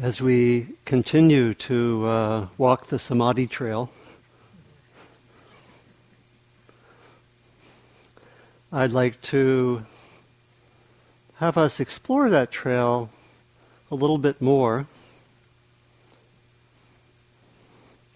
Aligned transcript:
as 0.00 0.22
we 0.22 0.68
continue 0.84 1.52
to 1.52 2.06
uh, 2.06 2.46
walk 2.56 2.86
the 2.86 3.00
Samadhi 3.00 3.48
trail, 3.48 3.90
I'd 8.70 8.92
like 8.92 9.20
to 9.22 9.84
have 11.36 11.58
us 11.58 11.80
explore 11.80 12.30
that 12.30 12.52
trail 12.52 13.10
a 13.90 13.96
little 13.96 14.18
bit 14.18 14.40
more. 14.40 14.86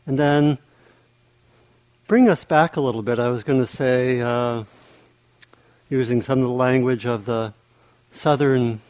And 0.06 0.16
then 0.16 0.58
bring 2.06 2.28
us 2.28 2.44
back 2.44 2.76
a 2.76 2.80
little 2.80 3.02
bit. 3.02 3.18
I 3.18 3.28
was 3.28 3.42
going 3.42 3.60
to 3.60 3.66
say, 3.66 4.20
uh, 4.20 4.64
using 5.90 6.22
some 6.22 6.38
of 6.38 6.44
the 6.44 6.54
language 6.54 7.06
of 7.06 7.24
the 7.24 7.54
southern 8.12 8.80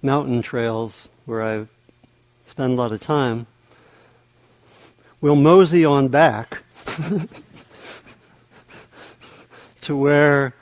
mountain 0.00 0.42
trails 0.42 1.08
where 1.24 1.42
I 1.42 1.66
spend 2.46 2.72
a 2.72 2.76
lot 2.76 2.92
of 2.92 3.00
time, 3.00 3.46
we'll 5.20 5.36
mosey 5.36 5.84
on 5.84 6.08
back 6.08 6.62
to 9.80 9.96
where 9.96 10.54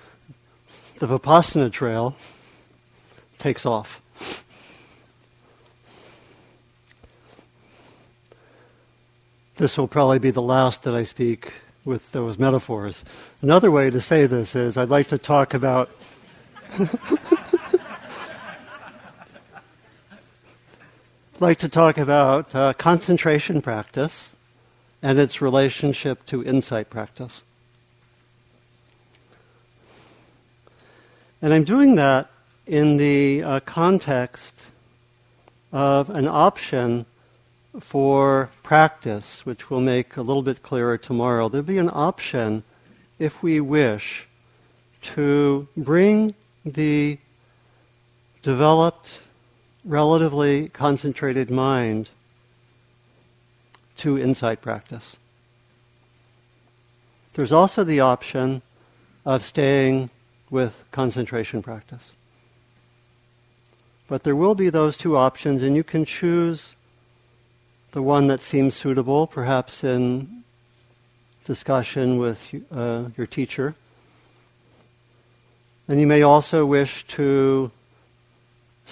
the 0.99 1.07
Vipassana 1.07 1.71
trail 1.71 2.17
takes 3.39 3.67
off. 3.67 4.01
This 9.57 9.77
will 9.77 9.89
probably 9.89 10.19
be 10.19 10.31
the 10.31 10.43
last 10.43 10.83
that 10.85 10.95
I 10.95 11.03
speak 11.03 11.53
with 11.85 12.13
those 12.13 12.39
metaphors. 12.39 13.05
Another 13.43 13.71
way 13.71 13.91
to 13.91 14.01
say 14.01 14.27
this 14.27 14.55
is 14.55 14.77
I'd 14.77 14.89
like 14.89 15.09
to 15.09 15.19
talk 15.19 15.55
about 15.55 15.91
like 21.43 21.59
to 21.59 21.69
talk 21.69 21.99
about 21.99 22.55
uh, 22.55 22.73
concentration 22.75 23.61
practice 23.61 24.37
and 25.03 25.19
its 25.19 25.43
relationship 25.43 26.25
to 26.25 26.41
insight 26.45 26.89
practice. 26.89 27.43
And 31.43 31.53
I'm 31.53 31.65
doing 31.65 31.97
that 31.97 32.31
in 32.65 32.97
the 32.97 33.43
uh, 33.43 33.59
context 33.59 34.67
of 35.73 36.11
an 36.11 36.29
option 36.29 37.07
for 37.81 38.51
practice, 38.63 39.45
which 39.45 39.69
we'll 39.69 39.81
make 39.81 40.17
a 40.17 40.23
little 40.23 40.45
bit 40.45 40.63
clearer 40.63 40.97
tomorrow. 40.97 41.49
There'll 41.49 41.67
be 41.67 41.79
an 41.79 41.91
option, 41.93 42.63
if 43.19 43.43
we 43.43 43.59
wish, 43.59 44.29
to 45.17 45.67
bring 45.77 46.37
the 46.65 47.19
developed 48.43 49.25
relatively 49.85 50.69
concentrated 50.69 51.51
mind 51.51 52.11
to 53.97 54.19
insight 54.19 54.61
practice. 54.61 55.17
There's 57.35 57.53
also 57.53 57.85
the 57.85 58.01
option 58.01 58.63
of 59.25 59.43
staying 59.43 60.11
with 60.51 60.85
concentration 60.93 61.63
practice. 61.63 62.17
But 64.07 64.25
there 64.25 64.37
will 64.37 64.55
be 64.55 64.69
those 64.69 64.99
two 64.99 65.17
options, 65.17 65.63
and 65.63 65.75
you 65.75 65.85
can 65.85 66.05
choose 66.05 66.75
the 67.93 68.03
one 68.03 68.27
that 68.27 68.41
seems 68.41 68.75
suitable, 68.75 69.27
perhaps 69.27 69.85
in 69.85 70.45
discussion 71.45 72.19
with 72.19 72.55
uh, 72.71 73.05
your 73.17 73.27
teacher. 73.27 73.75
And 75.89 75.99
you 76.01 76.07
may 76.07 76.23
also 76.23 76.67
wish 76.67 77.05
to 77.09 77.71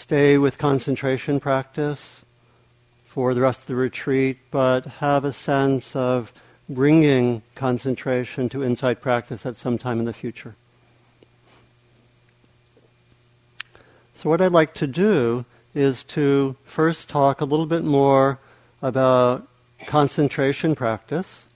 stay 0.01 0.39
with 0.39 0.57
concentration 0.57 1.39
practice 1.39 2.25
for 3.05 3.35
the 3.35 3.43
rest 3.43 3.61
of 3.61 3.67
the 3.67 3.75
retreat, 3.75 4.39
but 4.51 4.87
have 4.87 5.27
a 5.27 5.33
sense 5.33 5.95
of 5.95 6.33
bringing 6.71 7.43
concentration 7.55 8.49
to 8.49 8.65
insight 8.65 9.03
practice 9.03 9.45
at 9.45 9.57
some 9.57 9.77
time 9.77 9.99
in 9.99 10.07
the 10.07 10.13
future. 10.15 10.55
So, 14.15 14.31
what 14.31 14.41
I'd 14.41 14.53
like 14.53 14.73
to 14.75 14.87
do 14.87 15.45
is 15.75 16.03
to 16.05 16.57
first 16.65 17.11
talk 17.11 17.43
a 17.43 17.45
little 17.45 17.67
bit 17.67 17.85
more 17.85 18.39
about 18.81 19.47
concentration 19.87 20.75
practice, 20.75 21.47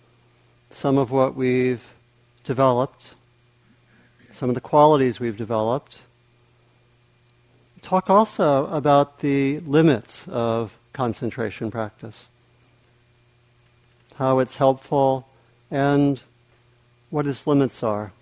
some 0.68 0.98
of 0.98 1.10
what 1.10 1.34
we've 1.34 1.94
developed, 2.44 3.14
some 4.30 4.50
of 4.50 4.54
the 4.54 4.60
qualities 4.60 5.18
we've 5.18 5.36
developed, 5.36 6.00
talk 7.84 8.08
also 8.08 8.66
about 8.68 9.18
the 9.18 9.60
limits 9.60 10.26
of 10.28 10.74
concentration 10.94 11.70
practice, 11.70 12.30
how 14.14 14.38
it's 14.38 14.56
helpful, 14.56 15.28
and 15.70 16.22
what 17.10 17.26
its 17.26 17.46
limits 17.46 17.82
are. 17.82 18.12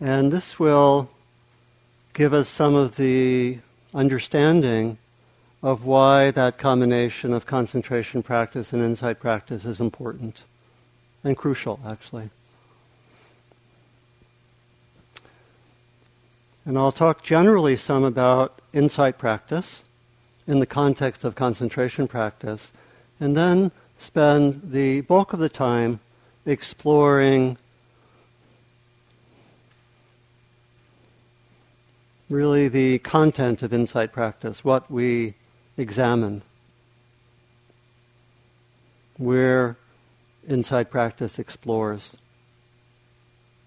And 0.00 0.32
this 0.32 0.58
will 0.58 1.08
give 2.14 2.32
us 2.32 2.48
some 2.48 2.74
of 2.74 2.96
the 2.96 3.58
understanding 3.94 4.98
of 5.62 5.84
why 5.84 6.32
that 6.32 6.58
combination 6.58 7.32
of 7.32 7.46
concentration 7.46 8.24
practice 8.24 8.72
and 8.72 8.82
insight 8.82 9.20
practice 9.20 9.64
is 9.64 9.80
important 9.80 10.42
and 11.22 11.36
crucial, 11.36 11.78
actually. 11.86 12.30
And 16.68 16.76
I'll 16.76 16.92
talk 16.92 17.22
generally 17.22 17.76
some 17.76 18.04
about 18.04 18.60
insight 18.74 19.16
practice 19.16 19.86
in 20.46 20.58
the 20.58 20.66
context 20.66 21.24
of 21.24 21.34
concentration 21.34 22.06
practice, 22.06 22.74
and 23.18 23.34
then 23.34 23.72
spend 23.96 24.60
the 24.70 25.00
bulk 25.00 25.32
of 25.32 25.38
the 25.38 25.48
time 25.48 26.00
exploring 26.44 27.56
really 32.28 32.68
the 32.68 32.98
content 32.98 33.62
of 33.62 33.72
insight 33.72 34.12
practice, 34.12 34.62
what 34.62 34.90
we 34.90 35.32
examine, 35.78 36.42
where 39.16 39.78
insight 40.46 40.90
practice 40.90 41.38
explores 41.38 42.18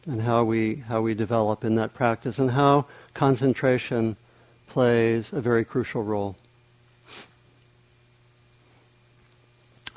and 0.05 0.21
how 0.21 0.43
we, 0.43 0.77
how 0.87 1.01
we 1.01 1.13
develop 1.13 1.63
in 1.63 1.75
that 1.75 1.93
practice 1.93 2.39
and 2.39 2.51
how 2.51 2.85
concentration 3.13 4.15
plays 4.67 5.31
a 5.33 5.41
very 5.41 5.63
crucial 5.65 6.03
role. 6.03 6.35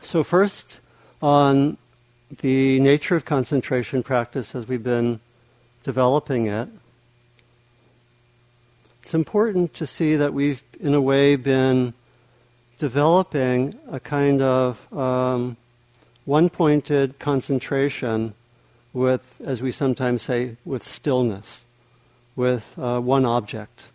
So, 0.03 0.23
first, 0.23 0.81
on 1.23 1.79
the 2.41 2.79
nature 2.81 3.17
of 3.17 3.25
concentration 3.25 4.03
practice 4.03 4.55
as 4.55 4.69
we've 4.69 4.83
been 4.83 5.21
developing 5.83 6.47
it, 6.47 6.69
it's 9.03 9.15
important 9.15 9.75
to 9.75 9.87
see 9.87 10.17
that 10.17 10.35
we've, 10.35 10.63
in 10.81 10.95
a 10.95 11.01
way, 11.01 11.37
been 11.37 11.95
developing 12.79 13.79
a 13.91 14.01
kind 14.01 14.43
of 14.43 14.93
um, 14.93 15.57
one 16.25 16.51
pointed 16.51 17.19
concentration 17.19 18.35
with, 18.95 19.43
as 19.45 19.61
we 19.61 19.73
sometimes 19.73 20.23
say, 20.23 20.57
with 20.65 20.83
stillness, 20.83 21.67
with 22.37 22.79
uh, 22.79 23.01
one 23.01 23.27
object. 23.27 23.87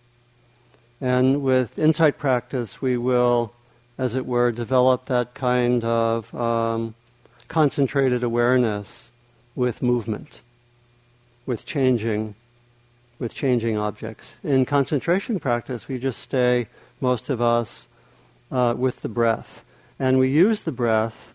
And 1.01 1.41
with 1.41 1.79
insight 1.79 2.17
practice, 2.17 2.81
we 2.81 2.97
will, 2.97 3.53
as 3.97 4.13
it 4.13 4.25
were, 4.25 4.51
develop 4.51 5.05
that 5.05 5.33
kind 5.33 5.83
of 5.85 6.35
um, 6.35 6.93
concentrated 7.47 8.21
awareness 8.21 9.11
with 9.55 9.81
movement, 9.81 10.41
with 11.45 11.65
changing, 11.65 12.35
with 13.17 13.33
changing 13.33 13.77
objects. 13.77 14.35
In 14.43 14.65
concentration 14.65 15.39
practice, 15.39 15.87
we 15.87 15.97
just 15.97 16.19
stay, 16.19 16.67
most 16.99 17.29
of 17.29 17.41
us, 17.41 17.87
uh, 18.51 18.75
with 18.77 19.01
the 19.01 19.09
breath. 19.09 19.63
And 19.97 20.19
we 20.19 20.27
use 20.27 20.63
the 20.63 20.71
breath 20.73 21.33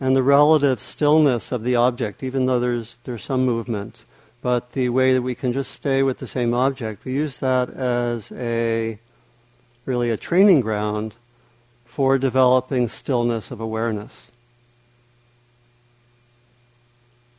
and 0.00 0.16
the 0.16 0.22
relative 0.22 0.80
stillness 0.80 1.52
of 1.52 1.62
the 1.62 1.76
object, 1.76 2.22
even 2.22 2.46
though 2.46 2.60
there's, 2.60 2.98
there's 3.04 3.24
some 3.24 3.44
movement, 3.44 4.04
but 4.42 4.72
the 4.72 4.88
way 4.90 5.12
that 5.14 5.22
we 5.22 5.34
can 5.34 5.52
just 5.52 5.70
stay 5.70 6.02
with 6.02 6.18
the 6.18 6.26
same 6.26 6.52
object, 6.52 7.04
we 7.04 7.12
use 7.12 7.38
that 7.38 7.70
as 7.70 8.30
a 8.32 8.98
really 9.86 10.10
a 10.10 10.16
training 10.16 10.60
ground 10.60 11.16
for 11.84 12.18
developing 12.18 12.88
stillness 12.88 13.50
of 13.50 13.60
awareness. 13.60 14.32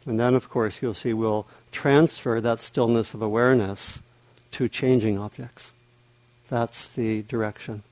And 0.05 0.19
then, 0.19 0.35
of 0.35 0.49
course, 0.49 0.81
you'll 0.81 0.93
see 0.93 1.13
we'll 1.13 1.47
transfer 1.71 2.39
that 2.39 2.59
stillness 2.59 3.13
of 3.13 3.21
awareness 3.21 4.01
to 4.51 4.69
changing 4.69 5.17
objects. 5.17 5.73
That's 6.47 6.87
the 6.87 7.23
direction. 7.23 7.83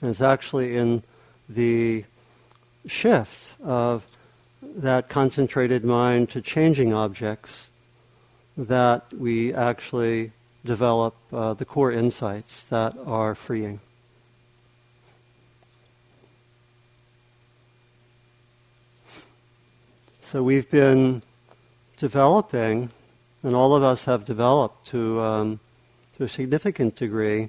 And 0.00 0.10
it's 0.10 0.20
actually 0.20 0.76
in 0.76 1.02
the 1.48 2.04
shift 2.88 3.54
of 3.62 4.04
that 4.62 5.08
concentrated 5.08 5.84
mind 5.84 6.30
to 6.30 6.40
changing 6.40 6.92
objects 6.92 7.70
that 8.56 9.12
we 9.14 9.54
actually 9.54 10.32
develop 10.64 11.14
uh, 11.32 11.54
the 11.54 11.64
core 11.64 11.92
insights 11.92 12.64
that 12.64 12.96
are 13.06 13.34
freeing. 13.34 13.80
So 20.20 20.42
we've 20.42 20.68
been 20.68 21.22
developing, 21.96 22.90
and 23.42 23.54
all 23.54 23.74
of 23.74 23.82
us 23.82 24.04
have 24.04 24.26
developed 24.26 24.86
to, 24.88 25.20
um, 25.20 25.60
to 26.16 26.24
a 26.24 26.28
significant 26.28 26.96
degree, 26.96 27.48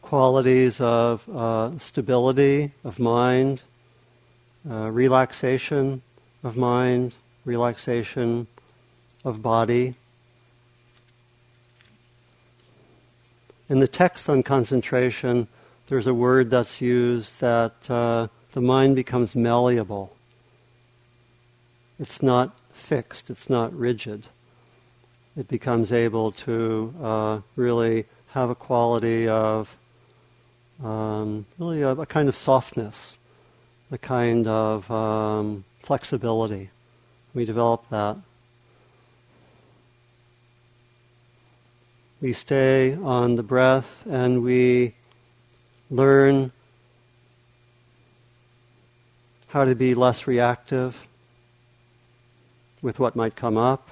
qualities 0.00 0.80
of 0.80 1.28
uh, 1.28 1.78
stability 1.78 2.72
of 2.82 2.98
mind, 2.98 3.62
uh, 4.68 4.90
relaxation 4.90 6.02
of 6.42 6.56
mind, 6.56 7.14
relaxation 7.44 8.46
of 9.24 9.42
body. 9.42 9.94
In 13.68 13.80
the 13.80 13.88
text 13.88 14.28
on 14.28 14.42
concentration, 14.42 15.48
there's 15.86 16.06
a 16.06 16.14
word 16.14 16.50
that's 16.50 16.80
used 16.80 17.40
that 17.40 17.90
uh, 17.90 18.28
the 18.52 18.60
mind 18.60 18.96
becomes 18.96 19.34
malleable. 19.34 20.14
It's 21.98 22.22
not 22.22 22.56
fixed, 22.72 23.30
it's 23.30 23.48
not 23.48 23.76
rigid. 23.76 24.28
It 25.36 25.48
becomes 25.48 25.92
able 25.92 26.32
to 26.32 26.94
uh, 27.02 27.40
really 27.56 28.06
have 28.28 28.50
a 28.50 28.54
quality 28.54 29.28
of 29.28 29.76
um, 30.82 31.46
really 31.58 31.82
a, 31.82 31.90
a, 31.90 32.06
kind 32.06 32.28
of 32.28 32.36
softness, 32.36 33.18
a 33.92 33.98
kind 33.98 34.48
of 34.48 34.90
um, 34.90 35.64
flexibility. 35.82 36.70
We 37.34 37.44
develop 37.44 37.88
that. 37.90 38.16
We 42.22 42.32
stay 42.32 42.94
on 42.94 43.34
the 43.34 43.42
breath 43.42 44.04
and 44.08 44.42
we 44.42 44.94
learn 45.90 46.52
how 49.48 49.66
to 49.66 49.74
be 49.74 49.94
less 49.94 50.26
reactive 50.26 51.06
with 52.80 52.98
what 52.98 53.14
might 53.14 53.36
come 53.36 53.58
up. 53.58 53.90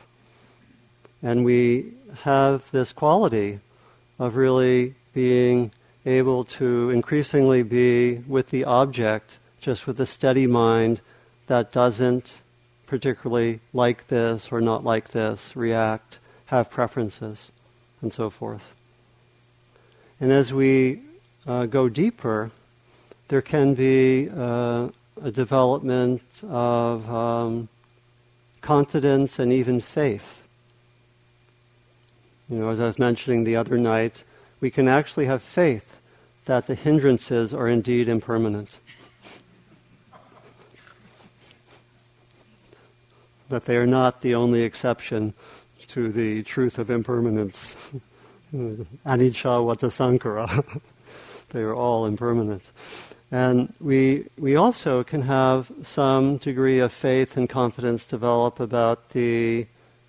And 1.23 1.45
we 1.45 1.93
have 2.23 2.71
this 2.71 2.95
quality 2.95 3.61
of 4.19 4.37
really 4.37 4.95
being 5.13 5.73
able 6.07 6.45
to 6.45 6.89
increasingly 6.89 7.63
be 7.63 8.23
with 8.27 8.49
the 8.49 8.65
object, 8.65 9.40
just 9.61 9.87
with 9.87 10.01
a 10.01 10.07
steady 10.07 10.47
mind 10.47 11.01
that 11.47 11.73
doesn't 11.73 12.43
particularly 12.87 13.61
like 13.73 14.09
this 14.09 14.51
or 14.51 14.61
not 14.61 14.83
like 14.83 15.11
this, 15.11 15.55
react, 15.55 16.19
have 16.47 16.71
preferences, 16.71 17.53
and 18.03 18.13
so 18.13 18.31
forth. 18.31 18.73
And 20.19 20.33
as 20.33 20.53
we 20.53 21.01
uh, 21.47 21.67
go 21.67 21.89
deeper, 21.89 22.51
there 23.29 23.43
can 23.43 23.75
be 23.75 24.29
uh, 24.29 24.89
a 25.23 25.31
development 25.31 26.23
of 26.49 27.09
um, 27.09 27.69
confidence 28.61 29.39
and 29.39 29.53
even 29.53 29.81
faith. 29.81 30.43
You 32.49 32.59
know, 32.59 32.69
as 32.71 32.81
I 32.81 32.85
was 32.85 32.99
mentioning 32.99 33.45
the 33.45 33.57
other 33.57 33.79
night, 33.79 34.25
we 34.61 34.71
can 34.71 34.89
actually 34.89 35.27
have 35.27 35.43
faith 35.43 35.97
that 36.47 36.67
the 36.67 36.75
hindrances 36.75 37.55
are 37.55 37.69
indeed 37.69 38.09
impermanent. 38.09 38.79
That 43.51 43.67
they 43.67 43.77
are 43.77 43.87
not 43.87 44.23
the 44.23 44.35
only 44.35 44.63
exception 44.63 45.35
to 45.89 46.11
the 46.11 46.43
truth 46.45 46.79
of 46.79 46.91
impermanence. 46.91 47.93
Anicca 48.55 49.61
vata 49.63 49.91
sankhara. 49.91 50.81
they 51.51 51.63
are 51.63 51.75
all 51.75 52.07
impermanent. 52.07 52.71
And 53.31 53.73
we, 53.81 54.27
we 54.37 54.57
also 54.57 55.05
can 55.05 55.23
have 55.23 55.71
some 55.83 56.39
degree 56.39 56.81
of 56.81 56.93
faith 56.93 57.37
and 57.37 57.49
confidence 57.49 58.05
develop 58.05 58.59
about 58.59 59.11
the, 59.11 59.67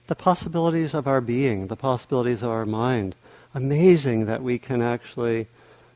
the 0.08 0.16
possibilities 0.16 0.96
of 0.96 1.08
our 1.08 1.22
being, 1.22 1.68
the 1.68 1.76
possibilities 1.76 2.42
of 2.42 2.50
our 2.50 2.66
mind. 2.66 3.16
Amazing 3.54 4.26
that 4.26 4.42
we 4.42 4.58
can 4.58 4.82
actually 4.82 5.48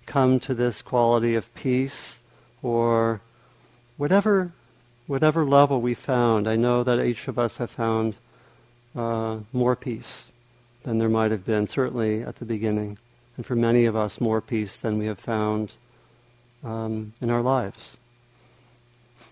come 0.06 0.40
to 0.42 0.54
this 0.54 0.84
quality 0.84 1.34
of 1.34 1.54
peace 1.56 2.20
or 2.62 3.22
whatever, 3.98 4.54
whatever 5.08 5.46
level 5.46 5.82
we 5.82 5.94
found. 5.94 6.48
I 6.48 6.56
know 6.56 6.84
that 6.84 7.00
each 7.00 7.28
of 7.28 7.38
us 7.38 7.58
have 7.58 7.70
found 7.70 8.16
uh, 8.96 9.40
more 9.54 9.76
peace 9.76 10.32
than 10.84 10.98
there 10.98 11.10
might 11.10 11.32
have 11.32 11.46
been, 11.46 11.68
certainly 11.68 12.22
at 12.22 12.38
the 12.38 12.46
beginning. 12.46 12.98
And 13.38 13.46
for 13.46 13.56
many 13.56 13.86
of 13.86 13.96
us, 13.96 14.22
more 14.22 14.42
peace 14.42 14.80
than 14.80 14.98
we 14.98 15.08
have 15.08 15.20
found 15.20 15.74
um, 16.64 17.14
in 17.22 17.30
our 17.30 17.42
lives 17.42 17.98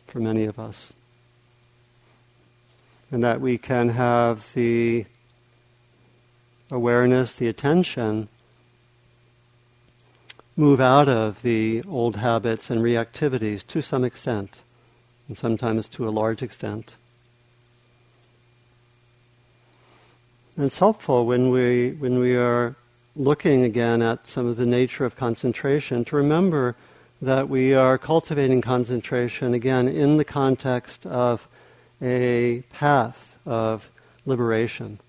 for 0.08 0.20
many 0.20 0.46
of 0.46 0.60
us. 0.60 0.94
And 3.12 3.24
that 3.24 3.42
we 3.42 3.58
can 3.58 3.90
have 3.90 4.54
the 4.54 5.06
awareness, 6.72 7.34
the 7.34 7.48
attention, 7.48 8.28
move 10.56 10.80
out 10.80 11.10
of 11.10 11.42
the 11.42 11.84
old 11.88 12.18
habits 12.18 12.70
and 12.70 12.82
reactivities 12.82 13.66
to 13.68 13.82
some 13.82 14.04
extent, 14.04 14.62
and 15.28 15.38
sometimes 15.38 15.88
to 15.90 16.08
a 16.08 16.12
large 16.12 16.42
extent. 16.42 16.96
And 20.56 20.66
it's 20.66 20.80
helpful 20.80 21.26
when 21.26 21.50
we, 21.50 21.92
when 21.92 22.20
we 22.20 22.36
are 22.36 22.76
looking 23.16 23.64
again 23.64 24.02
at 24.02 24.28
some 24.28 24.46
of 24.46 24.58
the 24.58 24.66
nature 24.66 25.06
of 25.06 25.16
concentration 25.16 26.06
to 26.06 26.16
remember 26.16 26.76
that 27.22 27.48
we 27.48 27.74
are 27.74 27.98
cultivating 27.98 28.62
concentration 28.62 29.54
again 29.54 29.88
in 29.88 30.18
the 30.18 30.26
context 30.26 31.06
of 31.06 31.48
a 32.02 32.62
path 32.70 33.38
of 33.46 33.90
liberation. 34.26 35.00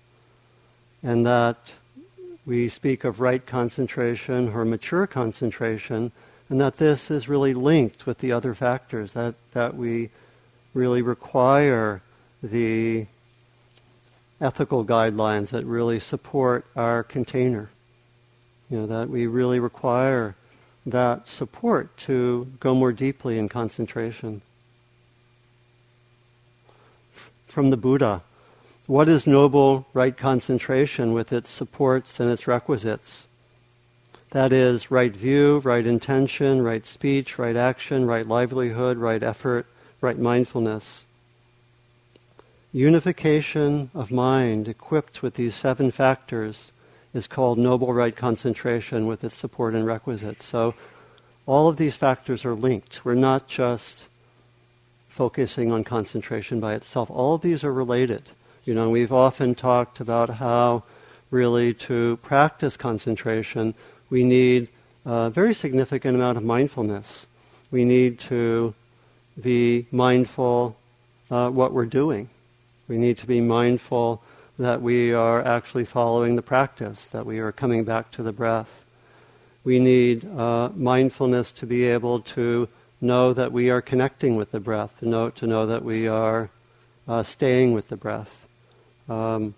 And 1.03 1.25
that 1.25 1.73
we 2.45 2.69
speak 2.69 3.03
of 3.03 3.19
right 3.19 3.45
concentration 3.45 4.49
or 4.49 4.65
mature 4.65 5.07
concentration, 5.07 6.11
and 6.49 6.61
that 6.61 6.77
this 6.77 7.09
is 7.09 7.27
really 7.27 7.53
linked 7.53 8.05
with 8.05 8.19
the 8.19 8.31
other 8.31 8.53
factors, 8.53 9.13
that, 9.13 9.35
that 9.53 9.75
we 9.75 10.09
really 10.73 11.01
require 11.01 12.01
the 12.43 13.07
ethical 14.39 14.85
guidelines 14.85 15.49
that 15.49 15.65
really 15.65 15.99
support 15.99 16.65
our 16.75 17.03
container. 17.03 17.69
You 18.69 18.79
know, 18.79 18.87
that 18.87 19.09
we 19.09 19.27
really 19.27 19.59
require 19.59 20.35
that 20.85 21.27
support 21.27 21.95
to 21.97 22.47
go 22.59 22.75
more 22.75 22.91
deeply 22.91 23.39
in 23.39 23.49
concentration. 23.49 24.41
From 27.47 27.69
the 27.69 27.77
Buddha, 27.77 28.21
what 28.85 29.09
is 29.09 29.25
noble 29.25 29.87
right 29.93 30.15
concentration 30.15 31.13
with 31.13 31.33
its 31.33 31.49
supports 31.49 32.19
and 32.19 32.29
its 32.29 32.47
requisites? 32.47 33.27
That 34.35 34.51
is, 34.51 34.91
right 34.91 35.15
view, 35.15 35.59
right 35.59 35.87
intention, 35.87 36.61
right 36.61 36.85
speech, 36.85 37.39
right 37.39 37.55
action, 37.55 38.05
right 38.05 38.27
livelihood, 38.27 38.97
right 38.97 39.23
effort, 39.23 39.65
right 40.01 40.17
mindfulness. 40.17 41.05
Unification 42.73 43.89
of 43.93 44.11
mind 44.11 44.67
equipped 44.67 45.23
with 45.23 45.35
these 45.35 45.55
seven 45.55 45.89
factors 45.89 46.73
is 47.13 47.27
called 47.27 47.57
noble 47.57 47.93
right 47.93 48.13
concentration 48.13 49.07
with 49.07 49.23
its 49.23 49.35
support 49.35 49.73
and 49.73 49.85
requisites. 49.85 50.43
So 50.43 50.75
all 51.45 51.69
of 51.69 51.77
these 51.77 51.95
factors 51.95 52.43
are 52.43 52.55
linked. 52.55 53.05
We're 53.05 53.15
not 53.15 53.47
just 53.47 54.03
focusing 55.07 55.71
on 55.71 55.85
concentration 55.85 56.59
by 56.59 56.73
itself. 56.73 57.09
All 57.09 57.35
of 57.35 57.41
these 57.41 57.63
are 57.63 57.71
related. 57.71 58.31
You 58.65 58.73
know, 58.73 58.89
we've 58.89 59.13
often 59.13 59.55
talked 59.55 60.01
about 60.01 60.29
how 60.29 60.83
really 61.31 61.73
to 61.73 62.17
practice 62.17 62.75
concentration, 62.75 63.73
we 64.09 64.23
need 64.23 64.69
a 65.05 65.29
very 65.29 65.53
significant 65.53 66.15
amount 66.15 66.37
of 66.37 66.43
mindfulness. 66.43 67.27
We 67.71 67.85
need 67.85 68.19
to 68.19 68.73
be 69.41 69.87
mindful 69.91 70.77
uh, 71.29 71.49
what 71.49 71.73
we're 71.73 71.85
doing. 71.85 72.29
We 72.87 72.97
need 72.97 73.17
to 73.17 73.27
be 73.27 73.41
mindful 73.41 74.21
that 74.57 74.81
we 74.81 75.13
are 75.13 75.43
actually 75.43 75.85
following 75.85 76.35
the 76.35 76.41
practice, 76.41 77.07
that 77.07 77.25
we 77.25 77.39
are 77.39 77.51
coming 77.51 77.83
back 77.83 78.11
to 78.11 78.23
the 78.23 78.31
breath. 78.31 78.85
We 79.63 79.79
need 79.79 80.25
uh, 80.25 80.69
mindfulness 80.75 81.51
to 81.53 81.65
be 81.65 81.85
able 81.85 82.21
to 82.21 82.69
know 83.01 83.33
that 83.33 83.51
we 83.51 83.69
are 83.69 83.81
connecting 83.81 84.35
with 84.35 84.51
the 84.51 84.59
breath, 84.59 84.97
to 84.99 85.07
know, 85.07 85.29
to 85.31 85.47
know 85.47 85.65
that 85.65 85.83
we 85.83 86.07
are 86.07 86.49
uh, 87.07 87.23
staying 87.23 87.73
with 87.73 87.89
the 87.89 87.97
breath. 87.97 88.45
Um, 89.09 89.55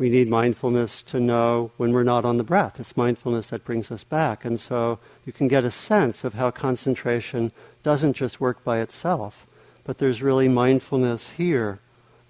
we 0.00 0.08
need 0.08 0.30
mindfulness 0.30 1.02
to 1.02 1.20
know 1.20 1.70
when 1.76 1.92
we're 1.92 2.02
not 2.02 2.24
on 2.24 2.38
the 2.38 2.42
breath. 2.42 2.80
It's 2.80 2.96
mindfulness 2.96 3.50
that 3.50 3.66
brings 3.66 3.92
us 3.92 4.02
back. 4.02 4.46
And 4.46 4.58
so 4.58 4.98
you 5.26 5.32
can 5.34 5.46
get 5.46 5.62
a 5.62 5.70
sense 5.70 6.24
of 6.24 6.32
how 6.32 6.50
concentration 6.50 7.52
doesn't 7.82 8.14
just 8.14 8.40
work 8.40 8.64
by 8.64 8.78
itself, 8.80 9.46
but 9.84 9.98
there's 9.98 10.22
really 10.22 10.48
mindfulness 10.48 11.32
here 11.32 11.80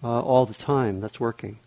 uh, 0.02 0.18
all 0.20 0.46
the 0.46 0.54
time 0.54 1.00
that's 1.00 1.20
working. 1.20 1.60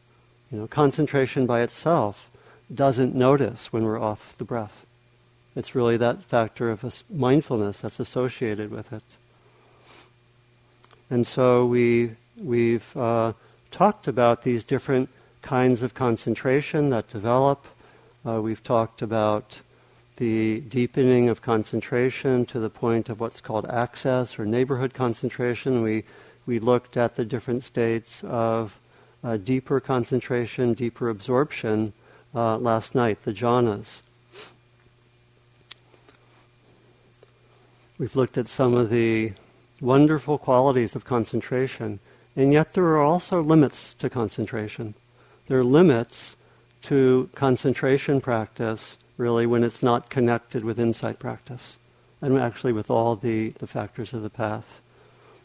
You 0.51 0.59
know, 0.59 0.67
concentration 0.67 1.45
by 1.45 1.61
itself 1.61 2.29
doesn't 2.73 3.15
notice 3.15 3.71
when 3.71 3.85
we're 3.85 4.01
off 4.01 4.37
the 4.37 4.43
breath. 4.43 4.85
It's 5.55 5.73
really 5.73 5.95
that 5.95 6.21
factor 6.25 6.69
of 6.69 7.05
mindfulness 7.09 7.79
that's 7.79 8.01
associated 8.01 8.71
with 8.71 8.91
it. 8.91 9.17
And 11.09 11.25
so 11.25 11.65
we 11.65 12.17
we've 12.37 12.97
uh, 12.97 13.31
talked 13.71 14.09
about 14.09 14.43
these 14.43 14.65
different 14.65 15.07
kinds 15.43 15.83
of 15.83 15.93
concentration 15.93 16.89
that 16.89 17.07
develop. 17.09 17.67
Uh, 18.25 18.41
we've 18.41 18.63
talked 18.63 19.01
about 19.01 19.61
the 20.15 20.61
deepening 20.61 21.27
of 21.27 21.41
concentration 21.41 22.45
to 22.45 22.59
the 22.59 22.69
point 22.69 23.09
of 23.09 23.19
what's 23.19 23.41
called 23.41 23.67
access 23.67 24.39
or 24.39 24.45
neighborhood 24.45 24.93
concentration. 24.93 25.81
We, 25.81 26.05
we 26.45 26.59
looked 26.59 26.95
at 26.97 27.17
the 27.17 27.25
different 27.25 27.63
states 27.63 28.23
of 28.23 28.79
uh, 29.23 29.37
deeper 29.37 29.79
concentration, 29.79 30.73
deeper 30.73 31.09
absorption 31.09 31.93
uh, 32.33 32.57
last 32.57 32.95
night, 32.95 33.21
the 33.21 33.33
jhanas. 33.33 34.01
We've 37.97 38.15
looked 38.15 38.37
at 38.37 38.47
some 38.47 38.73
of 38.73 38.89
the 38.89 39.33
wonderful 39.81 40.37
qualities 40.37 40.95
of 40.95 41.03
concentration, 41.03 41.99
and 42.35 42.53
yet 42.53 42.73
there 42.73 42.85
are 42.85 43.01
also 43.01 43.41
limits 43.41 43.93
to 43.95 44.09
concentration. 44.09 44.95
There 45.47 45.59
are 45.59 45.63
limits 45.63 46.37
to 46.83 47.29
concentration 47.35 48.21
practice, 48.21 48.97
really, 49.17 49.45
when 49.45 49.63
it's 49.63 49.83
not 49.83 50.09
connected 50.09 50.63
with 50.63 50.79
insight 50.79 51.19
practice, 51.19 51.77
and 52.21 52.37
actually 52.37 52.73
with 52.73 52.89
all 52.89 53.15
the, 53.15 53.49
the 53.59 53.67
factors 53.67 54.13
of 54.13 54.23
the 54.23 54.29
path. 54.29 54.81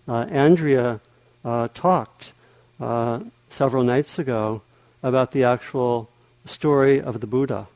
Uh, 0.07 0.27
Andrea 0.31 1.01
uh, 1.45 1.69
talked 1.75 2.33
uh, 2.81 3.21
several 3.49 3.83
nights 3.83 4.19
ago 4.19 4.63
about 5.03 5.33
the 5.33 5.45
actual 5.45 6.09
story 6.45 7.01
of 7.01 7.21
the 7.21 7.27
Buddha. 7.27 7.69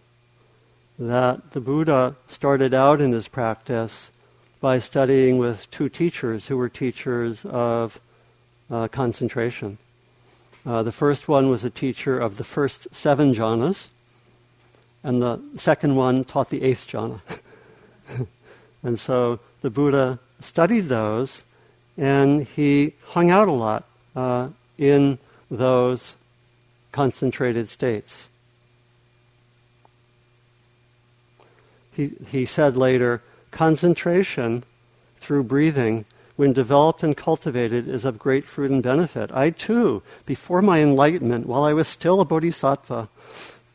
That 0.99 1.51
the 1.51 1.61
Buddha 1.61 2.17
started 2.29 2.73
out 2.73 3.01
in 3.01 3.13
his 3.13 3.29
practice 3.29 4.13
by 4.61 4.79
studying 4.79 5.39
with 5.39 5.71
two 5.71 5.89
teachers 5.89 6.47
who 6.47 6.57
were 6.57 6.69
teachers 6.69 7.45
of 7.45 8.01
uh, 8.71 8.89
concentration. 8.89 9.79
Uh, 10.65 10.83
the 10.83 10.93
first 10.93 11.27
one 11.27 11.51
was 11.51 11.65
a 11.65 11.71
teacher 11.71 12.19
of 12.19 12.37
the 12.37 12.45
first 12.45 12.87
seven 12.95 13.35
jhanas, 13.35 13.89
and 15.03 15.21
the 15.21 15.41
second 15.57 15.97
one 15.97 16.25
taught 16.25 16.51
the 16.51 16.63
eighth 16.63 16.87
jhana. 16.87 17.21
and 18.83 19.01
so 19.01 19.41
the 19.63 19.71
Buddha 19.71 20.21
studied 20.41 20.83
those, 20.83 21.45
and 21.97 22.45
he 22.45 22.95
hung 23.07 23.31
out 23.31 23.49
a 23.49 23.53
lot 23.53 23.85
uh, 24.15 24.49
in 24.79 25.19
those 25.51 26.17
concentrated 26.93 27.69
states. 27.69 28.31
He, 31.93 32.13
he 32.29 32.47
said 32.47 32.77
later, 32.77 33.21
concentration 33.51 34.65
through 35.19 35.45
breathing, 35.45 36.05
when 36.37 36.53
developed 36.53 37.03
and 37.03 37.17
cultivated, 37.17 37.89
is 37.89 38.05
of 38.05 38.19
great 38.19 38.45
fruit 38.45 38.71
and 38.71 38.83
benefit. 38.83 39.31
I 39.33 39.51
too, 39.51 40.03
before 40.25 40.63
my 40.63 40.81
enlightenment, 40.81 41.47
while 41.47 41.65
I 41.65 41.73
was 41.73 41.87
still 41.87 42.21
a 42.21 42.25
bodhisattva, 42.25 43.09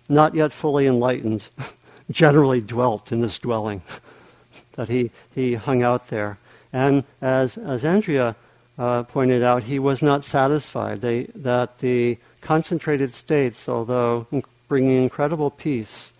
not 0.09 0.35
yet 0.35 0.51
fully 0.51 0.87
enlightened, 0.87 1.49
generally 2.11 2.61
dwelt 2.61 3.11
in 3.11 3.19
this 3.19 3.39
dwelling 3.39 3.81
that 4.73 4.89
he, 4.89 5.11
he 5.33 5.55
hung 5.55 5.83
out 5.83 6.07
there. 6.07 6.39
And 6.73 7.03
as, 7.21 7.57
as 7.57 7.85
Andrea 7.85 8.35
uh, 8.77 9.03
pointed 9.03 9.43
out, 9.43 9.63
he 9.63 9.79
was 9.79 10.01
not 10.01 10.23
satisfied. 10.23 11.01
They, 11.01 11.23
that 11.35 11.79
the 11.79 12.17
concentrated 12.41 13.13
states, 13.13 13.67
although 13.67 14.27
bringing 14.67 15.01
incredible 15.01 15.49
peace 15.49 16.13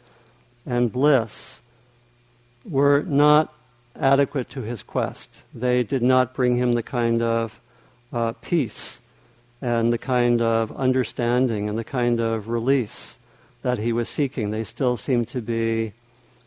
and 0.66 0.92
bliss, 0.92 1.62
were 2.66 3.04
not 3.04 3.54
adequate 4.00 4.50
to 4.50 4.62
his 4.62 4.84
quest. 4.84 5.44
They 5.54 5.84
did 5.84 6.02
not 6.02 6.34
bring 6.34 6.56
him 6.56 6.74
the 6.74 6.84
kind 6.84 7.22
of 7.22 7.60
uh, 8.14 8.34
peace 8.42 9.02
and 9.62 9.92
the 9.92 9.98
kind 9.98 10.42
of 10.42 10.72
understanding 10.76 11.70
and 11.70 11.78
the 11.78 11.84
kind 11.84 12.20
of 12.20 12.50
release 12.50 13.18
that 13.62 13.80
he 13.80 13.92
was 13.92 14.08
seeking. 14.08 14.52
They 14.52 14.64
still 14.64 14.98
seemed 14.98 15.28
to 15.30 15.42
be 15.42 15.94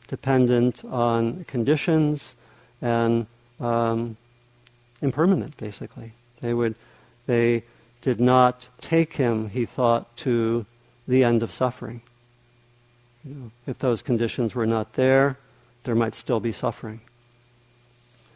dependent 0.07 0.85
on 0.85 1.45
conditions 1.45 2.35
and 2.81 3.27
um, 3.61 4.17
impermanent, 5.03 5.57
basically. 5.57 6.13
They 6.41 6.55
would, 6.55 6.77
they 7.27 7.65
did 8.01 8.21
not 8.21 8.69
take 8.81 9.15
him, 9.15 9.51
he 9.51 9.67
thought, 9.67 10.17
to 10.19 10.67
the 11.07 11.25
end 11.25 11.43
of 11.43 11.53
suffering. 11.53 12.03
You 13.25 13.35
know, 13.35 13.51
if 13.67 13.79
those 13.79 14.03
conditions 14.03 14.55
were 14.55 14.67
not 14.67 14.95
there, 14.95 15.39
there 15.85 15.95
might 15.95 16.15
still 16.15 16.41
be 16.41 16.53
suffering. 16.53 17.01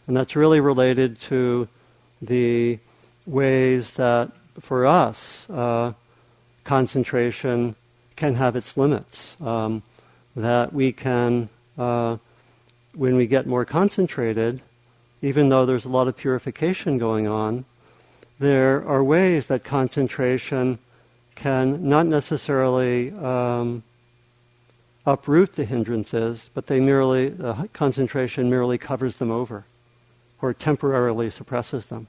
And 0.07 0.17
that's 0.17 0.37
really 0.37 0.61
related 0.61 1.19
to 1.23 1.69
the 2.21 2.79
ways 3.27 3.95
that, 3.95 4.31
for 4.61 4.87
us, 4.87 5.49
uh, 5.49 5.95
concentration 6.65 7.75
can 8.17 8.35
have 8.35 8.57
its 8.57 8.77
limits. 8.77 9.37
Um, 9.41 9.83
that 10.37 10.73
we 10.73 10.93
can, 10.93 11.49
uh, 11.79 12.17
when 12.95 13.17
we 13.17 13.27
get 13.27 13.47
more 13.47 13.65
concentrated, 13.65 14.61
even 15.23 15.49
though 15.49 15.65
there's 15.65 15.85
a 15.85 15.89
lot 15.89 16.09
of 16.09 16.17
purification 16.17 16.99
going 16.99 17.27
on, 17.27 17.65
there 18.41 18.87
are 18.87 19.03
ways 19.03 19.47
that 19.47 19.65
concentration 19.65 20.79
can 21.35 21.89
not 21.89 22.07
necessarily 22.07 23.13
um, 23.13 23.83
uproot 25.07 25.53
the 25.55 25.65
hindrances, 25.65 26.51
but 26.53 26.67
they 26.67 26.81
merely, 26.81 27.35
concentration 27.73 28.51
merely 28.51 28.77
covers 28.77 29.17
them 29.17 29.31
over 29.31 29.65
or 30.41 30.53
temporarily 30.53 31.31
suppresses 31.31 31.87
them. 31.87 32.07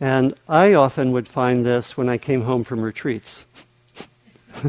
And 0.00 0.34
I 0.48 0.74
often 0.74 1.12
would 1.12 1.26
find 1.26 1.64
this 1.64 1.96
when 1.96 2.08
I 2.08 2.18
came 2.18 2.42
home 2.42 2.64
from 2.64 2.80
retreats. 2.80 3.46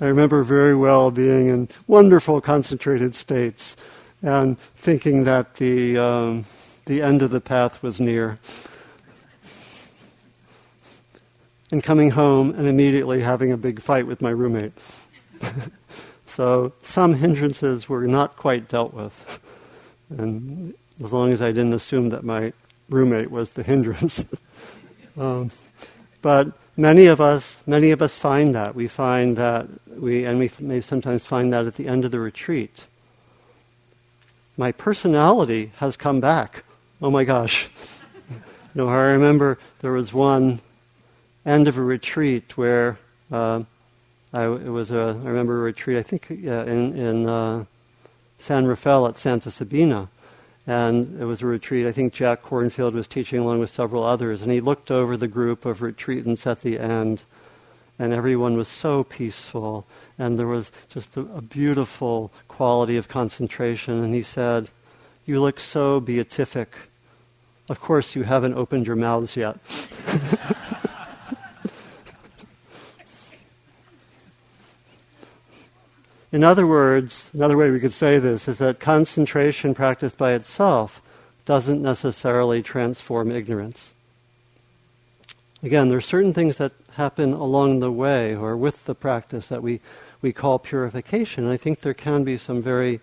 I 0.00 0.08
remember 0.08 0.42
very 0.42 0.76
well 0.76 1.10
being 1.10 1.48
in 1.48 1.68
wonderful 1.86 2.40
concentrated 2.40 3.14
states 3.14 3.76
and 4.20 4.58
thinking 4.76 5.24
that 5.24 5.54
the, 5.54 5.96
um, 5.96 6.44
the 6.84 7.00
end 7.00 7.22
of 7.22 7.30
the 7.30 7.40
path 7.40 7.82
was 7.82 8.00
near. 8.00 8.38
And 11.70 11.82
coming 11.82 12.10
home 12.10 12.50
and 12.50 12.68
immediately 12.68 13.22
having 13.22 13.50
a 13.50 13.56
big 13.56 13.80
fight 13.80 14.06
with 14.06 14.20
my 14.20 14.30
roommate. 14.30 14.72
so 16.34 16.72
some 16.82 17.14
hindrances 17.14 17.88
were 17.88 18.08
not 18.08 18.36
quite 18.36 18.68
dealt 18.68 18.92
with. 18.92 19.40
And 20.18 20.74
as 21.02 21.12
long 21.12 21.32
as 21.32 21.40
I 21.40 21.50
didn't 21.50 21.72
assume 21.72 22.10
that 22.10 22.22
my 22.24 22.52
roommate 22.90 23.30
was 23.30 23.54
the 23.54 23.62
hindrance. 23.62 24.26
um, 25.18 25.50
but 26.20 26.52
many 26.76 27.06
of 27.06 27.22
us, 27.22 27.62
many 27.66 27.90
of 27.90 28.02
us 28.02 28.18
find 28.18 28.54
that. 28.54 28.74
We 28.74 28.86
find 28.86 29.36
that 29.38 29.66
we, 29.88 30.26
and 30.26 30.38
we 30.38 30.50
may 30.60 30.82
sometimes 30.82 31.24
find 31.24 31.52
that 31.54 31.64
at 31.64 31.76
the 31.76 31.88
end 31.88 32.04
of 32.04 32.10
the 32.10 32.20
retreat. 32.20 32.86
My 34.58 34.70
personality 34.70 35.72
has 35.76 35.96
come 35.96 36.20
back. 36.20 36.64
Oh 37.00 37.10
my 37.10 37.24
gosh. 37.24 37.70
you 38.30 38.38
know, 38.74 38.88
I 38.88 39.12
remember 39.12 39.58
there 39.80 39.92
was 39.92 40.12
one 40.12 40.60
end 41.46 41.66
of 41.66 41.78
a 41.78 41.82
retreat 41.82 42.56
where 42.58 42.98
uh, 43.32 43.62
I, 44.34 44.46
it 44.46 44.68
was 44.68 44.90
a, 44.90 45.20
I 45.24 45.28
remember 45.28 45.60
a 45.60 45.62
retreat, 45.62 45.96
I 45.96 46.02
think 46.02 46.28
uh, 46.28 46.64
in, 46.64 46.98
in 46.98 47.28
uh, 47.28 47.66
San 48.38 48.66
Rafael 48.66 49.06
at 49.06 49.16
Santa 49.16 49.48
Sabina. 49.48 50.08
And 50.66 51.20
it 51.20 51.24
was 51.24 51.40
a 51.40 51.46
retreat. 51.46 51.86
I 51.86 51.92
think 51.92 52.12
Jack 52.12 52.42
Kornfield 52.42 52.94
was 52.94 53.06
teaching 53.06 53.38
along 53.38 53.60
with 53.60 53.70
several 53.70 54.02
others. 54.02 54.42
And 54.42 54.50
he 54.50 54.60
looked 54.60 54.90
over 54.90 55.16
the 55.16 55.28
group 55.28 55.64
of 55.64 55.78
retreatants 55.78 56.48
at 56.48 56.62
the 56.62 56.80
end, 56.80 57.22
and 57.96 58.12
everyone 58.12 58.56
was 58.56 58.66
so 58.66 59.04
peaceful. 59.04 59.86
And 60.18 60.36
there 60.36 60.48
was 60.48 60.72
just 60.88 61.16
a, 61.16 61.20
a 61.20 61.42
beautiful 61.42 62.32
quality 62.48 62.96
of 62.96 63.06
concentration. 63.06 64.02
And 64.02 64.14
he 64.14 64.22
said, 64.22 64.68
You 65.26 65.40
look 65.40 65.60
so 65.60 66.00
beatific. 66.00 66.74
Of 67.68 67.80
course, 67.80 68.16
you 68.16 68.24
haven't 68.24 68.54
opened 68.54 68.88
your 68.88 68.96
mouths 68.96 69.36
yet. 69.36 69.58
In 76.34 76.42
other 76.42 76.66
words, 76.66 77.30
another 77.32 77.56
way 77.56 77.70
we 77.70 77.78
could 77.78 77.92
say 77.92 78.18
this 78.18 78.48
is 78.48 78.58
that 78.58 78.80
concentration 78.80 79.72
practiced 79.72 80.18
by 80.18 80.32
itself 80.32 81.00
doesn't 81.44 81.80
necessarily 81.80 82.60
transform 82.60 83.30
ignorance. 83.30 83.94
Again, 85.62 85.90
there 85.90 85.98
are 85.98 86.00
certain 86.00 86.34
things 86.34 86.58
that 86.58 86.72
happen 86.94 87.34
along 87.34 87.78
the 87.78 87.92
way 87.92 88.34
or 88.34 88.56
with 88.56 88.84
the 88.84 88.96
practice 88.96 89.46
that 89.46 89.62
we, 89.62 89.80
we 90.22 90.32
call 90.32 90.58
purification. 90.58 91.46
I 91.46 91.56
think 91.56 91.82
there 91.82 91.94
can 91.94 92.24
be 92.24 92.36
some 92.36 92.60
very 92.60 92.98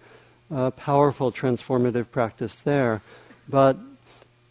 uh, 0.54 0.72
powerful 0.72 1.32
transformative 1.32 2.12
practice 2.12 2.56
there. 2.56 3.02
But 3.48 3.78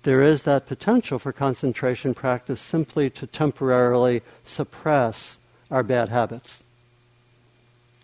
there 0.04 0.22
is 0.22 0.44
that 0.44 0.64
potential 0.64 1.18
for 1.18 1.34
concentration 1.34 2.14
practice 2.14 2.62
simply 2.62 3.10
to 3.10 3.26
temporarily 3.26 4.22
suppress 4.42 5.38
our 5.70 5.82
bad 5.82 6.08
habits. 6.08 6.62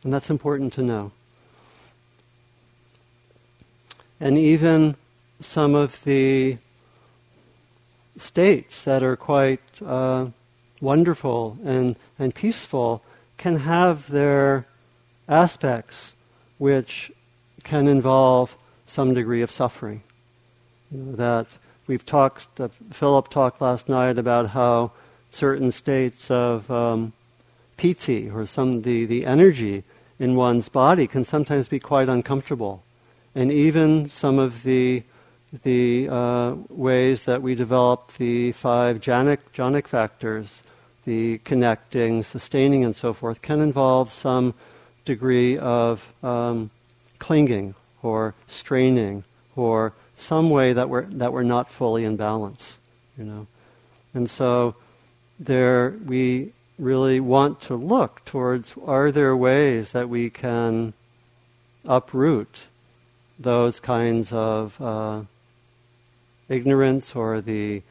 And 0.07 0.15
that's 0.15 0.31
important 0.31 0.73
to 0.75 0.83
know. 0.83 1.11
And 4.21 4.39
even 4.39 4.95
some 5.41 5.75
of 5.75 6.05
the 6.05 6.59
states 8.17 8.85
that 8.85 9.03
are 9.03 9.17
quite 9.17 9.83
uh, 9.85 10.27
wonderful 10.81 11.59
and, 11.65 11.97
and 12.21 12.33
peaceful 12.33 13.03
can 13.37 13.57
have 13.57 14.09
their 14.09 14.67
aspects 15.29 16.15
which 16.59 17.11
can 17.65 17.89
involve 17.89 18.57
some 18.87 19.13
degree 19.13 19.43
of 19.43 19.51
suffering. 19.51 20.05
You 20.93 20.99
know, 20.99 21.17
that 21.17 21.49
we've 21.89 22.07
talked, 22.07 22.61
uh, 22.61 22.69
Philip 22.93 23.29
talked 23.29 23.61
last 23.61 23.89
night 23.89 24.19
about 24.19 24.51
how 24.51 24.93
certain 25.33 25.73
states 25.73 26.31
of 26.31 26.71
um, 26.71 27.13
piti, 27.77 28.31
or 28.31 28.47
some 28.47 28.83
the, 28.83 29.05
the 29.05 29.27
energy 29.27 29.83
in 30.19 30.35
one's 30.35 30.69
body, 30.69 31.07
can 31.07 31.25
sometimes 31.25 31.69
be 31.69 31.79
quite 31.79 32.09
uncomfortable. 32.09 32.83
And 33.35 33.53
even 33.53 34.09
some 34.09 34.39
of 34.39 34.63
the 34.63 35.03
the 35.63 36.09
uh, 36.11 36.55
ways 36.69 37.25
that 37.25 37.41
we 37.41 37.55
develop 37.55 38.13
the 38.15 38.53
five 38.53 39.01
jhanic, 39.01 39.39
jhanic 39.55 39.87
factors, 39.87 40.63
the 41.05 41.39
connecting, 41.39 42.25
sustaining, 42.25 42.85
and 42.85 42.95
so 42.95 43.13
forth, 43.13 43.41
can 43.43 43.61
involve 43.61 44.13
some 44.13 44.55
degree 45.05 45.57
of 45.59 46.13
um, 46.23 46.71
clinging 47.19 47.75
or 48.03 48.35
straining 48.49 49.25
or 49.55 49.93
some 50.17 50.51
way 50.51 50.73
that 50.73 50.89
we're, 50.89 51.05
that 51.05 51.33
we're 51.33 51.43
not 51.43 51.71
fully 51.71 52.05
in 52.05 52.17
balance, 52.17 52.79
you 53.17 53.25
know. 53.25 53.47
And 54.15 54.29
so 54.29 54.75
there 55.39 55.91
we 56.05 56.53
really 56.79 57.21
want 57.21 57.61
to 57.61 57.75
look 57.75 58.25
towards 58.25 58.75
are 58.85 59.11
there 59.11 59.37
ways 59.37 59.93
that 59.93 60.09
we 60.09 60.31
can 60.31 60.93
uproot 61.85 62.69
those 63.39 63.81
kinds 63.81 64.33
of 64.33 64.81
uh, 64.81 65.23
ignorance 66.49 67.15
or 67.15 67.41
the 67.41 67.83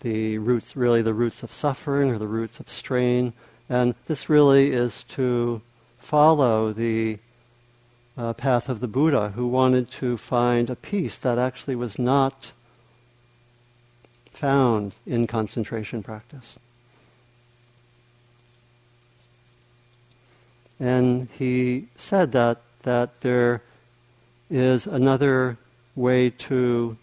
the 0.00 0.36
roots, 0.36 0.76
really 0.76 1.00
the 1.00 1.14
roots 1.14 1.42
of 1.42 1.50
suffering 1.50 2.10
or 2.10 2.18
the 2.18 2.26
roots 2.26 2.60
of 2.60 2.68
strain. 2.68 3.32
And 3.70 3.94
this 4.06 4.28
really 4.28 4.70
is 4.70 5.02
to 5.04 5.62
follow 5.98 6.74
the 6.74 7.18
uh, 8.16 8.34
path 8.34 8.68
of 8.68 8.80
the 8.80 8.86
Buddha, 8.86 9.30
who 9.30 9.48
wanted 9.48 9.90
to 9.92 10.18
find 10.18 10.68
a 10.68 10.76
peace 10.76 11.16
that 11.18 11.38
actually 11.38 11.74
was 11.74 11.98
not 11.98 12.52
found 14.30 14.92
in 15.06 15.26
concentration 15.26 16.02
practice. 16.02 16.58
And 20.84 21.28
he 21.38 21.88
said 21.96 22.32
that, 22.32 22.60
that 22.82 23.22
there 23.22 23.62
is 24.50 24.86
another 24.86 25.56
way 25.96 26.28
to 26.28 26.98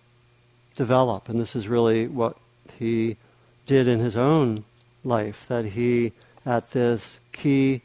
develop. 0.75 1.27
And 1.27 1.39
this 1.39 1.55
is 1.55 1.67
really 1.67 2.07
what 2.07 2.37
he 2.77 3.17
did 3.65 3.87
in 3.87 3.97
his 3.97 4.15
own 4.15 4.65
life, 5.03 5.47
that 5.47 5.69
he, 5.69 6.13
at 6.45 6.69
this 6.69 7.19
key 7.31 7.81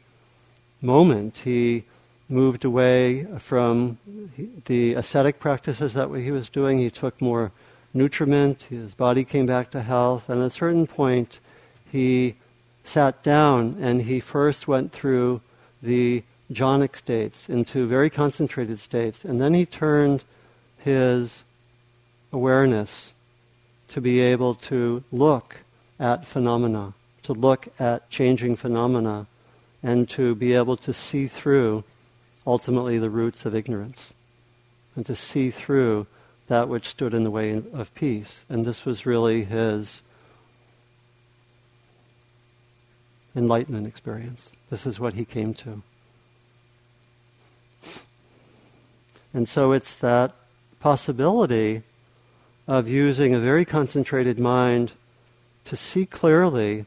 moment, 0.83 1.37
he 1.37 1.85
moved 2.29 2.63
away 2.63 3.25
from 3.39 3.97
the 4.65 4.93
ascetic 4.93 5.39
practices 5.39 5.95
that 5.95 6.13
he 6.13 6.29
was 6.29 6.47
doing. 6.47 6.77
He 6.77 6.91
took 6.91 7.19
more 7.19 7.51
nutriment, 7.91 8.61
his 8.69 8.93
body 8.93 9.23
came 9.23 9.47
back 9.47 9.71
to 9.71 9.81
health, 9.81 10.29
and 10.29 10.41
at 10.41 10.45
a 10.45 10.51
certain 10.51 10.85
point, 10.85 11.39
he 11.91 12.35
sat 12.83 13.23
down 13.23 13.77
and 13.79 14.03
he 14.03 14.19
first 14.19 14.67
went 14.67 14.91
through 14.91 15.41
the 15.81 16.23
jhanic 16.51 16.95
states 16.95 17.49
into 17.49 17.87
very 17.87 18.09
concentrated 18.09 18.79
states, 18.79 19.25
and 19.25 19.39
then 19.39 19.53
he 19.53 19.65
turned 19.65 20.23
his 20.77 21.43
awareness 22.31 23.13
to 23.87 24.01
be 24.01 24.19
able 24.19 24.55
to 24.55 25.03
look 25.11 25.57
at 25.99 26.27
phenomena, 26.27 26.93
to 27.23 27.33
look 27.33 27.67
at 27.79 28.09
changing 28.09 28.55
phenomena, 28.55 29.27
and 29.83 30.09
to 30.09 30.35
be 30.35 30.53
able 30.53 30.77
to 30.77 30.93
see 30.93 31.27
through 31.27 31.83
ultimately 32.45 32.97
the 32.97 33.09
roots 33.09 33.45
of 33.45 33.55
ignorance, 33.55 34.13
and 34.95 35.05
to 35.05 35.15
see 35.15 35.51
through 35.51 36.07
that 36.47 36.69
which 36.69 36.87
stood 36.87 37.13
in 37.13 37.23
the 37.23 37.31
way 37.31 37.61
of 37.73 37.93
peace. 37.93 38.45
And 38.49 38.65
this 38.65 38.85
was 38.85 39.05
really 39.05 39.43
his 39.43 40.01
enlightenment 43.37 43.85
experience. 43.87 44.57
This 44.71 44.87
is 44.87 44.99
what 44.99 45.13
he 45.13 45.23
came 45.23 45.53
to. 45.53 45.83
And 49.33 49.47
so 49.47 49.71
it's 49.71 49.95
that 49.99 50.33
possibility 50.79 51.83
of 52.67 52.89
using 52.89 53.33
a 53.33 53.39
very 53.39 53.63
concentrated 53.63 54.39
mind 54.39 54.93
to 55.65 55.75
see 55.75 56.05
clearly 56.05 56.85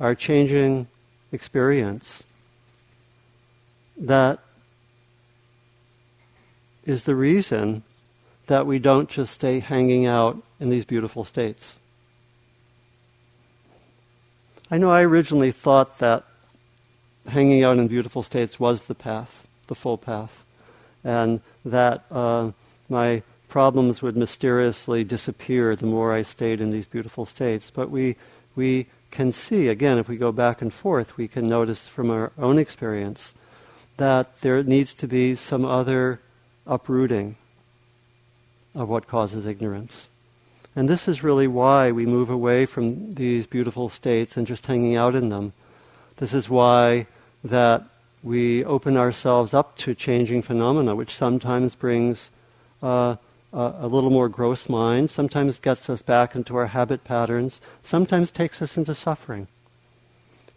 our 0.00 0.14
changing 0.14 0.88
experience 1.30 2.24
that 3.96 4.38
is 6.84 7.04
the 7.04 7.14
reason 7.14 7.82
that 8.46 8.66
we 8.66 8.78
don't 8.78 9.10
just 9.10 9.34
stay 9.34 9.58
hanging 9.58 10.06
out 10.06 10.42
in 10.60 10.70
these 10.70 10.84
beautiful 10.84 11.24
states. 11.24 11.80
I 14.68 14.78
know 14.78 14.90
I 14.90 15.02
originally 15.02 15.52
thought 15.52 16.00
that 16.00 16.24
hanging 17.28 17.62
out 17.62 17.78
in 17.78 17.86
beautiful 17.86 18.24
states 18.24 18.58
was 18.58 18.86
the 18.86 18.96
path, 18.96 19.46
the 19.68 19.76
full 19.76 19.96
path, 19.96 20.42
and 21.04 21.40
that 21.64 22.04
uh, 22.10 22.50
my 22.88 23.22
problems 23.48 24.02
would 24.02 24.16
mysteriously 24.16 25.04
disappear 25.04 25.76
the 25.76 25.86
more 25.86 26.12
I 26.12 26.22
stayed 26.22 26.60
in 26.60 26.70
these 26.70 26.88
beautiful 26.88 27.26
states. 27.26 27.70
But 27.70 27.90
we, 27.90 28.16
we 28.56 28.88
can 29.12 29.30
see, 29.30 29.68
again, 29.68 29.98
if 29.98 30.08
we 30.08 30.16
go 30.16 30.32
back 30.32 30.60
and 30.60 30.72
forth, 30.72 31.16
we 31.16 31.28
can 31.28 31.48
notice 31.48 31.86
from 31.86 32.10
our 32.10 32.32
own 32.36 32.58
experience 32.58 33.34
that 33.98 34.40
there 34.40 34.64
needs 34.64 34.92
to 34.94 35.06
be 35.06 35.36
some 35.36 35.64
other 35.64 36.20
uprooting 36.66 37.36
of 38.74 38.88
what 38.88 39.06
causes 39.06 39.46
ignorance. 39.46 40.08
And 40.76 40.90
this 40.90 41.08
is 41.08 41.24
really 41.24 41.48
why 41.48 41.90
we 41.90 42.04
move 42.04 42.28
away 42.28 42.66
from 42.66 43.12
these 43.12 43.46
beautiful 43.46 43.88
states 43.88 44.36
and 44.36 44.46
just 44.46 44.66
hanging 44.66 44.94
out 44.94 45.14
in 45.14 45.30
them. 45.30 45.54
This 46.18 46.34
is 46.34 46.50
why 46.50 47.06
that 47.42 47.84
we 48.22 48.62
open 48.62 48.98
ourselves 48.98 49.54
up 49.54 49.76
to 49.78 49.94
changing 49.94 50.42
phenomena, 50.42 50.94
which 50.94 51.14
sometimes 51.14 51.74
brings 51.74 52.30
uh, 52.82 53.16
uh, 53.54 53.72
a 53.78 53.88
little 53.88 54.10
more 54.10 54.28
gross 54.28 54.68
mind, 54.68 55.10
sometimes 55.10 55.58
gets 55.58 55.88
us 55.88 56.02
back 56.02 56.34
into 56.34 56.54
our 56.56 56.66
habit 56.66 57.04
patterns, 57.04 57.60
sometimes 57.82 58.30
takes 58.30 58.60
us 58.60 58.76
into 58.76 58.94
suffering. 58.94 59.48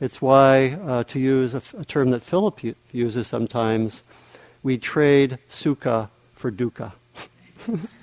It's 0.01 0.21
why, 0.21 0.77
uh, 0.85 1.03
to 1.05 1.19
use 1.19 1.53
a, 1.53 1.57
f- 1.57 1.75
a 1.75 1.85
term 1.85 2.09
that 2.11 2.23
Philip 2.23 2.61
u- 2.63 2.75
uses 2.91 3.27
sometimes, 3.27 4.03
we 4.63 4.77
trade 4.77 5.37
sukha 5.49 6.09
for 6.33 6.51
dukkha. 6.51 6.91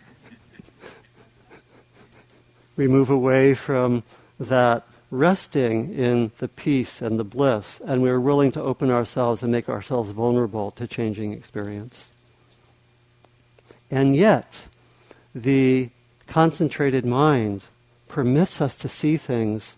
we 2.77 2.89
move 2.89 3.11
away 3.11 3.55
from 3.55 4.03
that 4.39 4.87
resting 5.11 5.95
in 5.95 6.31
the 6.39 6.49
peace 6.49 7.01
and 7.01 7.19
the 7.19 7.25
bliss, 7.25 7.81
and 7.85 8.03
we're 8.03 8.21
willing 8.21 8.53
to 8.53 8.63
open 8.63 8.91
ourselves 8.91 9.43
and 9.43 9.53
make 9.53 9.69
ourselves 9.69 10.11
vulnerable 10.11 10.71
to 10.73 10.87
changing 10.87 11.33
experience. 11.33 12.11
And 13.91 14.17
yet, 14.17 14.69
the 15.35 15.91
concentrated 16.27 17.07
mind 17.07 17.65
permits 18.09 18.61
us 18.61 18.77
to 18.79 18.89
see 18.89 19.17
things 19.17 19.77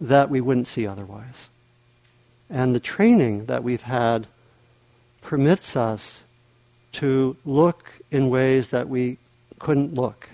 that 0.00 0.30
we 0.30 0.40
wouldn't 0.40 0.66
see 0.66 0.86
otherwise. 0.86 1.50
And 2.48 2.74
the 2.74 2.80
training 2.80 3.46
that 3.46 3.62
we've 3.62 3.82
had 3.82 4.26
permits 5.22 5.76
us 5.76 6.24
to 6.92 7.36
look 7.44 7.92
in 8.10 8.30
ways 8.30 8.70
that 8.70 8.88
we 8.88 9.18
couldn't 9.58 9.94
look 9.94 10.28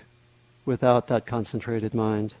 without 0.67 1.07
that 1.07 1.25
concentrated 1.25 1.93
mind. 1.93 2.35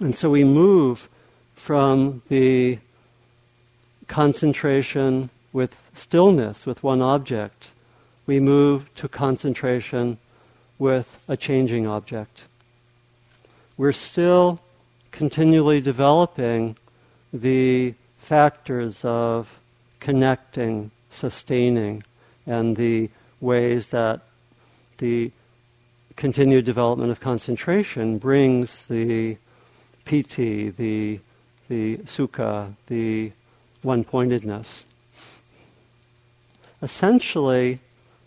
And 0.00 0.14
so 0.14 0.28
we 0.28 0.44
move 0.44 1.08
from 1.54 2.20
the 2.28 2.78
concentration 4.08 5.30
with 5.54 5.80
stillness, 5.94 6.66
with 6.66 6.82
one 6.82 7.00
object, 7.00 7.72
we 8.26 8.38
move 8.38 8.94
to 8.96 9.08
concentration 9.08 10.18
with 10.78 11.18
a 11.28 11.36
changing 11.36 11.86
object. 11.86 12.44
We're 13.78 13.92
still 13.92 14.60
continually 15.12 15.80
developing 15.80 16.76
the 17.32 17.94
factors 18.18 19.02
of 19.02 19.58
connecting, 19.98 20.90
sustaining, 21.08 22.02
and 22.46 22.76
the 22.76 23.08
ways 23.40 23.88
that 23.90 24.25
the 24.98 25.30
continued 26.16 26.64
development 26.64 27.10
of 27.10 27.20
concentration 27.20 28.18
brings 28.18 28.86
the 28.86 29.36
piti, 30.04 30.70
the, 30.70 31.20
the 31.68 31.98
sukha, 31.98 32.74
the 32.86 33.32
one 33.82 34.04
pointedness. 34.04 34.86
Essentially, 36.82 37.80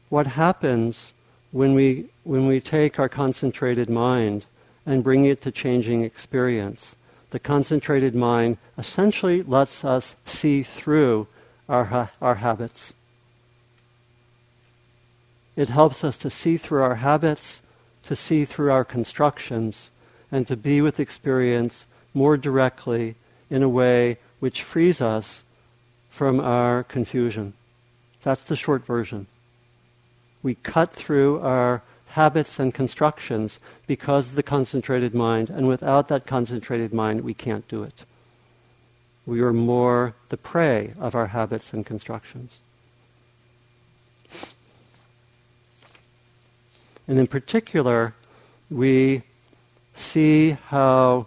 what 0.10 0.28
happens 0.28 1.14
when 1.52 1.74
we, 1.74 2.06
when 2.24 2.48
we 2.48 2.60
take 2.60 3.00
our 3.00 3.10
concentrated 3.10 3.90
mind 3.90 4.46
and 4.86 5.04
bring 5.04 5.26
it 5.26 5.42
to 5.42 5.52
changing 5.52 6.04
experience. 6.04 6.96
The 7.32 7.40
concentrated 7.40 8.16
mind 8.16 8.58
essentially 8.78 9.44
lets 9.44 9.86
us 9.86 10.16
see 10.26 10.64
through 10.64 11.28
our, 11.68 11.86
ha- 11.86 12.12
our 12.22 12.36
habits. 12.36 12.94
It 15.60 15.68
helps 15.68 16.06
us 16.06 16.18
to 16.20 16.30
see 16.30 16.56
through 16.56 16.84
our 16.84 16.96
habits, 16.96 17.62
to 18.04 18.16
see 18.16 18.46
through 18.46 18.72
our 18.72 18.86
constructions, 18.86 19.92
and 20.32 20.48
to 20.48 20.56
be 20.56 20.80
with 20.80 21.02
experience 21.02 21.86
more 22.14 22.38
directly 22.38 23.16
in 23.50 23.62
a 23.62 23.68
way 23.68 24.20
which 24.40 24.64
frees 24.64 25.02
us 25.02 25.44
from 26.08 26.40
our 26.40 26.86
confusion. 26.86 27.56
That's 28.24 28.46
the 28.46 28.56
short 28.56 28.86
version. 28.86 29.28
We 30.42 30.56
cut 30.56 30.94
through 30.94 31.42
our 31.42 31.84
habits 32.12 32.58
and 32.58 32.74
constructions 32.74 33.60
because 33.86 34.30
of 34.30 34.36
the 34.36 34.44
concentrated 34.44 35.14
mind, 35.14 35.50
and 35.50 35.68
without 35.68 36.08
that 36.08 36.26
concentrated 36.26 36.94
mind, 36.94 37.20
we 37.20 37.34
can't 37.34 37.68
do 37.68 37.84
it. 37.84 38.06
We 39.26 39.42
are 39.42 39.52
more 39.52 40.16
the 40.30 40.38
prey 40.38 40.94
of 40.98 41.16
our 41.16 41.28
habits 41.28 41.74
and 41.74 41.86
constructions. 41.86 42.64
And 47.10 47.18
in 47.18 47.26
particular, 47.26 48.14
we 48.70 49.24
see 49.96 50.52
how 50.68 51.26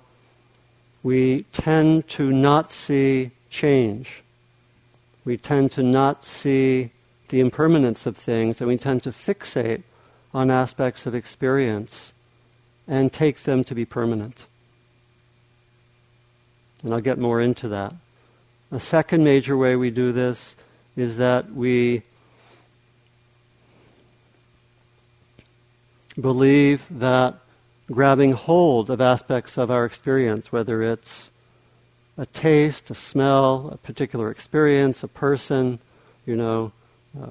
we 1.03 1.43
tend 1.53 2.07
to 2.11 2.31
not 2.31 2.71
see 2.71 3.33
change. 3.51 4.23
We 5.25 5.37
tend 5.37 5.73
to 5.73 5.83
not 5.83 6.25
see 6.25 6.93
the 7.31 7.41
impermanence 7.41 8.07
of 8.07 8.17
things, 8.17 8.61
and 8.61 8.69
we 8.69 8.77
tend 8.77 9.03
to 9.03 9.11
fixate 9.11 9.83
on 10.33 10.53
aspects 10.53 11.05
of 11.05 11.17
experience 11.17 12.13
and 12.87 13.13
take 13.13 13.41
them 13.41 13.65
to 13.65 13.75
be 13.75 13.85
permanent. 13.85 14.47
And 16.85 16.95
I'll 16.95 17.01
get 17.01 17.19
more 17.19 17.41
into 17.41 17.69
that. 17.71 17.93
A 18.71 18.79
second 18.79 19.25
major 19.25 19.57
way 19.57 19.75
we 19.75 19.91
do 19.91 20.13
this 20.13 20.55
is 20.95 21.17
that 21.17 21.53
we 21.53 22.05
believe 26.21 26.87
that 26.91 27.39
grabbing 27.91 28.33
hold 28.33 28.91
of 28.91 29.01
aspects 29.01 29.59
of 29.59 29.71
our 29.71 29.85
experience, 29.85 30.53
whether 30.53 30.83
it's 30.83 31.31
a 32.17 32.27
taste, 32.27 32.91
a 32.91 32.95
smell, 32.95 33.71
a 33.73 33.77
particular 33.77 34.31
experience, 34.31 35.03
a 35.03 35.09
person, 35.09 35.79
you 36.27 36.37
know, 36.37 36.73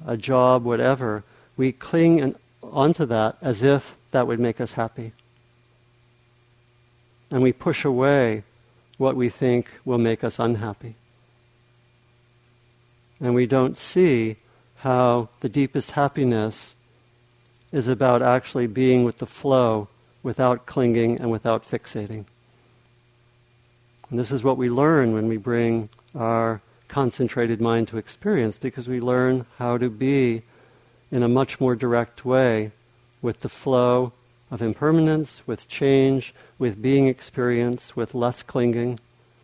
a 0.06 0.16
job, 0.16 0.64
whatever, 0.64 1.24
we 1.56 1.72
cling 1.72 2.34
onto 2.62 3.04
that 3.06 3.36
as 3.40 3.62
if 3.62 3.96
that 4.10 4.26
would 4.26 4.40
make 4.40 4.60
us 4.60 4.74
happy. 4.74 5.12
And 7.30 7.42
we 7.42 7.52
push 7.52 7.84
away 7.84 8.44
what 8.98 9.16
we 9.16 9.28
think 9.28 9.68
will 9.84 9.98
make 9.98 10.22
us 10.22 10.38
unhappy. 10.38 10.94
And 13.20 13.34
we 13.34 13.46
don't 13.46 13.76
see 13.76 14.36
how 14.76 15.28
the 15.40 15.48
deepest 15.48 15.92
happiness 15.92 16.76
is 17.72 17.88
about 17.88 18.22
actually 18.22 18.66
being 18.66 19.04
with 19.04 19.18
the 19.18 19.26
flow 19.26 19.88
without 20.22 20.66
clinging 20.66 21.20
and 21.20 21.30
without 21.30 21.66
fixating. 21.66 22.24
And 24.10 24.18
this 24.18 24.30
is 24.30 24.44
what 24.44 24.58
we 24.58 24.68
learn 24.68 25.14
when 25.14 25.26
we 25.26 25.38
bring 25.38 25.88
our 26.14 26.60
concentrated 26.88 27.60
mind 27.60 27.88
to 27.88 27.96
experience 27.96 28.58
because 28.58 28.88
we 28.88 29.00
learn 29.00 29.46
how 29.56 29.78
to 29.78 29.88
be 29.88 30.42
in 31.10 31.22
a 31.22 31.28
much 31.28 31.58
more 31.58 31.74
direct 31.74 32.24
way 32.24 32.70
with 33.22 33.40
the 33.40 33.48
flow 33.48 34.12
of 34.50 34.60
impermanence, 34.60 35.42
with 35.46 35.66
change, 35.66 36.34
with 36.58 36.82
being 36.82 37.06
experienced, 37.06 37.96
with 37.96 38.14
less 38.14 38.42
clinging, 38.42 39.00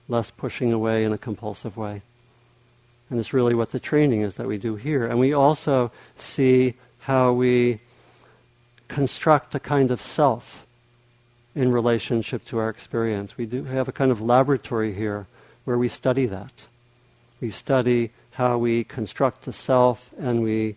less 0.07 0.31
pushing 0.31 0.71
away 0.73 1.03
in 1.05 1.13
a 1.15 1.19
compulsive 1.19 1.79
way. 1.79 2.03
And 3.09 3.19
it's 3.19 3.33
really 3.33 3.55
what 3.55 3.71
the 3.71 3.81
training 3.81 4.21
is 4.21 4.35
that 4.35 4.47
we 4.47 4.59
do 4.59 4.77
here. 4.77 5.07
And 5.07 5.19
we 5.19 5.33
also 5.33 5.91
see 6.17 6.75
how 7.01 7.33
we 7.33 7.81
construct 8.89 9.55
a 9.55 9.61
kind 9.61 9.91
of 9.91 10.01
self 10.01 10.67
in 11.55 11.73
relationship 11.73 12.45
to 12.47 12.59
our 12.59 12.69
experience. 12.69 13.37
We 13.37 13.47
do 13.47 13.65
have 13.65 13.89
a 13.89 13.93
kind 13.93 14.11
of 14.11 14.21
laboratory 14.21 14.95
here 14.95 15.27
where 15.65 15.79
we 15.79 15.89
study 15.89 16.27
that. 16.27 16.69
We 17.41 17.51
study 17.51 18.11
how 18.33 18.59
we 18.59 18.85
construct 18.85 19.43
the 19.43 19.53
self 19.53 20.11
and 20.19 20.43
we 20.43 20.77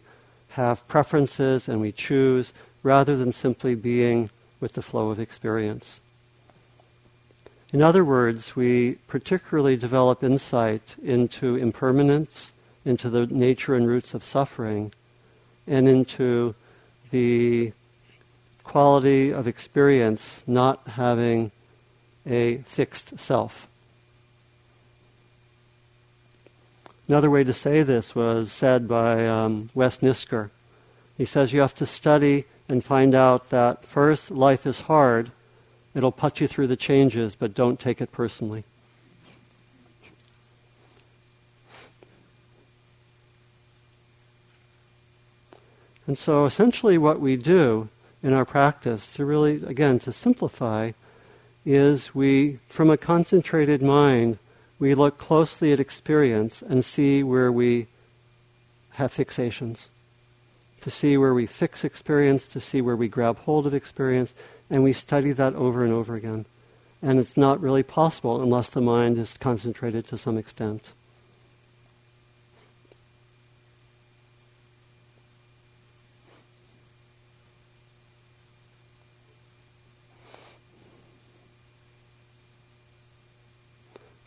have 0.49 0.87
preferences 0.87 1.69
and 1.69 1.79
we 1.79 1.91
choose 1.91 2.53
rather 2.83 3.15
than 3.15 3.31
simply 3.31 3.75
being 3.75 4.29
with 4.59 4.73
the 4.73 4.81
flow 4.81 5.09
of 5.09 5.19
experience. 5.19 6.01
In 7.71 7.81
other 7.81 8.03
words, 8.03 8.55
we 8.55 8.95
particularly 9.07 9.77
develop 9.77 10.23
insight 10.23 10.95
into 11.01 11.55
impermanence, 11.55 12.53
into 12.83 13.09
the 13.09 13.27
nature 13.27 13.75
and 13.75 13.87
roots 13.87 14.13
of 14.13 14.23
suffering, 14.23 14.91
and 15.67 15.87
into 15.87 16.53
the 17.11 17.71
quality 18.71 19.33
of 19.33 19.49
experience 19.49 20.43
not 20.47 20.79
having 20.87 21.51
a 22.25 22.55
fixed 22.59 23.19
self. 23.19 23.67
Another 27.05 27.29
way 27.29 27.43
to 27.43 27.51
say 27.51 27.83
this 27.83 28.15
was 28.15 28.49
said 28.49 28.87
by 28.87 29.27
um, 29.27 29.67
Wes 29.73 29.97
Nisker. 29.97 30.51
He 31.17 31.25
says 31.25 31.51
you 31.51 31.59
have 31.59 31.75
to 31.75 31.85
study 31.85 32.45
and 32.69 32.81
find 32.81 33.13
out 33.13 33.49
that 33.49 33.83
first, 33.85 34.31
life 34.31 34.65
is 34.65 34.79
hard. 34.81 35.33
It'll 35.93 36.13
put 36.13 36.39
you 36.39 36.47
through 36.47 36.67
the 36.67 36.77
changes, 36.77 37.35
but 37.35 37.53
don't 37.53 37.77
take 37.77 37.99
it 37.99 38.13
personally. 38.13 38.63
And 46.07 46.17
so 46.17 46.45
essentially, 46.45 46.97
what 46.97 47.19
we 47.19 47.35
do 47.35 47.89
in 48.23 48.33
our 48.33 48.45
practice 48.45 49.13
to 49.13 49.25
really, 49.25 49.63
again, 49.65 49.99
to 49.99 50.11
simplify, 50.11 50.91
is 51.65 52.13
we, 52.15 52.59
from 52.67 52.89
a 52.89 52.97
concentrated 52.97 53.81
mind, 53.81 54.37
we 54.79 54.95
look 54.95 55.17
closely 55.17 55.71
at 55.71 55.79
experience 55.79 56.61
and 56.61 56.83
see 56.83 57.23
where 57.23 57.51
we 57.51 57.87
have 58.91 59.13
fixations. 59.13 59.89
To 60.81 60.89
see 60.89 61.17
where 61.17 61.33
we 61.33 61.45
fix 61.45 61.83
experience, 61.83 62.47
to 62.47 62.59
see 62.59 62.81
where 62.81 62.95
we 62.95 63.07
grab 63.07 63.37
hold 63.39 63.67
of 63.67 63.73
experience, 63.73 64.33
and 64.69 64.83
we 64.83 64.93
study 64.93 65.31
that 65.33 65.53
over 65.53 65.83
and 65.83 65.93
over 65.93 66.15
again. 66.15 66.45
And 67.01 67.19
it's 67.19 67.37
not 67.37 67.61
really 67.61 67.83
possible 67.83 68.41
unless 68.41 68.69
the 68.69 68.81
mind 68.81 69.17
is 69.17 69.37
concentrated 69.37 70.05
to 70.05 70.17
some 70.17 70.37
extent. 70.37 70.93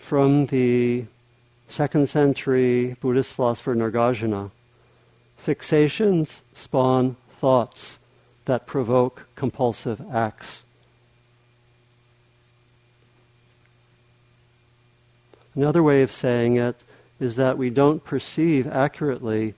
From 0.05 0.45
the 0.47 1.03
second 1.67 2.11
century 2.11 2.95
Buddhist 3.01 3.33
philosopher 3.33 3.75
Nagarjuna. 3.75 4.51
Fixations 5.43 6.43
spawn 6.53 7.17
thoughts 7.31 7.99
that 8.45 8.67
provoke 8.67 9.27
compulsive 9.35 10.03
acts. 10.13 10.67
Another 15.55 15.83
way 15.83 16.03
of 16.03 16.11
saying 16.11 16.59
it 16.59 16.85
is 17.19 17.37
that 17.37 17.57
we 17.57 17.71
don't 17.71 18.05
perceive 18.05 18.67
accurately 18.67 19.55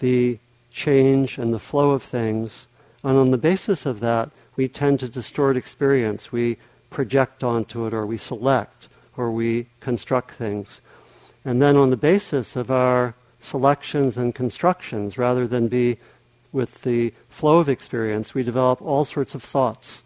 the 0.00 0.38
change 0.70 1.38
and 1.38 1.50
the 1.50 1.58
flow 1.58 1.92
of 1.92 2.02
things, 2.02 2.66
and 3.02 3.16
on 3.16 3.30
the 3.30 3.38
basis 3.38 3.86
of 3.86 4.00
that, 4.00 4.28
we 4.54 4.68
tend 4.68 5.00
to 5.00 5.08
distort 5.08 5.56
experience. 5.56 6.30
We 6.30 6.58
project 6.90 7.42
onto 7.42 7.86
it 7.86 7.94
or 7.94 8.04
we 8.04 8.18
select 8.18 8.88
or 9.16 9.30
we 9.30 9.66
construct 9.80 10.32
things. 10.32 10.80
And 11.44 11.62
then 11.62 11.76
on 11.76 11.90
the 11.90 11.96
basis 11.96 12.56
of 12.56 12.70
our 12.70 13.14
selections 13.40 14.18
and 14.18 14.34
constructions, 14.34 15.16
rather 15.16 15.46
than 15.46 15.68
be 15.68 15.98
with 16.52 16.82
the 16.82 17.12
flow 17.28 17.58
of 17.58 17.68
experience, 17.68 18.34
we 18.34 18.42
develop 18.42 18.82
all 18.82 19.04
sorts 19.04 19.34
of 19.34 19.42
thoughts. 19.42 20.02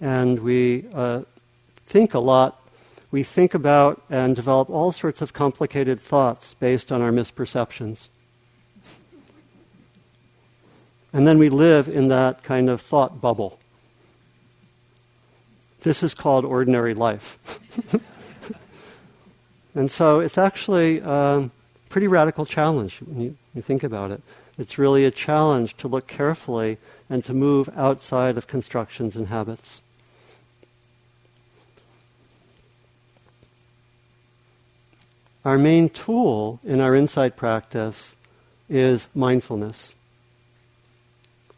And 0.00 0.40
we 0.40 0.86
uh, 0.94 1.22
think 1.86 2.14
a 2.14 2.18
lot. 2.18 2.60
We 3.10 3.22
think 3.22 3.54
about 3.54 4.02
and 4.10 4.36
develop 4.36 4.70
all 4.70 4.92
sorts 4.92 5.22
of 5.22 5.32
complicated 5.32 6.00
thoughts 6.00 6.54
based 6.54 6.92
on 6.92 7.00
our 7.00 7.10
misperceptions. 7.10 8.10
And 11.12 11.26
then 11.26 11.38
we 11.38 11.48
live 11.48 11.88
in 11.88 12.08
that 12.08 12.42
kind 12.42 12.68
of 12.68 12.80
thought 12.80 13.20
bubble. 13.20 13.60
This 15.82 16.02
is 16.02 16.12
called 16.12 16.44
ordinary 16.44 16.94
life. 16.94 17.38
And 19.74 19.90
so 19.90 20.20
it's 20.20 20.38
actually 20.38 21.00
a 21.00 21.50
pretty 21.88 22.06
radical 22.06 22.46
challenge 22.46 23.00
when 23.00 23.20
you, 23.20 23.36
you 23.54 23.62
think 23.62 23.82
about 23.82 24.10
it. 24.10 24.22
It's 24.56 24.78
really 24.78 25.04
a 25.04 25.10
challenge 25.10 25.76
to 25.78 25.88
look 25.88 26.06
carefully 26.06 26.78
and 27.10 27.24
to 27.24 27.34
move 27.34 27.68
outside 27.76 28.38
of 28.38 28.46
constructions 28.46 29.16
and 29.16 29.28
habits. 29.28 29.82
Our 35.44 35.58
main 35.58 35.90
tool 35.90 36.60
in 36.64 36.80
our 36.80 36.94
insight 36.94 37.36
practice 37.36 38.16
is 38.68 39.08
mindfulness. 39.14 39.94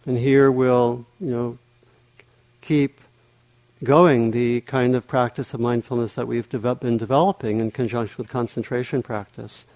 And 0.07 0.18
here 0.18 0.50
we'll, 0.50 1.07
you 1.20 1.31
know, 1.31 1.59
keep 2.62 3.00
going 3.85 4.31
the 4.31 4.62
kind 4.62 4.95
of 4.95 5.07
practice 5.07 5.53
of 5.53 5.61
mindfulness 5.61 6.15
that 6.15 6.27
we've 6.27 6.49
been 6.49 6.97
developing 6.97 7.59
in 7.61 7.71
conjunction 7.71 8.17
with 8.19 8.29
concentration 8.29 9.03
practice. 9.03 9.67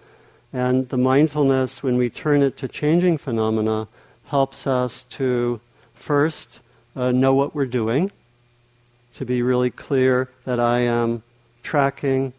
And 0.53 0.89
the 0.89 0.97
mindfulness, 0.97 1.83
when 1.83 1.97
we 1.97 2.11
turn 2.11 2.43
it 2.43 2.57
to 2.59 2.69
changing 2.69 3.19
phenomena, 3.19 3.89
helps 4.25 4.67
us 4.67 5.05
to 5.07 5.61
first 5.95 6.61
uh, 6.97 7.13
know 7.13 7.35
what 7.35 7.55
we're 7.55 7.67
doing, 7.67 8.11
to 9.15 9.25
be 9.25 9.43
really 9.43 9.71
clear 9.71 10.31
that 10.45 10.59
I 10.59 10.81
am 10.81 11.23
tracking 11.63 12.33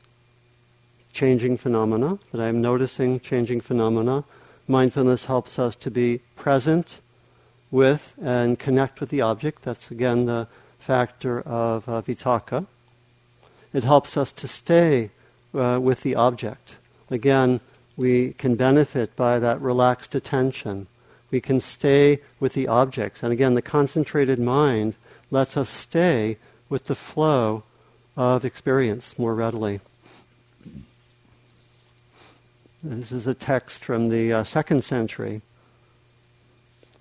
changing 1.14 1.58
phenomena, 1.58 2.18
that 2.32 2.42
I 2.42 2.48
am 2.48 2.62
noticing 2.62 3.20
changing 3.20 3.62
phenomena. 3.62 4.24
Mindfulness 4.68 5.26
helps 5.26 5.60
us 5.60 5.76
to 5.78 5.92
be 5.92 6.22
present 6.36 7.02
with 7.70 8.16
and 8.22 8.58
connect 8.58 9.00
with 9.00 9.10
the 9.10 9.22
object. 9.22 9.62
That's 9.62 9.92
again 9.92 10.26
the 10.26 10.48
factor 10.82 11.42
of 11.42 11.88
uh, 11.88 12.02
vitakka. 12.02 12.66
It 13.74 13.84
helps 13.84 14.18
us 14.18 14.34
to 14.34 14.48
stay 14.48 15.12
uh, 15.54 15.80
with 15.82 16.02
the 16.02 16.16
object. 16.16 16.78
Again, 17.10 17.60
we 17.96 18.34
can 18.34 18.56
benefit 18.56 19.16
by 19.16 19.40
that 19.40 19.62
relaxed 19.62 20.16
attention. 20.16 20.88
We 21.30 21.40
can 21.40 21.62
stay 21.62 22.20
with 22.40 22.54
the 22.54 22.68
objects. 22.68 23.24
And 23.24 23.32
again, 23.32 23.54
the 23.54 23.62
concentrated 23.62 24.40
mind 24.40 24.98
lets 25.30 25.56
us 25.56 25.70
stay 25.70 26.38
with 26.68 26.86
the 26.86 26.96
flow 26.96 27.64
of 28.18 28.44
experience 28.44 29.18
more 29.18 29.36
readily. 29.36 29.80
This 32.84 33.12
is 33.12 33.28
a 33.28 33.34
text 33.34 33.84
from 33.84 34.10
the 34.10 34.34
uh, 34.34 34.44
second 34.44 34.84
century. 34.84 35.42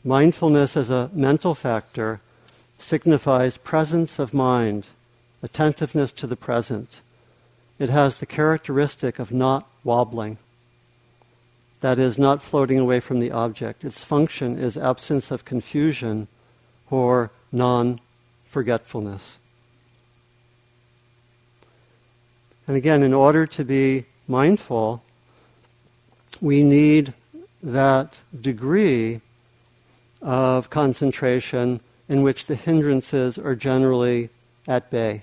Mindfulness 0.04 0.76
as 0.76 0.90
a 0.90 1.10
mental 1.12 1.54
factor 1.54 2.20
signifies 2.80 3.56
presence 3.56 4.18
of 4.18 4.34
mind, 4.34 4.88
attentiveness 5.42 6.12
to 6.12 6.26
the 6.26 6.36
present. 6.36 7.02
It 7.78 7.88
has 7.88 8.18
the 8.18 8.26
characteristic 8.26 9.18
of 9.18 9.32
not 9.32 9.68
wobbling, 9.84 10.38
that 11.80 11.98
is, 11.98 12.18
not 12.18 12.42
floating 12.42 12.78
away 12.78 13.00
from 13.00 13.20
the 13.20 13.30
object. 13.30 13.84
Its 13.84 14.04
function 14.04 14.58
is 14.58 14.76
absence 14.76 15.30
of 15.30 15.44
confusion 15.44 16.28
or 16.90 17.30
non 17.52 18.00
forgetfulness. 18.44 19.38
And 22.66 22.76
again, 22.76 23.02
in 23.02 23.14
order 23.14 23.46
to 23.46 23.64
be 23.64 24.06
mindful, 24.28 25.02
we 26.40 26.62
need 26.62 27.14
that 27.62 28.20
degree 28.38 29.20
of 30.22 30.70
concentration 30.70 31.80
in 32.10 32.22
which 32.22 32.46
the 32.46 32.56
hindrances 32.56 33.38
are 33.38 33.54
generally 33.54 34.28
at 34.66 34.90
bay. 34.90 35.22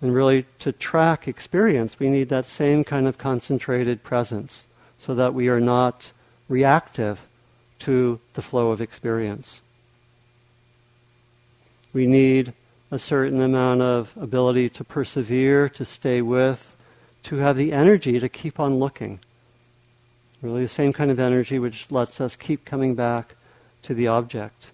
And 0.00 0.12
really, 0.12 0.44
to 0.58 0.72
track 0.72 1.28
experience, 1.28 2.00
we 2.00 2.10
need 2.10 2.28
that 2.30 2.46
same 2.46 2.82
kind 2.82 3.06
of 3.06 3.16
concentrated 3.16 4.02
presence 4.02 4.66
so 4.98 5.14
that 5.14 5.34
we 5.34 5.48
are 5.48 5.60
not 5.60 6.10
reactive 6.48 7.28
to 7.78 8.18
the 8.34 8.42
flow 8.42 8.72
of 8.72 8.80
experience. 8.80 9.62
We 11.92 12.08
need 12.08 12.54
a 12.90 12.98
certain 12.98 13.40
amount 13.40 13.82
of 13.82 14.14
ability 14.20 14.68
to 14.70 14.82
persevere, 14.82 15.68
to 15.68 15.84
stay 15.84 16.22
with, 16.22 16.74
to 17.22 17.36
have 17.36 17.56
the 17.56 17.72
energy 17.72 18.18
to 18.18 18.28
keep 18.28 18.58
on 18.58 18.74
looking. 18.80 19.20
Really, 20.40 20.62
the 20.62 20.68
same 20.68 20.92
kind 20.92 21.12
of 21.12 21.20
energy 21.20 21.60
which 21.60 21.92
lets 21.92 22.20
us 22.20 22.34
keep 22.34 22.64
coming 22.64 22.96
back 22.96 23.36
to 23.82 23.94
the 23.94 24.08
object. 24.08 24.71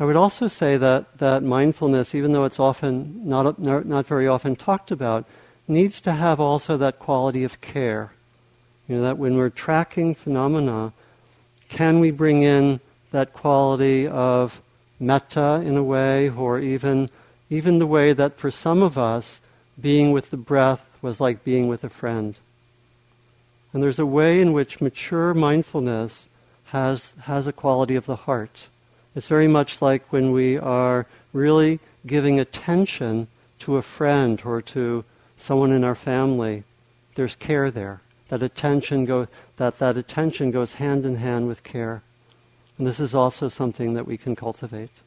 I 0.00 0.04
would 0.04 0.16
also 0.16 0.46
say 0.46 0.76
that, 0.76 1.18
that 1.18 1.42
mindfulness, 1.42 2.14
even 2.14 2.30
though 2.30 2.44
it's 2.44 2.60
often 2.60 3.26
not, 3.26 3.58
not, 3.58 4.06
very 4.06 4.28
often 4.28 4.54
talked 4.54 4.92
about, 4.92 5.26
needs 5.66 6.00
to 6.02 6.12
have 6.12 6.38
also 6.38 6.76
that 6.76 7.00
quality 7.00 7.42
of 7.42 7.60
care. 7.60 8.12
You 8.86 8.96
know, 8.96 9.02
that 9.02 9.18
when 9.18 9.36
we're 9.36 9.50
tracking 9.50 10.14
phenomena, 10.14 10.92
can 11.68 11.98
we 11.98 12.12
bring 12.12 12.42
in 12.42 12.80
that 13.10 13.32
quality 13.32 14.06
of 14.06 14.62
metta 15.00 15.62
in 15.66 15.76
a 15.76 15.82
way, 15.82 16.30
or 16.30 16.60
even, 16.60 17.10
even 17.50 17.78
the 17.78 17.86
way 17.86 18.12
that 18.12 18.38
for 18.38 18.52
some 18.52 18.82
of 18.82 18.96
us, 18.96 19.42
being 19.80 20.12
with 20.12 20.30
the 20.30 20.36
breath 20.36 20.88
was 21.02 21.20
like 21.20 21.42
being 21.42 21.66
with 21.66 21.82
a 21.82 21.90
friend? 21.90 22.38
And 23.72 23.82
there's 23.82 23.98
a 23.98 24.06
way 24.06 24.40
in 24.40 24.52
which 24.52 24.80
mature 24.80 25.34
mindfulness 25.34 26.28
has, 26.66 27.12
has 27.22 27.48
a 27.48 27.52
quality 27.52 27.96
of 27.96 28.06
the 28.06 28.16
heart. 28.16 28.68
It's 29.18 29.26
very 29.26 29.48
much 29.48 29.82
like 29.82 30.12
when 30.12 30.30
we 30.30 30.56
are 30.58 31.08
really 31.32 31.80
giving 32.06 32.38
attention 32.38 33.26
to 33.58 33.74
a 33.74 33.82
friend 33.82 34.40
or 34.44 34.62
to 34.62 35.04
someone 35.36 35.72
in 35.72 35.82
our 35.82 35.96
family. 35.96 36.62
There's 37.16 37.34
care 37.34 37.68
there. 37.68 38.00
That 38.28 38.44
attention, 38.44 39.06
go, 39.06 39.26
that, 39.56 39.80
that 39.80 39.96
attention 39.96 40.52
goes 40.52 40.74
hand 40.74 41.04
in 41.04 41.16
hand 41.16 41.48
with 41.48 41.64
care. 41.64 42.04
And 42.78 42.86
this 42.86 43.00
is 43.00 43.12
also 43.12 43.48
something 43.48 43.94
that 43.94 44.06
we 44.06 44.16
can 44.16 44.36
cultivate. 44.36 45.02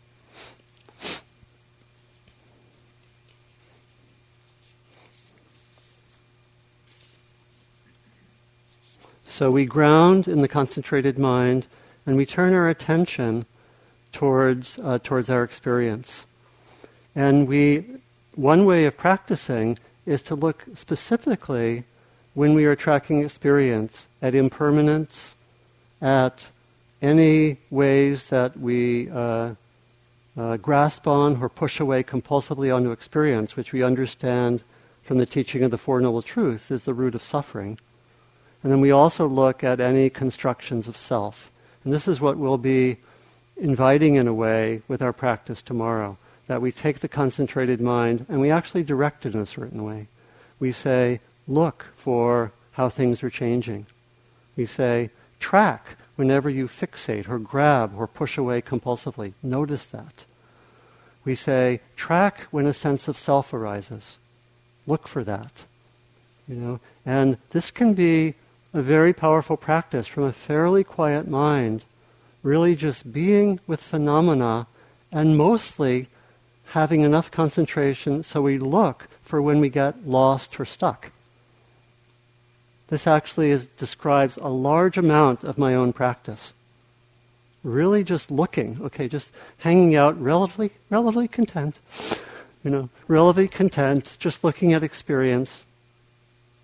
So 9.25 9.49
we 9.49 9.63
ground 9.63 10.27
in 10.27 10.41
the 10.41 10.49
concentrated 10.49 11.17
mind 11.17 11.67
and 12.05 12.17
we 12.17 12.25
turn 12.25 12.53
our 12.53 12.67
attention 12.67 13.45
towards, 14.11 14.79
uh, 14.79 14.99
towards 15.03 15.29
our 15.29 15.43
experience. 15.43 16.25
And 17.15 17.47
we, 17.47 17.85
one 18.35 18.65
way 18.65 18.85
of 18.85 18.97
practicing 18.97 19.77
is 20.05 20.21
to 20.23 20.35
look 20.35 20.65
specifically 20.73 21.83
when 22.33 22.53
we 22.53 22.65
are 22.65 22.75
tracking 22.75 23.23
experience 23.23 24.07
at 24.21 24.33
impermanence, 24.33 25.35
at 26.01 26.49
any 27.01 27.57
ways 27.69 28.29
that 28.29 28.57
we 28.57 29.09
uh, 29.09 29.53
uh, 30.37 30.57
grasp 30.57 31.07
on 31.07 31.41
or 31.41 31.49
push 31.49 31.79
away 31.79 32.03
compulsively 32.03 32.73
onto 32.73 32.91
experience, 32.91 33.55
which 33.55 33.73
we 33.73 33.83
understand 33.83 34.63
from 35.03 35.17
the 35.17 35.25
teaching 35.25 35.63
of 35.63 35.71
the 35.71 35.77
Four 35.77 35.99
Noble 35.99 36.21
Truths 36.21 36.71
is 36.71 36.85
the 36.85 36.93
root 36.93 37.15
of 37.15 37.23
suffering. 37.23 37.77
And 38.63 38.71
then 38.71 38.79
we 38.79 38.91
also 38.91 39.27
look 39.27 39.63
at 39.63 39.79
any 39.79 40.09
constructions 40.09 40.87
of 40.87 40.95
self. 40.95 41.51
And 41.83 41.91
this 41.91 42.07
is 42.07 42.21
what 42.21 42.37
we'll 42.37 42.59
be 42.59 42.97
inviting 43.57 44.15
in 44.15 44.27
a 44.27 44.33
way 44.33 44.81
with 44.87 45.01
our 45.01 45.13
practice 45.13 45.61
tomorrow 45.61 46.17
that 46.47 46.61
we 46.61 46.71
take 46.71 46.99
the 46.99 47.07
concentrated 47.07 47.79
mind 47.79 48.25
and 48.27 48.41
we 48.41 48.51
actually 48.51 48.83
direct 48.83 49.25
it 49.25 49.33
in 49.33 49.39
a 49.39 49.45
certain 49.45 49.83
way. 49.83 50.07
We 50.59 50.71
say, 50.71 51.21
look 51.47 51.87
for 51.95 52.51
how 52.73 52.89
things 52.89 53.23
are 53.23 53.29
changing. 53.29 53.85
We 54.55 54.65
say, 54.65 55.11
track 55.39 55.97
whenever 56.15 56.49
you 56.49 56.67
fixate 56.67 57.29
or 57.29 57.39
grab 57.39 57.93
or 57.95 58.07
push 58.07 58.37
away 58.37 58.61
compulsively. 58.61 59.33
Notice 59.41 59.85
that. 59.87 60.25
We 61.23 61.35
say, 61.35 61.81
track 61.95 62.41
when 62.51 62.65
a 62.65 62.73
sense 62.73 63.07
of 63.07 63.17
self 63.17 63.53
arises. 63.53 64.19
Look 64.87 65.07
for 65.07 65.23
that. 65.23 65.65
You 66.47 66.55
know, 66.55 66.79
and 67.05 67.37
this 67.51 67.71
can 67.71 67.93
be 67.93 68.35
a 68.73 68.81
very 68.81 69.13
powerful 69.13 69.57
practice 69.57 70.07
from 70.07 70.23
a 70.23 70.33
fairly 70.33 70.83
quiet 70.83 71.27
mind, 71.27 71.83
really 72.43 72.75
just 72.75 73.11
being 73.11 73.59
with 73.67 73.81
phenomena 73.81 74.67
and 75.11 75.37
mostly 75.37 76.07
having 76.67 77.01
enough 77.01 77.29
concentration 77.29 78.23
so 78.23 78.41
we 78.41 78.57
look 78.57 79.07
for 79.21 79.41
when 79.41 79.59
we 79.59 79.69
get 79.69 80.07
lost 80.07 80.59
or 80.59 80.65
stuck. 80.65 81.11
This 82.87 83.07
actually 83.07 83.51
is, 83.51 83.67
describes 83.69 84.37
a 84.37 84.47
large 84.47 84.97
amount 84.97 85.43
of 85.43 85.57
my 85.57 85.75
own 85.75 85.93
practice. 85.93 86.53
Really 87.63 88.03
just 88.03 88.31
looking, 88.31 88.79
okay, 88.81 89.07
just 89.07 89.31
hanging 89.59 89.95
out 89.95 90.19
relatively, 90.19 90.71
relatively 90.89 91.27
content, 91.27 91.79
you 92.63 92.71
know, 92.71 92.89
relatively 93.07 93.47
content, 93.47 94.17
just 94.19 94.43
looking 94.43 94.73
at 94.73 94.83
experience. 94.83 95.65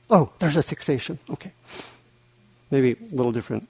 Oh, 0.10 0.32
there's 0.40 0.58
a 0.58 0.64
fixation, 0.64 1.20
okay 1.30 1.52
maybe 2.72 2.94
a 3.12 3.16
little 3.16 3.32
different 3.32 3.68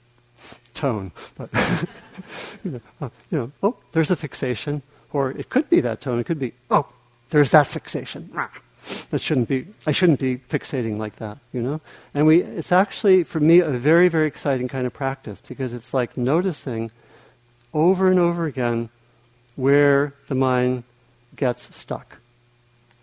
tone, 0.74 1.12
but 1.36 1.50
you, 2.64 2.70
know, 2.72 2.80
uh, 3.00 3.10
you 3.30 3.38
know, 3.38 3.52
oh, 3.62 3.76
there's 3.92 4.10
a 4.10 4.16
fixation, 4.16 4.82
or 5.12 5.30
it 5.30 5.48
could 5.48 5.68
be 5.68 5.80
that 5.80 6.00
tone. 6.00 6.18
It 6.18 6.24
could 6.24 6.38
be, 6.38 6.52
oh, 6.70 6.86
there's 7.30 7.50
that 7.50 7.66
fixation. 7.66 8.30
that 9.10 9.20
shouldn't 9.20 9.48
be, 9.48 9.66
I 9.86 9.92
shouldn't 9.92 10.20
be 10.20 10.36
fixating 10.36 10.98
like 10.98 11.16
that, 11.16 11.38
you 11.52 11.62
know? 11.62 11.80
And 12.14 12.26
we, 12.26 12.42
it's 12.42 12.72
actually, 12.72 13.24
for 13.24 13.40
me, 13.40 13.60
a 13.60 13.70
very, 13.70 14.08
very 14.08 14.26
exciting 14.26 14.68
kind 14.68 14.86
of 14.86 14.92
practice 14.92 15.42
because 15.46 15.72
it's 15.72 15.92
like 15.92 16.16
noticing 16.16 16.90
over 17.74 18.08
and 18.08 18.18
over 18.18 18.46
again 18.46 18.88
where 19.56 20.14
the 20.28 20.34
mind 20.34 20.84
gets 21.34 21.74
stuck. 21.74 22.18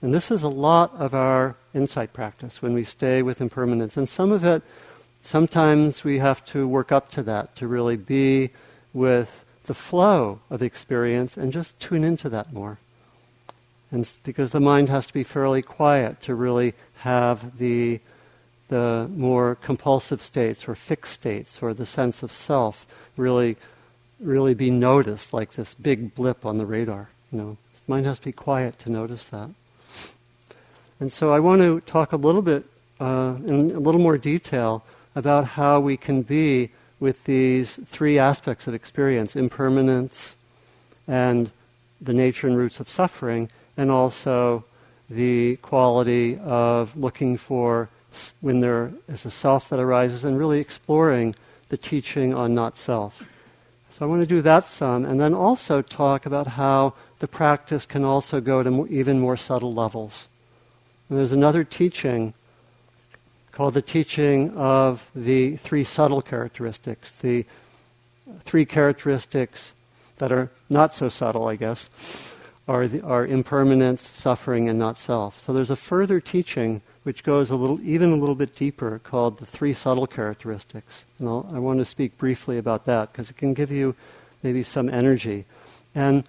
And 0.01 0.13
this 0.13 0.31
is 0.31 0.43
a 0.43 0.49
lot 0.49 0.93
of 0.95 1.13
our 1.13 1.55
insight 1.73 2.13
practice 2.13 2.61
when 2.61 2.73
we 2.73 2.83
stay 2.83 3.21
with 3.21 3.41
impermanence. 3.41 3.97
And 3.97 4.07
some 4.07 4.31
of 4.31 4.43
it, 4.43 4.61
sometimes 5.25 6.03
we 6.03 6.19
have 6.19 6.45
to 6.45 6.67
work 6.67 6.91
up 6.91 7.09
to 7.09 7.23
that 7.23 7.55
to 7.55 7.67
really 7.67 7.97
be 7.97 8.51
with 8.93 9.43
the 9.63 9.73
flow 9.73 10.39
of 10.49 10.61
experience 10.61 11.35
and 11.35 11.51
just 11.51 11.79
tune 11.79 12.03
into 12.03 12.29
that 12.29 12.53
more. 12.53 12.77
And 13.91 14.09
because 14.23 14.51
the 14.51 14.59
mind 14.59 14.89
has 14.89 15.07
to 15.07 15.13
be 15.13 15.23
fairly 15.23 15.61
quiet 15.61 16.21
to 16.21 16.35
really 16.35 16.73
have 16.97 17.57
the, 17.57 17.99
the 18.67 19.09
more 19.15 19.55
compulsive 19.55 20.21
states 20.21 20.67
or 20.67 20.75
fixed 20.75 21.13
states 21.13 21.61
or 21.61 21.73
the 21.73 21.85
sense 21.85 22.21
of 22.21 22.31
self 22.31 22.85
really, 23.17 23.57
really 24.19 24.53
be 24.53 24.69
noticed 24.69 25.33
like 25.33 25.53
this 25.53 25.73
big 25.73 26.13
blip 26.13 26.45
on 26.45 26.57
the 26.57 26.65
radar. 26.65 27.09
You 27.31 27.37
know, 27.39 27.57
the 27.73 27.81
mind 27.87 28.05
has 28.05 28.19
to 28.19 28.25
be 28.25 28.31
quiet 28.31 28.77
to 28.79 28.91
notice 28.91 29.25
that. 29.29 29.49
And 30.99 31.11
so 31.11 31.33
I 31.33 31.39
want 31.39 31.61
to 31.61 31.81
talk 31.81 32.13
a 32.13 32.17
little 32.17 32.41
bit 32.41 32.65
uh, 32.99 33.35
in 33.45 33.71
a 33.71 33.79
little 33.79 33.99
more 33.99 34.17
detail 34.17 34.83
about 35.15 35.45
how 35.45 35.79
we 35.79 35.97
can 35.97 36.21
be 36.21 36.69
with 36.99 37.23
these 37.25 37.79
three 37.85 38.19
aspects 38.19 38.67
of 38.67 38.73
experience 38.73 39.35
impermanence 39.35 40.37
and 41.07 41.51
the 42.01 42.13
nature 42.13 42.47
and 42.47 42.57
roots 42.57 42.79
of 42.79 42.89
suffering, 42.89 43.49
and 43.77 43.89
also 43.89 44.63
the 45.09 45.55
quality 45.57 46.37
of 46.39 46.95
looking 46.95 47.37
for 47.37 47.89
when 48.41 48.59
there 48.59 48.91
is 49.07 49.25
a 49.25 49.31
self 49.31 49.69
that 49.69 49.79
arises 49.79 50.23
and 50.23 50.37
really 50.37 50.59
exploring 50.59 51.35
the 51.69 51.77
teaching 51.77 52.33
on 52.33 52.53
not 52.53 52.75
self. 52.75 53.27
So 53.91 54.05
I 54.05 54.09
want 54.09 54.21
to 54.21 54.27
do 54.27 54.41
that 54.41 54.65
some, 54.65 55.05
and 55.05 55.19
then 55.19 55.33
also 55.33 55.81
talk 55.81 56.25
about 56.25 56.47
how 56.47 56.93
the 57.19 57.27
practice 57.27 57.85
can 57.85 58.03
also 58.03 58.41
go 58.41 58.61
to 58.61 58.87
even 58.87 59.19
more 59.19 59.37
subtle 59.37 59.73
levels. 59.73 60.27
And 61.09 61.17
there's 61.17 61.31
another 61.31 61.63
teaching 61.63 62.33
called 63.55 63.73
the 63.73 63.81
teaching 63.81 64.51
of 64.57 65.09
the 65.15 65.55
three 65.55 65.85
subtle 65.85 66.21
characteristics, 66.21 67.19
the 67.19 67.45
three 68.43 68.65
characteristics 68.65 69.73
that 70.17 70.29
are 70.29 70.51
not 70.69 70.93
so 70.93 71.07
subtle, 71.07 71.47
I 71.47 71.55
guess, 71.55 71.89
are, 72.67 72.85
the, 72.85 73.01
are 73.01 73.25
impermanence, 73.25 74.01
suffering, 74.01 74.67
and 74.67 74.77
not 74.77 74.97
self. 74.97 75.39
So 75.39 75.53
there's 75.53 75.71
a 75.71 75.77
further 75.77 76.19
teaching 76.19 76.81
which 77.03 77.23
goes 77.23 77.49
a 77.49 77.55
little, 77.55 77.81
even 77.81 78.11
a 78.11 78.17
little 78.17 78.35
bit 78.35 78.55
deeper, 78.55 78.99
called 78.99 79.37
the 79.37 79.45
three 79.45 79.71
subtle 79.71 80.07
characteristics. 80.07 81.05
And 81.17 81.29
I'll, 81.29 81.49
i 81.53 81.59
want 81.59 81.79
to 81.79 81.85
speak 81.85 82.17
briefly 82.17 82.57
about 82.57 82.85
that 82.85 83.13
because 83.13 83.29
it 83.29 83.37
can 83.37 83.53
give 83.53 83.71
you 83.71 83.95
maybe 84.43 84.63
some 84.63 84.89
energy. 84.89 85.45
And 85.93 86.25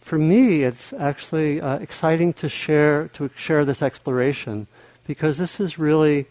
for 0.00 0.16
me, 0.16 0.62
it's 0.62 0.92
actually 0.92 1.60
uh, 1.60 1.78
exciting 1.78 2.34
to 2.34 2.48
share 2.48 3.08
to 3.14 3.30
share 3.34 3.64
this 3.64 3.82
exploration 3.82 4.68
because 5.08 5.38
this 5.38 5.58
is 5.58 5.76
really 5.76 6.26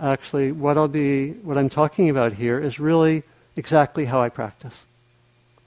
actually 0.00 0.52
what 0.52 0.76
I'll 0.76 0.88
be 0.88 1.32
what 1.32 1.58
I'm 1.58 1.68
talking 1.68 2.10
about 2.10 2.32
here 2.32 2.60
is 2.60 2.80
really 2.80 3.22
exactly 3.56 4.06
how 4.06 4.20
I 4.20 4.28
practice. 4.28 4.86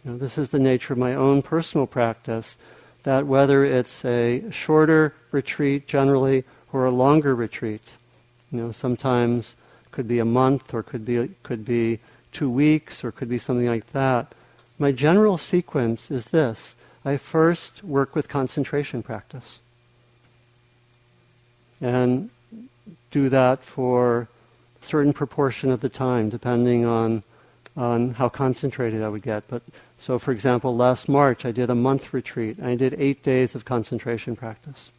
You 0.04 0.12
know, 0.12 0.18
this 0.18 0.38
is 0.38 0.52
the 0.52 0.60
nature 0.60 0.94
of 0.94 1.00
my 1.00 1.13
own 1.13 1.42
personal 1.42 1.88
practice. 1.88 2.58
That 3.04 3.26
whether 3.26 3.63
it's 3.63 4.04
a 4.04 4.44
shorter 4.52 5.13
retreat 5.32 5.88
generally 5.88 6.44
or 6.74 6.86
a 6.86 6.92
longer 6.92 7.34
retreat, 7.36 7.96
you 8.52 8.60
know, 8.60 8.72
sometimes 8.72 9.56
could 9.92 10.08
be 10.08 10.20
a 10.20 10.26
month 10.26 10.74
or 10.74 10.84
could 10.84 11.06
be 11.06 11.30
could 11.44 11.63
be 11.63 12.00
two 12.32 12.50
weeks 12.50 13.04
or 13.04 13.12
could 13.12 13.30
be 13.30 13.38
something 13.38 13.68
like 13.68 13.92
that. 13.94 14.36
My 14.78 14.92
general 14.92 15.38
sequence 15.38 16.12
is 16.12 16.26
this: 16.26 16.76
I 17.06 17.18
first 17.18 17.84
work 17.84 18.16
with 18.16 18.28
concentration 18.28 19.04
practice, 19.04 19.62
and 21.80 22.30
do 23.12 23.30
that 23.30 23.63
for 23.63 24.28
a 24.82 24.86
certain 24.86 25.13
proportion 25.13 25.71
of 25.71 25.82
the 25.82 25.89
time, 25.89 26.30
depending 26.30 26.86
on, 26.86 27.23
on 27.76 28.15
how 28.15 28.30
concentrated 28.30 29.02
I 29.02 29.10
would 29.10 29.23
get. 29.23 29.47
But 29.47 29.63
so, 29.97 30.19
for 30.19 30.32
example, 30.32 30.76
last 30.76 31.10
March 31.10 31.45
I 31.45 31.52
did 31.52 31.69
a 31.69 31.76
month 31.76 32.13
retreat. 32.13 32.62
I 32.62 32.76
did 32.76 32.95
eight 32.97 33.23
days 33.23 33.56
of 33.56 33.65
concentration 33.65 34.36
practice, 34.36 34.91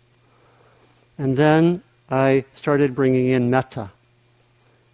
and 1.17 1.37
then 1.37 1.83
I 2.11 2.45
started 2.55 2.95
bringing 2.95 3.29
in 3.29 3.51
metta, 3.51 3.91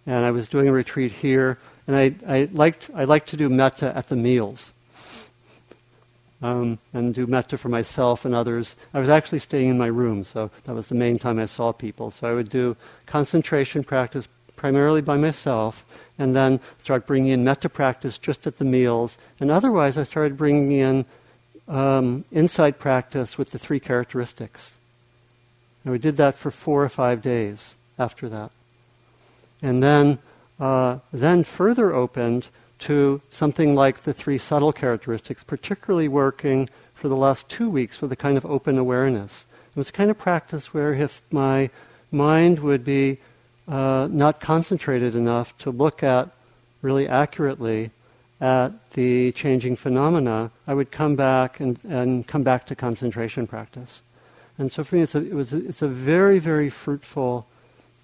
and 0.05 0.25
I 0.25 0.31
was 0.31 0.47
doing 0.47 0.67
a 0.67 0.71
retreat 0.71 1.11
here. 1.11 1.57
And 1.87 1.95
I, 1.95 2.15
I 2.27 2.49
liked 2.51 2.89
I 2.95 3.03
liked 3.03 3.29
to 3.29 3.37
do 3.37 3.47
metta 3.47 3.95
at 3.95 4.09
the 4.09 4.15
meals 4.15 4.73
um, 6.45 6.77
and 6.93 7.13
do 7.15 7.25
metta 7.25 7.57
for 7.57 7.69
myself 7.69 8.23
and 8.23 8.35
others. 8.35 8.75
I 8.93 8.99
was 8.99 9.09
actually 9.09 9.39
staying 9.39 9.69
in 9.69 9.79
my 9.79 9.87
room, 9.87 10.23
so 10.23 10.51
that 10.65 10.75
was 10.75 10.89
the 10.89 10.95
main 10.95 11.17
time 11.17 11.39
I 11.39 11.47
saw 11.47 11.71
people. 11.71 12.11
So 12.11 12.29
I 12.29 12.33
would 12.33 12.49
do 12.49 12.77
concentration 13.07 13.83
practice 13.83 14.27
primarily 14.55 15.01
by 15.01 15.17
myself, 15.17 15.83
and 16.17 16.35
then 16.35 16.59
start 16.77 17.07
bringing 17.07 17.31
in 17.31 17.43
metta 17.43 17.67
practice 17.67 18.17
just 18.17 18.45
at 18.47 18.57
the 18.57 18.63
meals. 18.63 19.17
And 19.39 19.49
otherwise, 19.49 19.97
I 19.97 20.03
started 20.03 20.37
bringing 20.37 20.71
in 20.71 21.05
um, 21.67 22.23
insight 22.31 22.77
practice 22.77 23.37
with 23.37 23.51
the 23.51 23.59
three 23.59 23.79
characteristics. 23.79 24.77
And 25.83 25.91
we 25.91 25.99
did 25.99 26.15
that 26.17 26.35
for 26.35 26.51
four 26.51 26.83
or 26.83 26.89
five 26.89 27.21
days 27.21 27.75
after 27.97 28.29
that. 28.29 28.51
And 29.61 29.81
then, 29.81 30.19
uh, 30.59 30.99
then 31.11 31.43
further 31.43 31.93
opened 31.93 32.49
to 32.85 33.21
something 33.29 33.73
like 33.73 33.99
the 33.99 34.13
three 34.13 34.37
subtle 34.37 34.71
characteristics, 34.71 35.43
particularly 35.43 36.07
working 36.07 36.69
for 36.93 37.09
the 37.09 37.15
last 37.15 37.49
two 37.49 37.69
weeks 37.69 38.01
with 38.01 38.11
a 38.11 38.15
kind 38.15 38.37
of 38.37 38.45
open 38.45 38.77
awareness. 38.77 39.45
It 39.75 39.77
was 39.77 39.89
a 39.89 39.91
kind 39.91 40.11
of 40.11 40.17
practice 40.17 40.73
where 40.73 40.93
if 40.93 41.21
my 41.31 41.69
mind 42.11 42.59
would 42.59 42.83
be 42.83 43.17
uh, 43.67 44.07
not 44.11 44.39
concentrated 44.39 45.15
enough 45.15 45.57
to 45.59 45.71
look 45.71 46.03
at 46.03 46.29
really 46.81 47.07
accurately 47.07 47.89
at 48.39 48.69
the 48.91 49.31
changing 49.31 49.75
phenomena, 49.75 50.51
I 50.67 50.73
would 50.73 50.91
come 50.91 51.15
back 51.15 51.59
and, 51.59 51.79
and 51.89 52.27
come 52.27 52.43
back 52.43 52.67
to 52.67 52.75
concentration 52.75 53.47
practice. 53.47 54.03
And 54.57 54.71
so 54.71 54.83
for 54.83 54.95
me, 54.95 55.01
it's 55.01 55.15
a, 55.15 55.19
it 55.19 55.33
was 55.33 55.53
a, 55.53 55.57
it's 55.57 55.81
a 55.81 55.87
very, 55.87 56.39
very 56.39 56.69
fruitful 56.69 57.47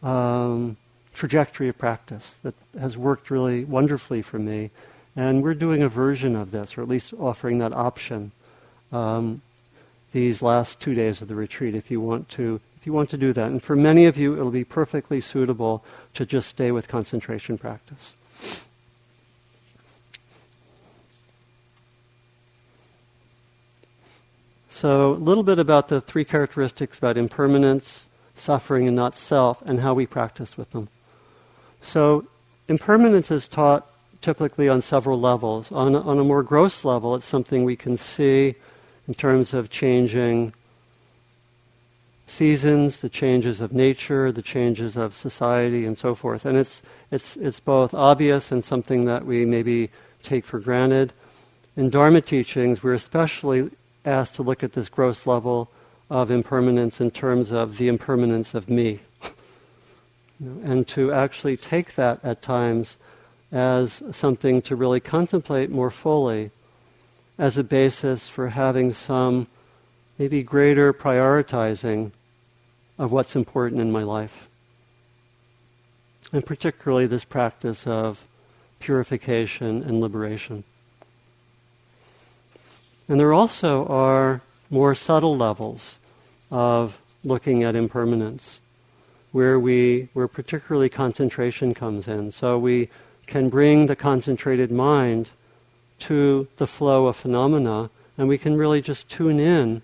um, 0.02 0.78
trajectory 1.14 1.70
of 1.70 1.78
practice 1.78 2.38
that 2.44 2.56
has 2.80 2.98
worked 2.98 3.30
really 3.30 3.66
wonderfully 3.66 4.22
for 4.22 4.40
me. 4.40 4.72
And 5.16 5.44
we're 5.44 5.54
doing 5.54 5.84
a 5.84 5.90
version 5.90 6.36
of 6.36 6.52
this, 6.52 6.78
or 6.78 6.82
at 6.82 6.88
least 6.88 7.14
offering 7.20 7.58
that 7.58 7.74
option 7.74 8.32
um, 8.92 9.42
these 10.14 10.42
last 10.42 10.80
two 10.80 10.94
days 10.94 11.22
of 11.22 11.28
the 11.28 11.36
retreat 11.36 11.76
if 11.76 11.92
you 11.92 12.00
want 12.00 12.30
to 12.30 12.60
if 12.82 12.88
you 12.88 12.94
want 12.94 13.12
to 13.12 13.18
do 13.18 13.32
that. 13.32 13.52
And 13.52 13.62
for 13.62 13.76
many 13.76 14.08
of 14.08 14.18
you, 14.18 14.34
it'll 14.34 14.50
be 14.50 14.64
perfectly 14.64 15.22
suitable 15.22 15.84
to 16.16 16.26
just 16.26 16.50
stay 16.50 16.72
with 16.72 16.88
concentration 16.88 17.60
practice. 17.60 18.16
So, 24.68 25.12
a 25.12 25.14
little 25.14 25.44
bit 25.44 25.60
about 25.60 25.90
the 25.90 26.02
three 26.02 26.26
characteristics 26.26 26.98
about 26.98 27.16
impermanence, 27.16 28.08
suffering, 28.34 28.88
and 28.88 28.96
not 28.96 29.14
self, 29.14 29.62
and 29.62 29.82
how 29.82 29.94
we 29.94 30.08
practice 30.08 30.58
with 30.58 30.72
them. 30.72 30.90
So, 31.82 32.26
impermanence 32.68 33.32
is 33.32 33.48
taught 33.48 33.88
typically 34.22 34.70
on 34.70 34.82
several 34.82 35.20
levels. 35.20 35.72
On, 35.72 35.96
on 35.96 36.20
a 36.20 36.24
more 36.24 36.44
gross 36.44 36.86
level, 36.86 37.16
it's 37.16 37.26
something 37.26 37.64
we 37.64 37.76
can 37.76 37.98
see 37.98 38.56
in 39.08 39.14
terms 39.14 39.54
of 39.54 39.70
changing 39.70 40.54
seasons, 42.28 43.02
the 43.02 43.10
changes 43.10 43.60
of 43.60 43.74
nature, 43.74 44.32
the 44.32 44.42
changes 44.42 44.96
of 44.96 45.14
society, 45.14 45.86
and 45.86 45.98
so 45.98 46.16
forth. 46.16 46.46
And 46.46 46.58
it's, 46.58 46.82
it's, 47.10 47.36
it's 47.38 47.60
both 47.60 47.94
obvious 47.94 48.52
and 48.52 48.64
something 48.64 49.06
that 49.06 49.26
we 49.26 49.46
maybe 49.46 49.90
take 50.24 50.46
for 50.46 50.60
granted. 50.60 51.14
In 51.76 51.90
Dharma 51.90 52.22
teachings, 52.22 52.84
we're 52.84 52.94
especially 52.94 53.72
asked 54.06 54.36
to 54.36 54.44
look 54.44 54.64
at 54.64 54.74
this 54.74 54.88
gross 54.88 55.28
level 55.28 55.70
of 56.10 56.32
impermanence 56.32 57.02
in 57.02 57.12
terms 57.12 57.52
of 57.52 57.78
the 57.78 57.88
impermanence 57.88 58.54
of 58.54 58.70
me 58.70 59.00
and 60.42 60.88
to 60.88 61.12
actually 61.12 61.56
take 61.56 61.96
that 61.96 62.20
at 62.24 62.42
times 62.42 62.98
as 63.52 64.02
something 64.12 64.62
to 64.64 64.76
really 64.76 65.00
contemplate 65.00 65.70
more 65.70 65.92
fully 65.92 66.52
as 67.38 67.58
a 67.58 67.64
basis 67.64 68.28
for 68.28 68.50
having 68.50 68.94
some 68.94 69.48
maybe 70.18 70.44
greater 70.44 70.94
prioritizing 70.94 72.12
of 72.98 73.12
what's 73.12 73.36
important 73.36 73.82
in 73.82 73.92
my 73.92 74.04
life. 74.04 74.48
And 76.32 76.46
particularly 76.46 77.08
this 77.08 77.26
practice 77.26 77.86
of 77.86 78.26
purification 78.80 79.84
and 79.84 80.00
liberation. 80.00 80.64
And 83.10 83.20
there 83.20 83.34
also 83.34 83.86
are 83.88 84.42
more 84.70 84.96
subtle 84.96 85.36
levels 85.36 86.00
of 86.50 87.00
looking 87.24 87.64
at 87.64 87.76
impermanence. 87.76 88.61
Where 89.32 89.60
we 89.60 90.10
where 90.14 90.28
particularly 90.28 90.90
concentration 90.90 91.74
comes 91.74 92.08
in. 92.08 92.32
So 92.32 92.58
we 92.58 92.90
can 93.28 93.50
bring 93.50 93.88
the 93.88 93.96
concentrated 93.96 94.72
mind 94.72 95.32
to 96.00 96.48
the 96.58 96.68
flow 96.68 97.08
of 97.08 97.16
phenomena, 97.16 97.90
and 98.18 98.28
we 98.28 98.38
can 98.38 98.58
really 98.58 98.82
just 98.82 99.10
tune 99.10 99.40
in 99.40 99.82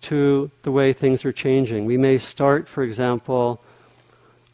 to 0.00 0.50
the 0.62 0.70
way 0.70 0.92
things 0.92 1.24
are 1.24 1.32
changing. 1.32 1.86
We 1.86 1.96
may 1.96 2.18
start, 2.18 2.68
for 2.68 2.84
example, 2.84 3.60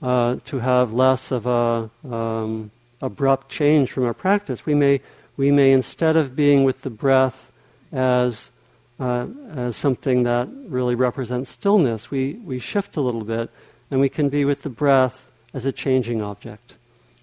uh, 0.01 0.37
to 0.47 0.59
have 0.61 0.93
less 0.93 1.31
of 1.31 1.47
a 1.47 1.91
um, 2.11 2.71
abrupt 3.03 3.51
change 3.51 3.93
from 3.93 4.05
our 4.05 4.15
practice. 4.15 4.65
We 4.65 4.75
may 4.75 5.01
we 5.37 5.51
may 5.51 5.73
instead 5.73 6.17
of 6.17 6.37
being 6.37 6.65
with 6.65 6.83
the 6.83 6.91
breath 6.91 7.51
as 7.93 8.51
uh, 8.99 9.27
as 9.51 9.77
something 9.77 10.23
that 10.23 10.49
really 10.69 10.95
represents 10.95 11.51
stillness, 11.51 12.11
we, 12.11 12.35
we 12.45 12.59
shift 12.59 12.97
a 12.97 13.01
little 13.01 13.25
bit 13.25 13.51
and 13.91 14.01
we 14.01 14.09
can 14.09 14.29
be 14.29 14.45
with 14.45 14.63
the 14.63 14.69
breath 14.69 15.31
as 15.53 15.65
a 15.65 15.73
changing 15.73 16.23
object. 16.23 16.75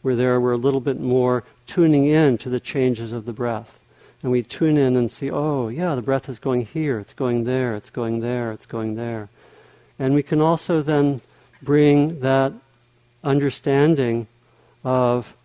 Where 0.01 0.15
there 0.15 0.39
we're 0.39 0.53
a 0.53 0.57
little 0.57 0.79
bit 0.79 0.99
more 0.99 1.43
tuning 1.67 2.05
in 2.05 2.37
to 2.39 2.49
the 2.49 2.59
changes 2.59 3.11
of 3.11 3.25
the 3.25 3.33
breath. 3.33 3.79
And 4.23 4.31
we 4.31 4.43
tune 4.43 4.77
in 4.77 4.95
and 4.95 5.11
see, 5.11 5.31
oh, 5.31 5.67
yeah, 5.67 5.95
the 5.95 6.01
breath 6.01 6.29
is 6.29 6.39
going 6.39 6.65
here, 6.65 6.99
it's 6.99 7.13
going 7.13 7.43
there, 7.43 7.75
it's 7.75 7.89
going 7.89 8.19
there, 8.19 8.51
it's 8.51 8.65
going 8.65 8.95
there. 8.95 9.29
And 9.97 10.13
we 10.13 10.23
can 10.23 10.41
also 10.41 10.81
then 10.81 11.21
bring 11.61 12.19
that 12.21 12.53
understanding 13.23 14.27
of 14.83 15.35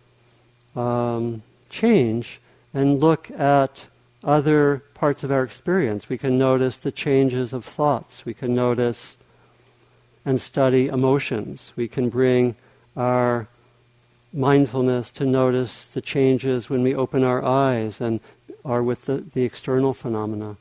um, 0.75 1.41
change 1.69 2.39
and 2.73 2.99
look 2.99 3.31
at 3.31 3.87
other 4.23 4.83
parts 4.93 5.23
of 5.23 5.31
our 5.31 5.43
experience. 5.43 6.09
We 6.09 6.17
can 6.17 6.37
notice 6.37 6.77
the 6.77 6.91
changes 6.91 7.53
of 7.53 7.65
thoughts. 7.65 8.25
We 8.25 8.33
can 8.33 8.53
notice 8.53 9.16
and 10.27 10.41
study 10.41 10.89
emotions. 10.89 11.71
We 11.77 11.87
can 11.87 12.09
bring 12.09 12.57
our 12.97 13.47
mindfulness 14.33 15.09
to 15.11 15.25
notice 15.25 15.85
the 15.85 16.01
changes 16.01 16.69
when 16.69 16.83
we 16.83 16.93
open 16.93 17.23
our 17.23 17.41
eyes 17.45 18.01
and 18.01 18.19
are 18.65 18.83
with 18.83 19.05
the, 19.05 19.19
the 19.19 19.45
external 19.45 19.93
phenomena. 19.93 20.57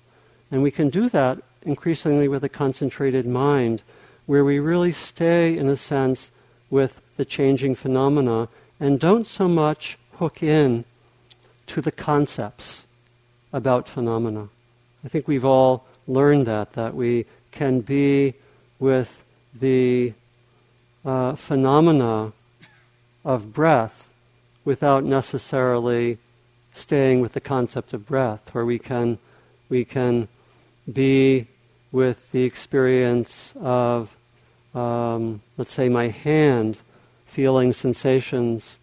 And 0.52 0.62
we 0.62 0.70
can 0.70 0.88
do 0.88 1.08
that 1.08 1.42
increasingly 1.62 2.28
with 2.28 2.44
a 2.44 2.48
concentrated 2.48 3.26
mind 3.26 3.82
where 4.26 4.44
we 4.44 4.60
really 4.60 4.92
stay, 4.92 5.58
in 5.58 5.68
a 5.68 5.76
sense, 5.76 6.30
with 6.70 7.00
the 7.16 7.24
changing 7.24 7.74
phenomena 7.74 8.48
and 8.78 9.00
don't 9.00 9.26
so 9.26 9.48
much 9.48 9.98
hook 10.18 10.44
in 10.44 10.84
to 11.66 11.80
the 11.80 11.90
concepts 11.90 12.86
about 13.52 13.88
phenomena. 13.88 14.48
I 15.04 15.08
think 15.08 15.26
we've 15.26 15.44
all 15.44 15.86
learned 16.06 16.46
that, 16.46 16.74
that 16.74 16.94
we 16.94 17.26
can 17.50 17.80
be 17.80 18.34
with 18.78 19.22
the 19.60 20.12
uh, 21.04 21.34
phenomena 21.34 22.32
of 23.24 23.52
breath 23.52 24.08
without 24.64 25.04
necessarily 25.04 26.18
staying 26.72 27.20
with 27.20 27.32
the 27.32 27.40
concept 27.40 27.92
of 27.92 28.06
breath, 28.06 28.52
where 28.52 28.64
we 28.64 28.78
can, 28.78 29.18
we 29.68 29.84
can 29.84 30.28
be 30.92 31.46
with 31.92 32.30
the 32.32 32.42
experience 32.42 33.54
of, 33.60 34.16
um, 34.74 35.40
let's 35.56 35.72
say, 35.72 35.88
my 35.88 36.08
hand 36.08 36.78
feeling 37.24 37.72
sensations. 37.72 38.78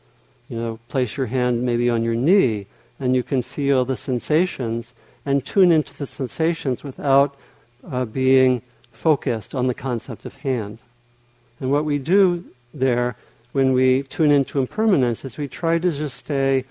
You 0.50 0.58
know, 0.58 0.80
place 0.90 1.18
your 1.18 1.28
hand 1.28 1.64
maybe 1.64 1.90
on 1.90 2.04
your 2.04 2.16
knee 2.16 2.68
and 3.00 3.16
you 3.16 3.24
can 3.24 3.42
feel 3.42 3.86
the 3.86 3.98
sensations 3.98 4.94
and 5.26 5.46
tune 5.46 5.72
into 5.72 5.94
the 5.98 6.08
sensations 6.08 6.84
without 6.84 7.36
uh, 7.90 8.06
being 8.06 8.62
focused 8.94 9.54
on 9.54 9.68
the 9.68 9.74
concept 9.74 10.26
of 10.26 10.36
hand. 10.36 10.82
And 11.60 11.72
what 11.72 11.86
we 11.86 11.98
do 11.98 12.46
there 12.74 13.18
when 13.52 13.74
we 13.74 14.04
tune 14.04 14.32
into 14.32 14.60
impermanence 14.60 15.26
is 15.26 15.38
we 15.38 15.48
try 15.48 15.78
to 15.78 15.92
just 15.92 16.18
stay 16.18 16.66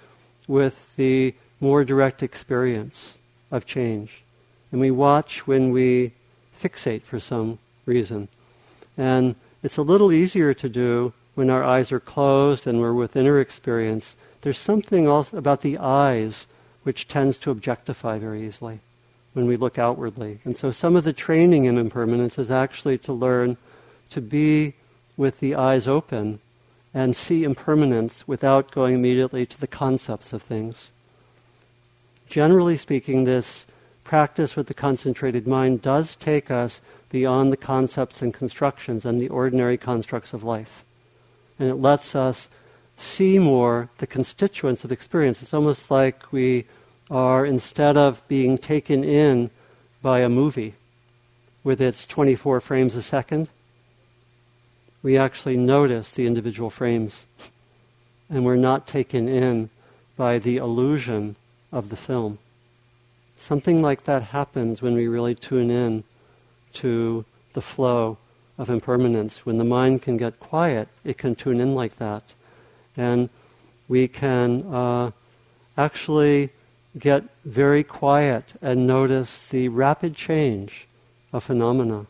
with 0.48 0.96
the 0.96 1.34
more 1.60 1.84
direct 1.84 2.22
experience 2.22 3.18
of 3.50 3.66
change. 3.66 4.22
And 4.70 4.80
we 4.80 4.90
watch 4.90 5.46
when 5.46 5.70
we 5.70 6.12
fixate 6.58 7.02
for 7.02 7.20
some 7.20 7.58
reason. 7.86 8.28
And 8.96 9.36
it's 9.62 9.76
a 9.76 9.82
little 9.82 10.10
easier 10.10 10.54
to 10.54 10.68
do 10.68 11.12
when 11.34 11.50
our 11.50 11.62
eyes 11.62 11.92
are 11.92 12.00
closed 12.00 12.66
and 12.66 12.80
we're 12.80 12.92
with 12.92 13.16
inner 13.16 13.40
experience 13.40 14.16
there's 14.42 14.58
something 14.58 15.06
else 15.06 15.32
about 15.32 15.62
the 15.62 15.78
eyes 15.78 16.46
which 16.82 17.08
tends 17.08 17.38
to 17.38 17.50
objectify 17.50 18.18
very 18.18 18.44
easily 18.44 18.80
when 19.32 19.46
we 19.46 19.56
look 19.56 19.78
outwardly. 19.78 20.40
And 20.44 20.56
so 20.56 20.70
some 20.70 20.96
of 20.96 21.04
the 21.04 21.12
training 21.12 21.64
in 21.64 21.78
impermanence 21.78 22.38
is 22.38 22.50
actually 22.50 22.98
to 22.98 23.12
learn 23.12 23.56
to 24.10 24.20
be 24.20 24.74
with 25.16 25.40
the 25.40 25.54
eyes 25.54 25.88
open 25.88 26.40
and 26.94 27.16
see 27.16 27.44
impermanence 27.44 28.28
without 28.28 28.70
going 28.70 28.94
immediately 28.94 29.46
to 29.46 29.60
the 29.60 29.66
concepts 29.66 30.32
of 30.32 30.42
things. 30.42 30.92
Generally 32.28 32.78
speaking, 32.78 33.24
this 33.24 33.66
practice 34.04 34.56
with 34.56 34.66
the 34.66 34.74
concentrated 34.74 35.46
mind 35.46 35.80
does 35.80 36.16
take 36.16 36.50
us 36.50 36.80
beyond 37.08 37.52
the 37.52 37.56
concepts 37.56 38.20
and 38.20 38.34
constructions 38.34 39.04
and 39.04 39.20
the 39.20 39.28
ordinary 39.28 39.78
constructs 39.78 40.32
of 40.32 40.42
life. 40.42 40.84
And 41.58 41.68
it 41.68 41.76
lets 41.76 42.14
us 42.14 42.48
see 42.96 43.38
more 43.38 43.90
the 43.98 44.06
constituents 44.06 44.84
of 44.84 44.92
experience. 44.92 45.42
It's 45.42 45.54
almost 45.54 45.90
like 45.90 46.32
we 46.32 46.66
are, 47.12 47.44
instead 47.44 47.96
of 47.96 48.26
being 48.26 48.56
taken 48.56 49.04
in 49.04 49.50
by 50.00 50.20
a 50.20 50.28
movie 50.28 50.74
with 51.62 51.80
its 51.80 52.06
24 52.06 52.60
frames 52.60 52.96
a 52.96 53.02
second, 53.02 53.48
we 55.02 55.16
actually 55.16 55.56
notice 55.56 56.10
the 56.10 56.26
individual 56.26 56.70
frames. 56.70 57.26
And 58.30 58.44
we're 58.44 58.56
not 58.56 58.86
taken 58.86 59.28
in 59.28 59.68
by 60.16 60.38
the 60.38 60.56
illusion 60.56 61.36
of 61.70 61.90
the 61.90 61.96
film. 61.96 62.38
Something 63.36 63.82
like 63.82 64.04
that 64.04 64.22
happens 64.22 64.80
when 64.80 64.94
we 64.94 65.06
really 65.06 65.34
tune 65.34 65.70
in 65.70 66.04
to 66.74 67.24
the 67.52 67.60
flow 67.60 68.16
of 68.56 68.70
impermanence. 68.70 69.44
When 69.44 69.58
the 69.58 69.64
mind 69.64 70.02
can 70.02 70.16
get 70.16 70.40
quiet, 70.40 70.88
it 71.04 71.18
can 71.18 71.34
tune 71.34 71.60
in 71.60 71.74
like 71.74 71.96
that 71.96 72.34
and 72.96 73.28
we 73.88 74.08
can 74.08 74.62
uh, 74.72 75.10
actually 75.76 76.50
get 76.98 77.24
very 77.44 77.82
quiet 77.82 78.54
and 78.60 78.86
notice 78.86 79.46
the 79.48 79.68
rapid 79.68 80.14
change 80.14 80.86
of 81.32 81.44
phenomena. 81.44 82.06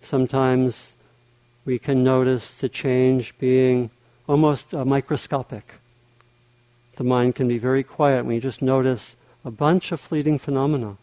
Sometimes 0.00 0.96
we 1.64 1.78
can 1.78 2.02
notice 2.02 2.58
the 2.58 2.68
change 2.68 3.36
being 3.38 3.90
almost 4.28 4.74
uh, 4.74 4.84
microscopic. 4.84 5.74
The 6.96 7.04
mind 7.04 7.34
can 7.34 7.48
be 7.48 7.58
very 7.58 7.82
quiet 7.82 8.24
when 8.24 8.34
you 8.34 8.40
just 8.40 8.62
notice 8.62 9.16
a 9.44 9.50
bunch 9.50 9.92
of 9.92 10.00
fleeting 10.00 10.38
phenomena. 10.38 10.96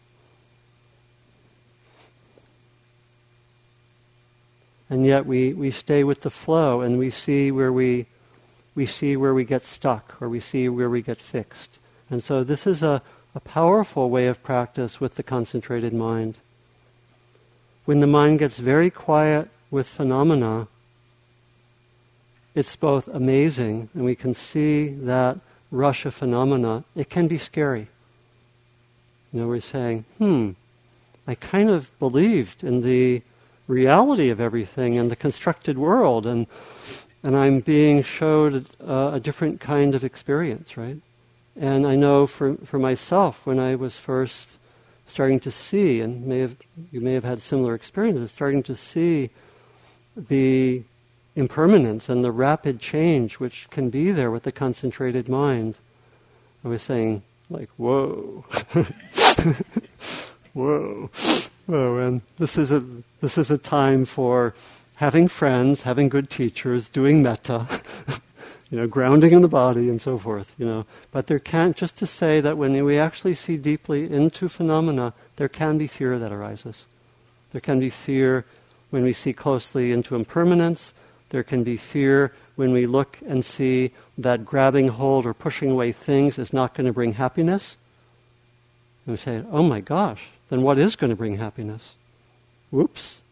And 4.90 5.06
yet 5.06 5.24
we, 5.24 5.54
we 5.54 5.70
stay 5.70 6.04
with 6.04 6.20
the 6.20 6.30
flow 6.30 6.82
and 6.82 6.98
we 6.98 7.10
see 7.10 7.50
where 7.50 7.72
we 7.72 8.06
we 8.74 8.86
see 8.86 9.16
where 9.16 9.32
we 9.32 9.44
get 9.44 9.62
stuck 9.62 10.20
or 10.20 10.28
we 10.28 10.40
see 10.40 10.68
where 10.68 10.90
we 10.90 11.00
get 11.00 11.20
fixed. 11.20 11.78
And 12.10 12.22
so 12.22 12.44
this 12.44 12.66
is 12.66 12.82
a, 12.82 13.02
a 13.34 13.40
powerful 13.40 14.10
way 14.10 14.26
of 14.26 14.42
practice 14.42 15.00
with 15.00 15.16
the 15.16 15.22
concentrated 15.22 15.92
mind. 15.92 16.38
When 17.84 18.00
the 18.00 18.06
mind 18.06 18.38
gets 18.38 18.58
very 18.58 18.90
quiet 18.90 19.48
with 19.70 19.86
phenomena, 19.86 20.68
it's 22.54 22.76
both 22.76 23.08
amazing 23.08 23.88
and 23.94 24.04
we 24.04 24.14
can 24.14 24.32
see 24.32 24.88
that 24.88 25.38
rush 25.70 26.06
of 26.06 26.14
phenomena. 26.14 26.84
It 26.94 27.10
can 27.10 27.26
be 27.26 27.38
scary. 27.38 27.88
You 29.32 29.40
know, 29.40 29.48
we're 29.48 29.60
saying, 29.60 30.04
hmm, 30.18 30.52
I 31.26 31.34
kind 31.34 31.68
of 31.68 31.98
believed 31.98 32.62
in 32.62 32.82
the 32.82 33.22
reality 33.66 34.30
of 34.30 34.40
everything 34.40 34.96
and 34.96 35.10
the 35.10 35.16
constructed 35.16 35.78
world 35.78 36.26
and 36.26 36.46
and 37.24 37.34
I'm 37.34 37.60
being 37.60 38.02
showed 38.02 38.66
uh, 38.86 39.12
a 39.14 39.18
different 39.18 39.58
kind 39.58 39.94
of 39.94 40.04
experience, 40.04 40.76
right? 40.76 40.98
And 41.56 41.86
I 41.86 41.94
know 41.96 42.26
for, 42.26 42.56
for 42.64 42.78
myself, 42.78 43.46
when 43.46 43.60
I 43.60 43.74
was 43.76 43.96
first 43.96 44.58
starting 45.06 45.38
to 45.40 45.50
see, 45.50 46.00
and 46.00 46.26
may 46.26 46.40
have, 46.40 46.56
you 46.90 47.00
may 47.00 47.12
have 47.14 47.24
had 47.24 47.40
similar 47.40 47.74
experiences, 47.74 48.32
starting 48.32 48.62
to 48.64 48.74
see 48.74 49.30
the 50.16 50.82
impermanence 51.36 52.08
and 52.08 52.24
the 52.24 52.32
rapid 52.32 52.80
change 52.80 53.40
which 53.40 53.68
can 53.70 53.90
be 53.90 54.10
there 54.10 54.30
with 54.30 54.44
the 54.44 54.52
concentrated 54.52 55.28
mind, 55.28 55.78
I 56.64 56.68
was 56.68 56.82
saying, 56.82 57.22
like, 57.50 57.68
whoa, 57.76 58.44
whoa, 60.54 61.10
whoa, 61.66 61.98
and 61.98 62.22
this 62.38 62.56
is 62.56 62.72
a 62.72 62.84
this 63.20 63.36
is 63.36 63.50
a 63.50 63.58
time 63.58 64.04
for 64.04 64.54
having 64.96 65.28
friends, 65.28 65.82
having 65.82 66.08
good 66.08 66.30
teachers, 66.30 66.88
doing 66.88 67.22
metta, 67.22 67.66
you 68.74 68.80
know, 68.80 68.88
grounding 68.88 69.32
in 69.32 69.40
the 69.40 69.46
body 69.46 69.88
and 69.88 70.00
so 70.00 70.18
forth, 70.18 70.52
you 70.58 70.66
know. 70.66 70.84
But 71.12 71.28
there 71.28 71.38
can 71.38 71.74
just 71.74 71.96
to 71.98 72.08
say 72.08 72.40
that 72.40 72.58
when 72.58 72.72
we 72.84 72.98
actually 72.98 73.36
see 73.36 73.56
deeply 73.56 74.12
into 74.12 74.48
phenomena, 74.48 75.14
there 75.36 75.48
can 75.48 75.78
be 75.78 75.86
fear 75.86 76.18
that 76.18 76.32
arises. 76.32 76.86
There 77.52 77.60
can 77.60 77.78
be 77.78 77.88
fear 77.88 78.44
when 78.90 79.04
we 79.04 79.12
see 79.12 79.32
closely 79.32 79.92
into 79.92 80.16
impermanence. 80.16 80.92
There 81.28 81.44
can 81.44 81.62
be 81.62 81.76
fear 81.76 82.34
when 82.56 82.72
we 82.72 82.88
look 82.88 83.20
and 83.24 83.44
see 83.44 83.92
that 84.18 84.44
grabbing 84.44 84.88
hold 84.88 85.24
or 85.24 85.34
pushing 85.34 85.70
away 85.70 85.92
things 85.92 86.36
is 86.36 86.52
not 86.52 86.74
going 86.74 86.88
to 86.88 86.92
bring 86.92 87.12
happiness. 87.12 87.76
And 89.06 89.12
we 89.12 89.18
say, 89.18 89.44
oh 89.52 89.62
my 89.62 89.82
gosh, 89.82 90.26
then 90.48 90.62
what 90.62 90.80
is 90.80 90.96
going 90.96 91.10
to 91.10 91.16
bring 91.16 91.36
happiness? 91.36 91.94
Whoops. 92.72 93.22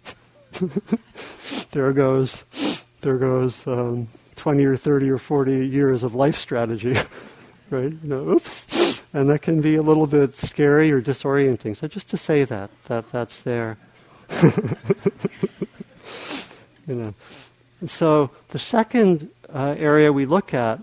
there 1.73 1.93
goes, 1.93 2.45
there 3.01 3.19
goes 3.19 3.67
um, 3.67 4.07
20 4.35 4.65
or 4.65 4.77
30 4.77 5.11
or 5.11 5.19
40 5.19 5.67
years 5.67 6.03
of 6.03 6.15
life 6.15 6.37
strategy, 6.37 6.93
right? 7.71 7.93
You 7.93 7.99
know, 8.03 8.29
oops. 8.31 9.03
And 9.15 9.29
that 9.31 9.43
can 9.43 9.61
be 9.61 9.77
a 9.77 9.83
little 9.83 10.07
bit 10.07 10.35
scary 10.35 10.91
or 10.91 11.03
disorienting. 11.03 11.77
So 11.77 11.87
just 11.87 12.09
to 12.11 12.17
say 12.17 12.45
that, 12.45 12.71
that 12.87 13.11
that's 13.11 13.43
there. 13.43 13.77
you 16.87 16.95
know. 16.95 17.15
So 17.87 18.31
the 18.49 18.59
second 18.59 19.31
uh, 19.53 19.75
area 19.79 20.13
we 20.13 20.25
look 20.25 20.55
at, 20.55 20.81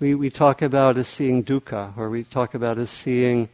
we, 0.00 0.14
we 0.14 0.30
talk 0.30 0.60
about 0.60 0.98
as 0.98 1.08
seeing 1.08 1.44
dukkha, 1.44 1.96
or 1.96 2.10
we 2.10 2.24
talk 2.24 2.54
about 2.54 2.78
as 2.78 2.90
seeing 2.90 3.48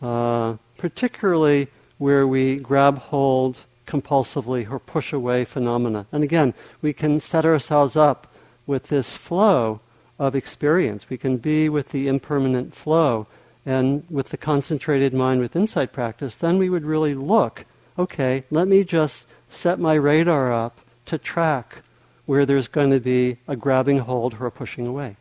uh, 0.00 0.54
particularly 0.78 1.68
where 1.98 2.26
we 2.26 2.56
grab 2.56 2.98
hold 2.98 3.64
compulsively 3.86 4.70
or 4.70 4.78
push 4.78 5.12
away 5.12 5.44
phenomena. 5.44 6.06
And 6.12 6.22
again, 6.22 6.54
we 6.82 6.92
can 6.92 7.20
set 7.20 7.44
ourselves 7.44 7.96
up 7.96 8.32
with 8.66 8.88
this 8.88 9.16
flow 9.16 9.80
of 10.18 10.34
experience. 10.34 11.08
We 11.10 11.18
can 11.18 11.36
be 11.36 11.68
with 11.68 11.90
the 11.90 12.08
impermanent 12.08 12.74
flow 12.74 13.26
and 13.64 14.04
with 14.08 14.30
the 14.30 14.36
concentrated 14.36 15.12
mind 15.12 15.40
with 15.40 15.56
insight 15.56 15.92
practice, 15.92 16.36
then 16.36 16.56
we 16.56 16.70
would 16.70 16.84
really 16.84 17.14
look 17.14 17.64
okay, 17.98 18.44
let 18.50 18.68
me 18.68 18.84
just 18.84 19.26
set 19.48 19.78
my 19.78 19.94
radar 19.94 20.52
up 20.52 20.80
to 21.06 21.16
track 21.16 21.82
where 22.26 22.44
there's 22.44 22.68
going 22.68 22.90
to 22.90 23.00
be 23.00 23.38
a 23.48 23.56
grabbing 23.56 24.00
hold 24.00 24.34
or 24.38 24.46
a 24.46 24.50
pushing 24.50 24.86
away. 24.86 25.16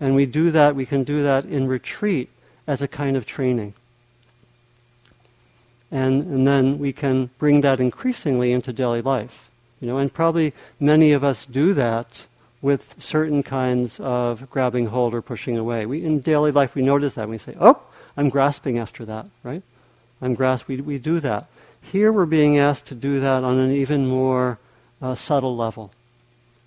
And 0.00 0.16
we 0.16 0.26
do 0.26 0.50
that, 0.50 0.74
we 0.74 0.86
can 0.86 1.04
do 1.04 1.22
that 1.22 1.44
in 1.44 1.68
retreat 1.68 2.30
as 2.66 2.82
a 2.82 2.88
kind 2.88 3.16
of 3.16 3.26
training. 3.26 3.74
And, 5.90 6.22
and 6.22 6.46
then 6.46 6.78
we 6.78 6.92
can 6.92 7.30
bring 7.38 7.60
that 7.60 7.78
increasingly 7.78 8.50
into 8.50 8.72
daily 8.72 9.02
life. 9.02 9.48
You 9.82 9.88
know, 9.88 9.98
and 9.98 10.14
probably 10.14 10.54
many 10.78 11.10
of 11.10 11.24
us 11.24 11.44
do 11.44 11.74
that 11.74 12.28
with 12.62 12.94
certain 12.98 13.42
kinds 13.42 13.98
of 13.98 14.48
grabbing 14.48 14.86
hold 14.86 15.12
or 15.12 15.20
pushing 15.20 15.58
away. 15.58 15.86
We, 15.86 16.04
in 16.04 16.20
daily 16.20 16.52
life, 16.52 16.76
we 16.76 16.82
notice 16.82 17.16
that. 17.16 17.22
And 17.22 17.32
we 17.32 17.38
say, 17.38 17.56
oh, 17.60 17.82
I'm 18.16 18.28
grasping 18.28 18.78
after 18.78 19.04
that, 19.06 19.26
right? 19.42 19.64
I'm 20.22 20.34
grasping. 20.36 20.76
We, 20.76 20.82
we 20.82 20.98
do 20.98 21.18
that. 21.18 21.48
Here 21.80 22.12
we're 22.12 22.26
being 22.26 22.58
asked 22.58 22.86
to 22.86 22.94
do 22.94 23.18
that 23.18 23.42
on 23.42 23.58
an 23.58 23.72
even 23.72 24.06
more 24.06 24.60
uh, 25.02 25.16
subtle 25.16 25.56
level, 25.56 25.92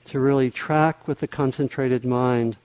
to 0.06 0.20
really 0.20 0.52
track 0.52 1.08
with 1.08 1.22
the 1.22 1.28
concentrated 1.28 2.04
mind 2.04 2.58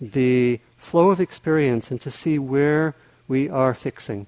the 0.00 0.58
flow 0.76 1.10
of 1.10 1.20
experience 1.20 1.92
and 1.92 2.00
to 2.00 2.10
see 2.10 2.40
where 2.40 2.96
we 3.28 3.48
are 3.48 3.72
fixing, 3.72 4.26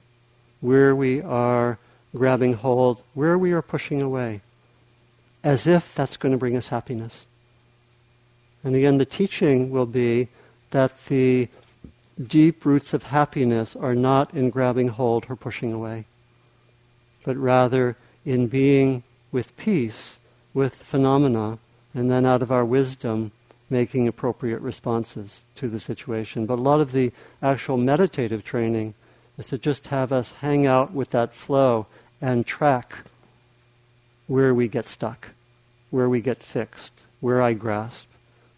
where 0.60 0.94
we 0.94 1.20
are 1.20 1.80
grabbing 2.14 2.52
hold, 2.52 3.02
where 3.14 3.36
we 3.36 3.50
are 3.50 3.60
pushing 3.60 4.00
away, 4.00 4.40
as 5.44 5.66
if 5.66 5.94
that's 5.94 6.16
going 6.16 6.32
to 6.32 6.38
bring 6.38 6.56
us 6.56 6.68
happiness. 6.68 7.26
And 8.64 8.74
again, 8.74 8.96
the 8.96 9.04
teaching 9.04 9.70
will 9.70 9.86
be 9.86 10.28
that 10.70 11.04
the 11.04 11.48
deep 12.26 12.64
roots 12.64 12.94
of 12.94 13.04
happiness 13.04 13.76
are 13.76 13.94
not 13.94 14.32
in 14.34 14.48
grabbing 14.50 14.88
hold 14.88 15.26
or 15.28 15.36
pushing 15.36 15.72
away, 15.72 16.06
but 17.24 17.36
rather 17.36 17.96
in 18.24 18.46
being 18.46 19.02
with 19.30 19.56
peace 19.56 20.18
with 20.54 20.76
phenomena, 20.76 21.58
and 21.92 22.10
then 22.10 22.24
out 22.24 22.40
of 22.40 22.52
our 22.52 22.64
wisdom, 22.64 23.32
making 23.68 24.06
appropriate 24.06 24.60
responses 24.60 25.42
to 25.56 25.68
the 25.68 25.80
situation. 25.80 26.46
But 26.46 26.60
a 26.60 26.62
lot 26.62 26.80
of 26.80 26.92
the 26.92 27.12
actual 27.42 27.76
meditative 27.76 28.44
training 28.44 28.94
is 29.36 29.48
to 29.48 29.58
just 29.58 29.88
have 29.88 30.12
us 30.12 30.32
hang 30.40 30.66
out 30.66 30.92
with 30.92 31.10
that 31.10 31.34
flow 31.34 31.86
and 32.20 32.46
track 32.46 32.98
where 34.26 34.54
we 34.54 34.68
get 34.68 34.86
stuck, 34.86 35.28
where 35.90 36.08
we 36.08 36.20
get 36.20 36.42
fixed, 36.42 37.02
where 37.20 37.42
I 37.42 37.52
grasp, 37.52 38.08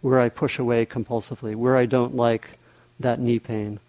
where 0.00 0.20
I 0.20 0.28
push 0.28 0.58
away 0.58 0.86
compulsively, 0.86 1.54
where 1.54 1.76
I 1.76 1.86
don't 1.86 2.14
like 2.14 2.50
that 3.00 3.20
knee 3.20 3.38
pain, 3.38 3.80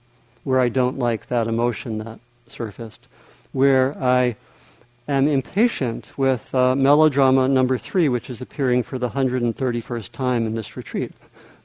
where 0.44 0.60
I 0.60 0.70
don't 0.70 0.98
like 0.98 1.28
that 1.28 1.48
emotion 1.48 2.00
that 2.00 2.20
surfaced, 2.48 3.08
where 3.52 3.96
I 4.02 4.36
am 5.08 5.28
impatient 5.28 6.18
with 6.18 6.54
uh, 6.54 6.76
melodrama 6.76 7.48
number 7.48 7.78
three, 7.78 8.10
which 8.10 8.30
is 8.30 8.42
appearing 8.42 8.84
for 8.84 9.00
the 9.00 9.10
131st 9.10 10.12
time 10.12 10.46
in 10.46 10.56
this 10.56 10.76
retreat. 10.76 11.14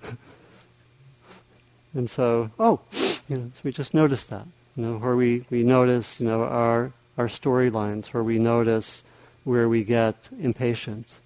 and 1.94 2.08
so, 2.08 2.50
oh, 2.58 2.80
you 3.28 3.36
know, 3.36 3.50
so 3.54 3.60
we 3.64 3.72
just 3.72 3.94
notice 3.94 4.24
that, 4.24 4.46
you 4.76 4.84
know, 4.84 4.98
where 4.98 5.16
we, 5.16 5.44
we 5.50 5.62
notice, 5.62 6.20
you 6.20 6.26
know, 6.26 6.44
our, 6.44 6.92
our 7.18 7.28
storylines, 7.28 8.06
where 8.06 8.22
we 8.22 8.38
notice 8.38 9.02
where 9.45 9.68
we 9.68 9.84
get 9.84 10.28
impatient. 10.40 11.20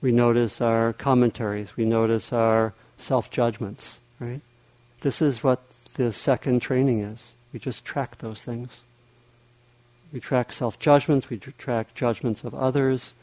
We 0.00 0.12
notice 0.12 0.60
our 0.60 0.92
commentaries, 0.92 1.76
we 1.76 1.84
notice 1.84 2.32
our 2.32 2.74
self 2.96 3.30
judgments, 3.30 4.00
right? 4.20 4.40
This 5.00 5.20
is 5.20 5.42
what 5.42 5.62
the 5.94 6.12
second 6.12 6.60
training 6.60 7.00
is. 7.00 7.34
We 7.52 7.58
just 7.58 7.84
track 7.84 8.18
those 8.18 8.42
things. 8.42 8.84
We 10.12 10.20
track 10.20 10.52
self 10.52 10.78
judgments, 10.78 11.28
we 11.28 11.38
track 11.38 11.94
judgments 11.94 12.44
of 12.44 12.54
others, 12.54 13.14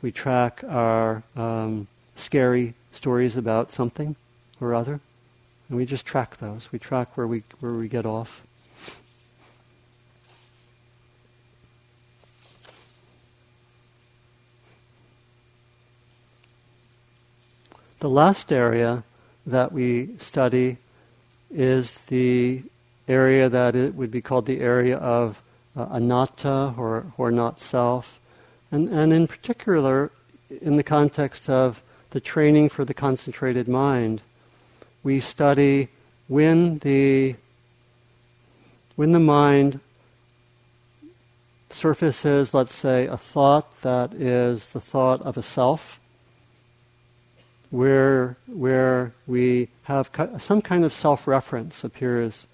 we 0.00 0.12
track 0.12 0.62
our 0.68 1.22
um, 1.36 1.88
scary 2.14 2.74
stories 2.90 3.36
about 3.36 3.70
something 3.70 4.16
or 4.60 4.74
other, 4.74 5.00
and 5.68 5.76
we 5.76 5.84
just 5.84 6.06
track 6.06 6.38
those. 6.38 6.70
We 6.72 6.78
track 6.78 7.16
where 7.16 7.26
we, 7.26 7.42
where 7.60 7.72
we 7.72 7.88
get 7.88 8.06
off. 8.06 8.44
The 18.02 18.10
last 18.10 18.50
area 18.50 19.04
that 19.46 19.70
we 19.70 20.18
study 20.18 20.78
is 21.52 21.94
the 22.06 22.64
area 23.06 23.48
that 23.48 23.76
it 23.76 23.94
would 23.94 24.10
be 24.10 24.20
called 24.20 24.46
the 24.46 24.58
area 24.58 24.96
of 24.96 25.40
uh, 25.76 25.86
anatta 25.88 26.74
or, 26.76 27.12
or 27.16 27.30
not 27.30 27.60
self. 27.60 28.18
And, 28.72 28.88
and 28.88 29.12
in 29.12 29.28
particular, 29.28 30.10
in 30.60 30.74
the 30.74 30.82
context 30.82 31.48
of 31.48 31.80
the 32.10 32.18
training 32.18 32.70
for 32.70 32.84
the 32.84 32.92
concentrated 32.92 33.68
mind, 33.68 34.24
we 35.04 35.20
study 35.20 35.88
when 36.26 36.78
the, 36.78 37.36
when 38.96 39.12
the 39.12 39.20
mind 39.20 39.78
surfaces, 41.70 42.52
let's 42.52 42.74
say, 42.74 43.06
a 43.06 43.16
thought 43.16 43.80
that 43.82 44.12
is 44.12 44.72
the 44.72 44.80
thought 44.80 45.22
of 45.22 45.36
a 45.36 45.42
self, 45.42 46.00
where, 47.72 48.36
where 48.46 49.12
we 49.26 49.66
have 49.84 50.10
some 50.38 50.60
kind 50.60 50.84
of 50.84 50.92
self 50.92 51.26
reference 51.26 51.82
appears 51.82 52.46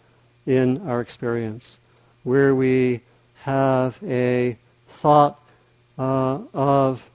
in 0.47 0.81
our 0.89 1.01
experience, 1.01 1.81
where 2.23 2.55
we 2.55 3.01
have 3.43 3.99
a 4.05 4.57
thought 4.89 5.41
uh, 5.99 6.39
of 6.55 7.11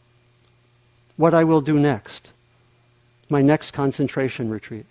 what 1.15 1.33
I 1.33 1.45
will 1.45 1.61
do 1.61 1.79
next, 1.79 2.31
my 3.29 3.41
next 3.41 3.71
concentration 3.71 4.49
retreat, 4.49 4.85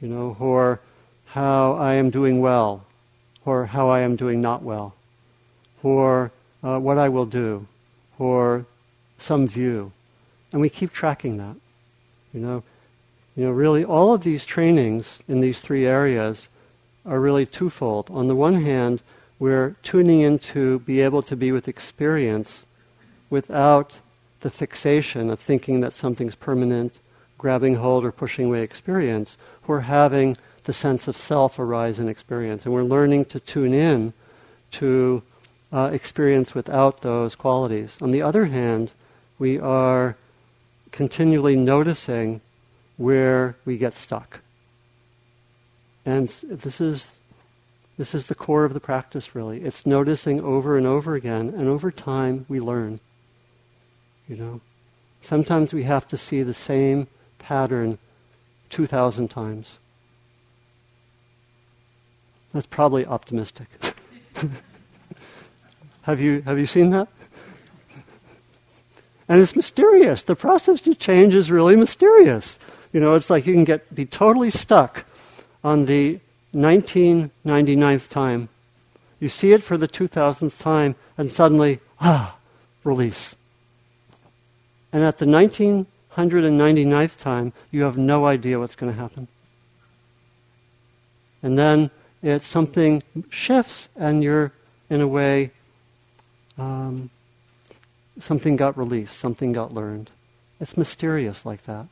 you 0.00 0.08
know, 0.08 0.34
or 0.40 0.80
how 1.26 1.74
I 1.74 1.94
am 1.94 2.08
doing 2.08 2.40
well, 2.40 2.86
or 3.44 3.66
how 3.66 3.90
I 3.90 4.00
am 4.00 4.16
doing 4.16 4.40
not 4.40 4.62
well, 4.62 4.94
or 5.82 6.32
uh, 6.62 6.78
what 6.78 6.96
I 6.96 7.10
will 7.10 7.26
do, 7.26 7.66
or 8.18 8.64
some 9.18 9.46
view. 9.46 9.92
And 10.52 10.62
we 10.62 10.70
keep 10.70 10.90
tracking 10.90 11.36
that. 11.36 11.56
You 12.34 12.40
know, 12.40 12.62
you 13.36 13.44
know, 13.44 13.52
really 13.52 13.84
all 13.84 14.12
of 14.12 14.24
these 14.24 14.44
trainings 14.44 15.22
in 15.28 15.40
these 15.40 15.60
three 15.60 15.86
areas 15.86 16.48
are 17.06 17.20
really 17.20 17.46
twofold. 17.46 18.10
On 18.10 18.26
the 18.26 18.34
one 18.34 18.54
hand, 18.54 19.02
we're 19.38 19.76
tuning 19.82 20.20
in 20.20 20.38
to 20.40 20.80
be 20.80 21.00
able 21.00 21.22
to 21.22 21.36
be 21.36 21.52
with 21.52 21.68
experience 21.68 22.66
without 23.30 24.00
the 24.40 24.50
fixation 24.50 25.30
of 25.30 25.40
thinking 25.40 25.80
that 25.80 25.92
something's 25.92 26.34
permanent, 26.34 26.98
grabbing 27.38 27.76
hold 27.76 28.04
or 28.04 28.12
pushing 28.12 28.46
away 28.46 28.62
experience. 28.62 29.38
We're 29.66 29.80
having 29.80 30.36
the 30.64 30.72
sense 30.72 31.08
of 31.08 31.16
self 31.16 31.58
arise 31.58 31.98
in 31.98 32.08
experience. 32.08 32.64
And 32.64 32.74
we're 32.74 32.82
learning 32.82 33.26
to 33.26 33.40
tune 33.40 33.72
in 33.72 34.12
to 34.72 35.22
uh, 35.72 35.90
experience 35.92 36.54
without 36.54 37.02
those 37.02 37.34
qualities. 37.34 37.98
On 38.00 38.10
the 38.10 38.22
other 38.22 38.46
hand, 38.46 38.92
we 39.38 39.58
are 39.58 40.16
continually 40.94 41.56
noticing 41.56 42.40
where 42.96 43.56
we 43.64 43.76
get 43.76 43.92
stuck. 43.92 44.38
And 46.06 46.28
this 46.28 46.80
is 46.80 47.16
this 47.96 48.14
is 48.14 48.26
the 48.26 48.34
core 48.34 48.64
of 48.64 48.74
the 48.74 48.80
practice, 48.80 49.34
really. 49.34 49.60
It's 49.60 49.86
noticing 49.86 50.40
over 50.40 50.76
and 50.78 50.86
over 50.86 51.14
again, 51.14 51.52
and 51.56 51.68
over 51.68 51.90
time 51.90 52.46
we 52.48 52.60
learn. 52.60 53.00
You 54.28 54.36
know, 54.36 54.60
sometimes 55.20 55.74
we 55.74 55.82
have 55.82 56.06
to 56.08 56.16
see 56.16 56.42
the 56.42 56.54
same 56.54 57.08
pattern 57.38 57.98
2,000 58.70 59.28
times. 59.28 59.78
That's 62.52 62.66
probably 62.66 63.06
optimistic. 63.06 63.68
have, 66.02 66.20
you, 66.20 66.42
have 66.42 66.58
you 66.58 66.66
seen 66.66 66.90
that? 66.90 67.08
And 69.28 69.40
it's 69.40 69.56
mysterious. 69.56 70.22
The 70.22 70.36
process 70.36 70.82
to 70.82 70.94
change 70.94 71.34
is 71.34 71.50
really 71.50 71.76
mysterious. 71.76 72.58
You 72.92 73.00
know, 73.00 73.14
it's 73.14 73.30
like 73.30 73.46
you 73.46 73.54
can 73.54 73.64
get 73.64 73.94
be 73.94 74.04
totally 74.04 74.50
stuck 74.50 75.04
on 75.62 75.86
the 75.86 76.20
1999th 76.54 78.10
time. 78.10 78.48
You 79.18 79.28
see 79.28 79.52
it 79.52 79.62
for 79.62 79.76
the 79.76 79.88
2000th 79.88 80.60
time, 80.60 80.96
and 81.16 81.30
suddenly, 81.32 81.80
ah, 82.00 82.36
release. 82.84 83.36
And 84.92 85.02
at 85.02 85.18
the 85.18 85.24
1999th 85.24 87.20
time, 87.20 87.52
you 87.70 87.82
have 87.82 87.96
no 87.96 88.26
idea 88.26 88.60
what's 88.60 88.76
going 88.76 88.92
to 88.92 88.98
happen. 88.98 89.28
And 91.42 91.58
then 91.58 91.90
it's 92.22 92.46
something 92.46 93.02
shifts, 93.30 93.88
and 93.96 94.22
you're, 94.22 94.52
in 94.88 95.00
a 95.00 95.08
way, 95.08 95.50
um, 96.56 97.10
something 98.18 98.56
got 98.56 98.76
released, 98.76 99.18
something 99.18 99.52
got 99.52 99.72
learned. 99.72 100.10
It's 100.60 100.76
mysterious 100.76 101.44
like 101.44 101.64
that. 101.64 101.86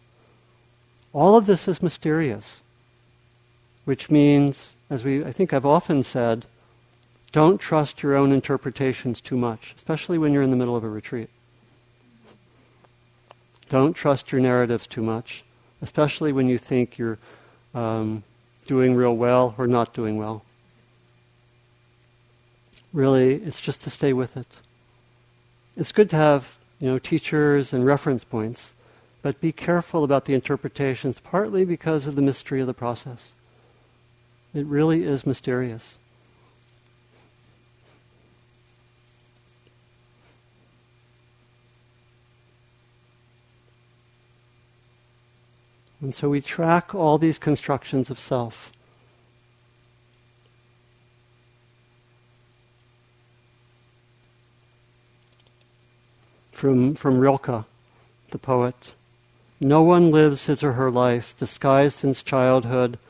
All 1.12 1.36
of 1.36 1.46
this 1.46 1.68
is 1.68 1.82
mysterious, 1.82 2.62
which 3.84 4.10
means, 4.10 4.74
as 4.88 5.04
we, 5.04 5.24
I 5.24 5.32
think 5.32 5.52
I've 5.52 5.66
often 5.66 6.02
said, 6.02 6.46
don't 7.32 7.60
trust 7.60 8.02
your 8.02 8.14
own 8.14 8.32
interpretations 8.32 9.20
too 9.20 9.36
much, 9.36 9.74
especially 9.76 10.18
when 10.18 10.32
you're 10.32 10.42
in 10.42 10.50
the 10.50 10.56
middle 10.56 10.76
of 10.76 10.84
a 10.84 10.88
retreat. 10.88 11.30
Don't 13.68 13.94
trust 13.94 14.32
your 14.32 14.40
narratives 14.40 14.86
too 14.86 15.02
much, 15.02 15.44
especially 15.80 16.32
when 16.32 16.48
you 16.48 16.58
think 16.58 16.98
you're 16.98 17.18
um, 17.74 18.22
doing 18.66 18.94
real 18.94 19.16
well 19.16 19.54
or 19.56 19.66
not 19.66 19.94
doing 19.94 20.18
well. 20.18 20.44
Really, 22.92 23.34
it's 23.34 23.60
just 23.60 23.82
to 23.84 23.90
stay 23.90 24.12
with 24.12 24.36
it. 24.36 24.60
It's 25.76 25.92
good 25.92 26.10
to 26.10 26.16
have, 26.16 26.58
you 26.78 26.88
know, 26.88 26.98
teachers 26.98 27.72
and 27.72 27.84
reference 27.84 28.24
points, 28.24 28.74
but 29.22 29.40
be 29.40 29.52
careful 29.52 30.04
about 30.04 30.26
the 30.26 30.34
interpretations, 30.34 31.20
partly 31.20 31.64
because 31.64 32.06
of 32.06 32.16
the 32.16 32.22
mystery 32.22 32.60
of 32.60 32.66
the 32.66 32.74
process. 32.74 33.32
It 34.52 34.66
really 34.66 35.04
is 35.04 35.26
mysterious. 35.26 35.98
And 46.02 46.12
so 46.12 46.28
we 46.28 46.40
track 46.40 46.94
all 46.94 47.16
these 47.16 47.38
constructions 47.38 48.10
of 48.10 48.18
self. 48.18 48.72
From, 56.62 56.94
from 56.94 57.18
Rilke, 57.18 57.64
the 58.30 58.38
poet. 58.38 58.94
No 59.58 59.82
one 59.82 60.12
lives 60.12 60.46
his 60.46 60.62
or 60.62 60.74
her 60.74 60.92
life 60.92 61.36
disguised 61.36 61.96
since 61.96 62.22
childhood, 62.22 63.00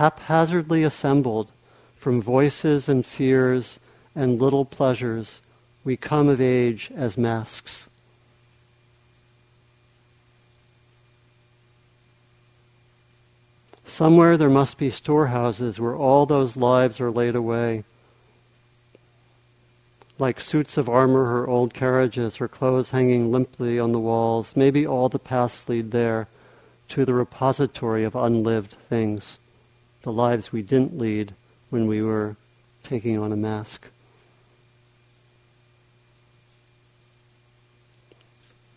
haphazardly 0.00 0.82
assembled 0.84 1.52
from 1.98 2.22
voices 2.22 2.88
and 2.88 3.04
fears 3.04 3.78
and 4.16 4.40
little 4.40 4.64
pleasures. 4.64 5.42
We 5.84 5.98
come 5.98 6.30
of 6.30 6.40
age 6.40 6.90
as 6.96 7.18
masks. 7.18 7.90
Somewhere 13.84 14.38
there 14.38 14.48
must 14.48 14.78
be 14.78 14.88
storehouses 14.88 15.78
where 15.78 15.94
all 15.94 16.24
those 16.24 16.56
lives 16.56 17.02
are 17.02 17.10
laid 17.10 17.34
away. 17.34 17.84
Like 20.18 20.40
suits 20.40 20.76
of 20.76 20.88
armor 20.88 21.40
or 21.40 21.48
old 21.48 21.74
carriages 21.74 22.40
or 22.40 22.46
clothes 22.46 22.90
hanging 22.90 23.32
limply 23.32 23.80
on 23.80 23.92
the 23.92 23.98
walls, 23.98 24.56
maybe 24.56 24.86
all 24.86 25.08
the 25.08 25.18
paths 25.18 25.68
lead 25.68 25.90
there 25.90 26.28
to 26.88 27.04
the 27.04 27.14
repository 27.14 28.04
of 28.04 28.14
unlived 28.14 28.76
things, 28.88 29.38
the 30.02 30.12
lives 30.12 30.52
we 30.52 30.62
didn't 30.62 30.96
lead 30.98 31.34
when 31.70 31.86
we 31.86 32.00
were 32.00 32.36
taking 32.84 33.18
on 33.18 33.32
a 33.32 33.36
mask. 33.36 33.88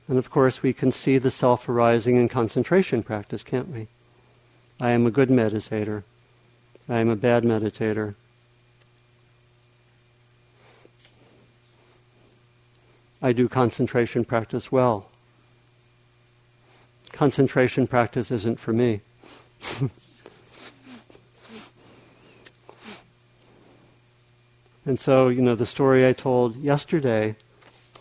And 0.08 0.18
of 0.18 0.30
course, 0.30 0.64
we 0.64 0.74
can 0.74 0.92
see 0.92 1.18
the 1.18 1.32
self 1.32 1.68
arising 1.68 2.16
in 2.16 2.30
concentration 2.30 3.04
practice, 3.04 3.44
can't 3.44 3.70
we? 3.70 3.88
I 4.80 4.92
am 4.92 5.06
a 5.06 5.12
good 5.12 5.30
meditator. 5.30 6.04
I 6.88 7.00
am 7.00 7.10
a 7.10 7.16
bad 7.16 7.44
meditator. 7.44 8.16
I 13.22 13.34
do 13.34 13.50
concentration 13.50 14.26
practice 14.26 14.72
well. 14.72 15.10
Concentration 17.12 17.88
practice 17.88 18.30
isn't 18.30 18.60
for 18.60 18.74
me. 18.74 19.02
and 24.86 25.00
so, 25.00 25.30
you 25.30 25.42
know, 25.42 25.56
the 25.56 25.66
story 25.66 26.08
I 26.08 26.14
told 26.14 26.56
yesterday, 26.58 27.36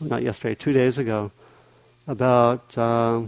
not 0.00 0.22
yesterday, 0.22 0.54
two 0.54 0.72
days 0.72 0.98
ago, 0.98 1.32
about 2.06 2.76
uh, 2.76 3.22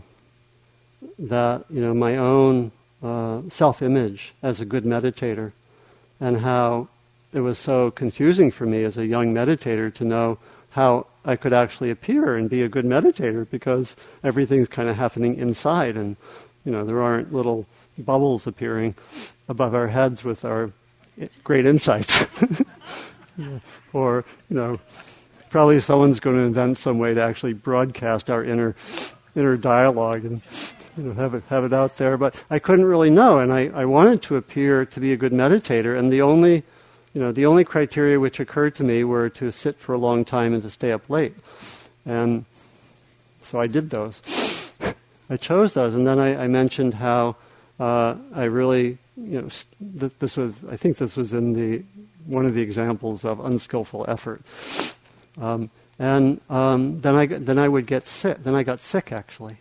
that, 1.19 1.65
you 1.71 1.81
know, 1.81 1.95
my 1.95 2.19
own 2.19 2.71
uh, 3.03 3.41
self 3.49 3.81
image 3.81 4.35
as 4.43 4.61
a 4.61 4.67
good 4.67 4.85
meditator, 4.85 5.53
and 6.21 6.39
how 6.39 6.89
it 7.33 7.41
was 7.41 7.59
so 7.59 7.91
confusing 7.91 8.51
for 8.51 8.67
me 8.67 8.85
as 8.85 8.99
a 8.99 9.07
young 9.07 9.33
meditator 9.35 9.93
to 9.95 10.05
know 10.05 10.39
how 10.71 11.07
I 11.29 11.37
could 11.37 11.53
actually 11.53 11.91
appear 11.91 12.37
and 12.37 12.49
be 12.49 12.63
a 12.63 12.71
good 12.71 12.87
meditator 12.87 13.49
because 13.49 13.97
everything's 14.25 14.67
kind 14.67 14.89
of 14.89 14.97
happening 14.97 15.37
inside, 15.37 15.95
and 15.95 16.17
you 16.65 16.73
know 16.73 16.85
there 16.85 17.03
aren't 17.03 17.35
little 17.35 17.67
bubbles 17.99 18.47
appearing 18.47 18.95
above 19.47 19.75
our 19.75 19.89
heads 19.89 20.25
with 20.25 20.47
our 20.47 20.73
eh, 21.21 21.29
great 21.45 21.67
insights, 21.67 22.25
or 23.93 24.25
you 24.49 24.57
know 24.57 24.81
probably 25.51 25.81
someone's 25.81 26.19
going 26.19 26.37
to 26.37 26.43
invent 26.43 26.79
some 26.79 26.99
way 26.99 27.13
to 27.13 27.23
actually 27.23 27.53
broadcast 27.53 28.31
our 28.31 28.43
inner 28.43 28.75
inner 29.37 29.59
dialogue 29.59 30.25
and 30.25 30.41
you 30.97 31.05
know, 31.05 31.13
have 31.13 31.35
it 31.35 31.45
have 31.51 31.63
it 31.63 31.75
out 31.75 31.99
there. 31.99 32.17
But 32.17 32.43
I 32.49 32.59
couldn't 32.59 32.87
really 32.87 33.11
know, 33.11 33.39
and 33.39 33.53
I, 33.53 33.69
I 33.75 33.85
wanted 33.85 34.23
to 34.23 34.37
appear 34.37 34.87
to 34.87 34.99
be 34.99 35.13
a 35.13 35.17
good 35.19 35.33
meditator, 35.33 35.99
and 35.99 36.11
the 36.11 36.23
only 36.23 36.63
you 37.15 37.21
know 37.21 37.33
the 37.33 37.47
only 37.47 37.65
criteria 37.65 38.21
which 38.21 38.41
occurred 38.41 38.75
to 38.77 38.85
me 38.85 39.05
were 39.05 39.29
to 39.31 39.51
sit 39.51 39.79
for 39.79 39.93
a 39.93 39.99
long 39.99 40.25
time 40.25 40.53
and 40.53 40.63
to 40.63 40.71
stay 40.71 40.93
up 40.93 41.09
late, 41.09 41.35
and 42.05 42.45
so 43.41 43.61
I 43.61 43.67
did 43.67 43.91
those. 43.91 44.23
I 45.31 45.37
chose 45.37 45.75
those, 45.75 45.95
and 45.95 46.07
then 46.07 46.19
I, 46.19 46.45
I 46.45 46.49
mentioned 46.49 46.95
how 46.95 47.37
uh, 47.81 48.17
I 48.35 48.45
really 48.45 48.99
you 49.17 49.43
know 49.43 49.49
th- 50.01 50.13
this 50.19 50.37
was 50.37 50.65
I 50.65 50.77
think 50.77 50.99
this 50.99 51.17
was 51.17 51.33
in 51.33 51.53
the 51.55 51.83
one 52.27 52.45
of 52.45 52.55
the 52.55 52.63
examples 52.63 53.25
of 53.25 53.41
unskillful 53.41 54.05
effort. 54.07 54.43
Um, 55.41 55.71
and 55.99 56.41
um, 56.49 57.01
then 57.01 57.15
I 57.15 57.27
then 57.27 57.59
I 57.59 57.69
would 57.69 57.87
get 57.87 58.07
sick. 58.07 58.43
Then 58.43 58.55
I 58.55 58.63
got 58.63 58.81
sick 58.81 59.11
actually, 59.11 59.57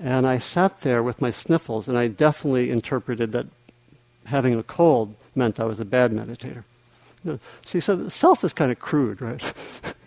and 0.00 0.26
I 0.26 0.38
sat 0.38 0.80
there 0.80 1.02
with 1.02 1.20
my 1.20 1.30
sniffles, 1.30 1.88
and 1.88 1.96
I 1.96 2.08
definitely 2.08 2.70
interpreted 2.70 3.32
that 3.32 3.46
having 4.26 4.54
a 4.54 4.62
cold 4.62 5.14
meant 5.34 5.60
I 5.60 5.64
was 5.64 5.80
a 5.80 5.84
bad 5.84 6.12
meditator. 6.12 6.64
See, 7.66 7.80
so 7.80 7.96
the 7.96 8.10
self 8.10 8.42
is 8.44 8.52
kind 8.52 8.72
of 8.72 8.78
crude, 8.78 9.22
right? 9.22 9.54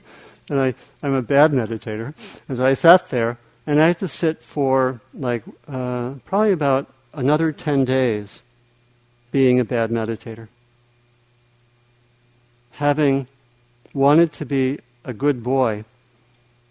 and 0.50 0.60
I, 0.60 0.76
I'm 1.02 1.14
a 1.14 1.22
bad 1.22 1.52
meditator. 1.52 2.14
And 2.48 2.58
so 2.58 2.66
I 2.66 2.74
sat 2.74 3.10
there, 3.10 3.38
and 3.66 3.80
I 3.80 3.88
had 3.88 4.00
to 4.00 4.08
sit 4.08 4.42
for 4.42 5.02
like 5.14 5.44
uh, 5.68 6.16
probably 6.26 6.52
about 6.52 6.94
another 7.14 7.52
10 7.52 7.86
days 7.86 8.44
being 9.32 9.60
a 9.60 9.66
bad 9.66 9.92
meditator. 9.92 10.50
Having 12.72 13.28
wanted 13.94 14.32
to 14.34 14.46
be 14.46 14.80
a 15.06 15.14
good 15.14 15.42
boy 15.42 15.86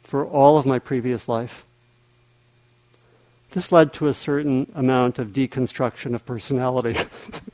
for 0.03 0.27
all 0.27 0.59
of 0.59 0.67
my 0.67 0.79
previous 0.79 1.29
life 1.29 1.65
this 3.55 3.71
led 3.71 3.93
to 3.93 4.09
a 4.09 4.15
certain 4.15 4.71
amount 4.75 5.21
of 5.21 5.29
deconstruction 5.29 6.15
of 6.15 6.27
personality. 6.27 6.97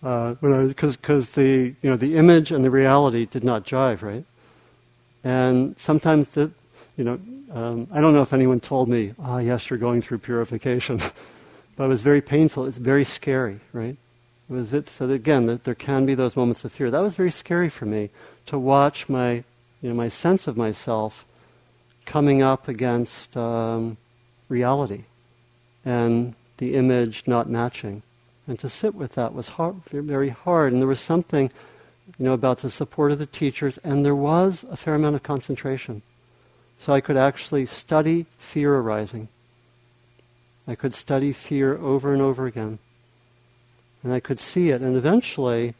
Because 0.00 0.96
uh, 1.08 1.32
the 1.34 1.74
you 1.82 1.90
know 1.90 1.96
the 1.96 2.16
image 2.16 2.52
and 2.52 2.64
the 2.64 2.70
reality 2.70 3.26
did 3.26 3.44
not 3.44 3.64
jive, 3.64 4.02
right? 4.02 4.24
And 5.24 5.78
sometimes 5.78 6.30
the 6.30 6.50
you 6.96 7.04
know 7.04 7.20
um, 7.50 7.88
I 7.90 8.00
don't 8.00 8.12
know 8.12 8.22
if 8.22 8.32
anyone 8.32 8.60
told 8.60 8.88
me, 8.88 9.12
ah, 9.18 9.36
oh, 9.36 9.38
yes, 9.38 9.70
you're 9.70 9.78
going 9.78 10.02
through 10.02 10.18
purification, 10.18 10.98
but 11.76 11.84
it 11.84 11.88
was 11.88 12.02
very 12.02 12.20
painful. 12.20 12.66
It's 12.66 12.76
very 12.76 13.04
scary, 13.04 13.60
right? 13.72 13.96
It 14.50 14.52
was 14.52 14.70
so 14.88 15.06
that, 15.06 15.14
again, 15.14 15.46
there, 15.46 15.56
there 15.56 15.74
can 15.74 16.06
be 16.06 16.14
those 16.14 16.36
moments 16.36 16.64
of 16.64 16.72
fear. 16.72 16.90
That 16.90 17.00
was 17.00 17.16
very 17.16 17.30
scary 17.30 17.68
for 17.68 17.86
me 17.86 18.10
to 18.46 18.58
watch 18.58 19.08
my 19.08 19.44
you 19.80 19.88
know 19.90 19.94
my 19.94 20.08
sense 20.08 20.46
of 20.46 20.56
myself 20.56 21.24
coming 22.06 22.42
up 22.42 22.68
against 22.68 23.36
um, 23.36 23.96
reality 24.48 25.04
and 25.84 26.34
the 26.56 26.74
image 26.74 27.24
not 27.26 27.48
matching. 27.48 28.02
And 28.48 28.58
to 28.60 28.68
sit 28.70 28.94
with 28.94 29.14
that 29.14 29.34
was 29.34 29.50
hard, 29.50 29.76
very 29.92 30.30
hard. 30.30 30.72
And 30.72 30.80
there 30.80 30.88
was 30.88 31.00
something, 31.00 31.52
you 32.18 32.24
know, 32.24 32.32
about 32.32 32.58
the 32.58 32.70
support 32.70 33.12
of 33.12 33.18
the 33.18 33.26
teachers, 33.26 33.76
and 33.78 34.04
there 34.04 34.16
was 34.16 34.64
a 34.70 34.76
fair 34.76 34.94
amount 34.94 35.16
of 35.16 35.22
concentration. 35.22 36.00
So 36.78 36.94
I 36.94 37.02
could 37.02 37.18
actually 37.18 37.66
study 37.66 38.24
fear 38.38 38.74
arising. 38.74 39.28
I 40.66 40.74
could 40.74 40.94
study 40.94 41.32
fear 41.32 41.76
over 41.76 42.12
and 42.12 42.22
over 42.22 42.46
again. 42.46 42.78
And 44.02 44.12
I 44.12 44.20
could 44.20 44.38
see 44.38 44.70
it. 44.70 44.80
And 44.80 44.96
eventually, 44.96 45.74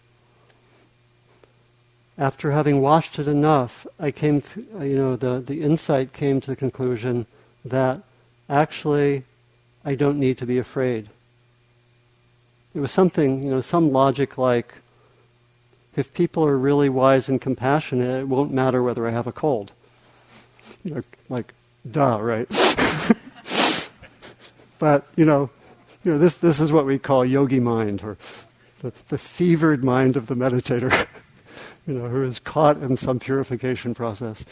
after 2.18 2.50
having 2.50 2.82
watched 2.82 3.18
it 3.18 3.28
enough, 3.28 3.86
I 3.98 4.10
came, 4.10 4.42
to, 4.42 4.66
you 4.80 4.96
know, 4.96 5.16
the, 5.16 5.40
the 5.40 5.62
insight 5.62 6.12
came 6.12 6.40
to 6.40 6.50
the 6.50 6.56
conclusion 6.56 7.26
that 7.64 8.02
actually 8.48 9.24
I 9.84 9.94
don't 9.94 10.18
need 10.18 10.36
to 10.38 10.46
be 10.46 10.58
afraid. 10.58 11.08
It 12.74 12.80
was 12.80 12.90
something, 12.90 13.42
you 13.42 13.50
know, 13.50 13.60
some 13.60 13.92
logic 13.92 14.38
like 14.38 14.74
if 15.96 16.14
people 16.14 16.44
are 16.44 16.56
really 16.56 16.88
wise 16.88 17.28
and 17.28 17.40
compassionate, 17.40 18.20
it 18.20 18.28
won't 18.28 18.52
matter 18.52 18.82
whether 18.82 19.06
I 19.08 19.10
have 19.10 19.26
a 19.26 19.32
cold. 19.32 19.72
You 20.84 20.94
know, 20.94 21.00
like, 21.28 21.54
duh, 21.90 22.20
right? 22.20 22.48
but, 24.78 25.08
you 25.16 25.24
know, 25.24 25.50
you 26.04 26.12
know 26.12 26.18
this, 26.18 26.36
this 26.36 26.60
is 26.60 26.70
what 26.70 26.86
we 26.86 26.98
call 26.98 27.24
yogi 27.24 27.58
mind, 27.58 28.04
or 28.04 28.16
the, 28.80 28.92
the 29.08 29.18
fevered 29.18 29.82
mind 29.82 30.16
of 30.16 30.28
the 30.28 30.36
meditator. 30.36 31.06
you 31.88 31.94
know, 31.94 32.08
who 32.08 32.22
is 32.22 32.38
caught 32.38 32.76
in 32.76 32.96
some 32.96 33.18
purification 33.18 33.94
process. 33.94 34.44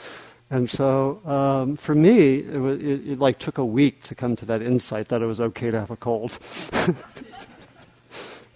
And 0.49 0.71
so, 0.71 1.21
um, 1.27 1.77
for 1.77 1.95
me, 1.95 2.39
it, 2.39 2.59
was, 2.59 2.83
it, 2.83 3.09
it, 3.09 3.19
like 3.19 3.39
took 3.39 3.59
a 3.59 3.64
week 3.64 4.03
to 4.05 4.14
come 4.14 4.37
to 4.37 4.45
that 4.47 4.62
insight 4.62 5.09
that 5.09 5.23
it 5.23 5.27
was 5.27 5.39
okay 5.39 5.71
to 5.71 5.79
have 5.79 5.91
a 5.91 5.97
cold. 5.97 6.39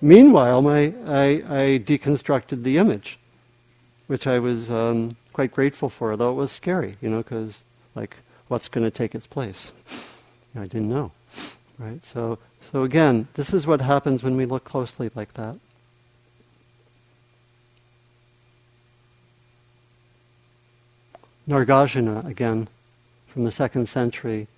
Meanwhile, 0.00 0.62
my, 0.62 0.94
I, 1.06 1.26
I, 1.46 1.78
deconstructed 1.78 2.62
the 2.62 2.78
image, 2.78 3.18
which 4.06 4.26
I 4.26 4.38
was 4.38 4.70
um, 4.70 5.16
quite 5.34 5.52
grateful 5.52 5.90
for, 5.90 6.16
though 6.16 6.30
it 6.30 6.34
was 6.34 6.50
scary, 6.50 6.96
you 7.02 7.10
know, 7.10 7.18
because 7.18 7.64
like, 7.94 8.16
what's 8.48 8.68
going 8.68 8.84
to 8.84 8.90
take 8.90 9.14
its 9.14 9.26
place? 9.26 9.72
I 10.56 10.62
didn't 10.62 10.88
know, 10.88 11.12
right? 11.78 12.02
So, 12.02 12.38
so 12.72 12.82
again, 12.82 13.28
this 13.34 13.52
is 13.52 13.66
what 13.66 13.82
happens 13.82 14.22
when 14.22 14.36
we 14.36 14.46
look 14.46 14.64
closely 14.64 15.10
like 15.14 15.34
that. 15.34 15.56
Nagarjuna, 21.46 22.24
again, 22.26 22.68
from 23.26 23.44
the 23.44 23.50
second 23.50 23.88
century. 23.88 24.48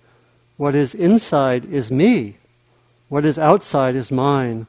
What 0.57 0.75
is 0.75 0.93
inside 0.93 1.65
is 1.65 1.91
me. 1.91 2.37
What 3.09 3.25
is 3.25 3.37
outside 3.37 3.95
is 3.95 4.11
mine. 4.11 4.67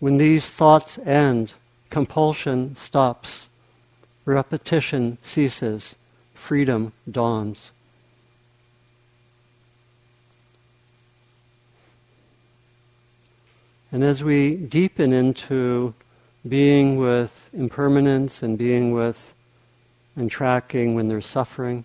When 0.00 0.16
these 0.16 0.48
thoughts 0.48 0.98
end, 1.04 1.52
compulsion 1.90 2.74
stops, 2.74 3.50
repetition 4.24 5.18
ceases, 5.20 5.94
freedom 6.32 6.94
dawns. 7.08 7.72
And 13.92 14.02
as 14.02 14.24
we 14.24 14.56
deepen 14.56 15.12
into 15.12 15.92
being 16.48 16.96
with 16.96 17.50
impermanence 17.52 18.42
and 18.42 18.56
being 18.56 18.92
with 18.92 19.34
and 20.16 20.30
tracking 20.30 20.94
when 20.94 21.08
there's 21.08 21.26
suffering, 21.26 21.84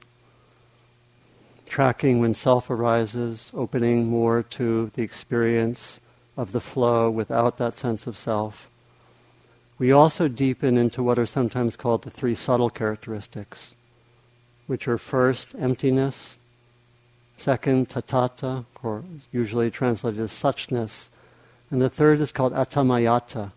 tracking 1.66 2.20
when 2.20 2.34
self 2.34 2.70
arises, 2.70 3.51
opening 3.53 4.07
more 4.07 4.41
to 4.41 4.89
the 4.93 5.01
experience 5.01 5.99
of 6.38 6.51
the 6.51 6.61
flow 6.61 7.09
without 7.09 7.57
that 7.57 7.73
sense 7.73 8.07
of 8.07 8.17
self. 8.17 8.69
We 9.77 9.91
also 9.91 10.27
deepen 10.27 10.77
into 10.77 11.03
what 11.03 11.19
are 11.19 11.25
sometimes 11.25 11.75
called 11.75 12.03
the 12.03 12.09
three 12.09 12.36
subtle 12.36 12.69
characteristics, 12.69 13.75
which 14.67 14.88
are 14.88 14.97
first 14.97 15.53
emptiness, 15.59 16.38
second 17.38 17.89
tathata, 17.89 18.65
or 18.81 19.03
usually 19.31 19.69
translated 19.69 20.19
as 20.19 20.31
suchness, 20.31 21.09
and 21.71 21.81
the 21.81 21.89
third 21.89 22.21
is 22.21 22.31
called 22.31 22.53
atamayata, 22.53 23.51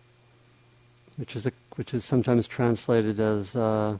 which 1.15 1.35
is, 1.35 1.45
a, 1.45 1.51
which 1.75 1.93
is 1.93 2.03
sometimes 2.03 2.47
translated 2.47 3.19
as 3.19 3.55
uh, 3.55 3.97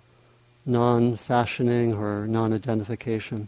non 0.65 1.15
fashioning 1.15 1.93
or 1.93 2.27
non 2.27 2.51
identification. 2.51 3.47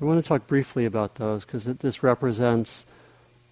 I 0.00 0.04
want 0.04 0.22
to 0.22 0.28
talk 0.28 0.46
briefly 0.46 0.84
about 0.84 1.14
those 1.14 1.44
because 1.44 1.64
this 1.64 2.02
represents 2.02 2.84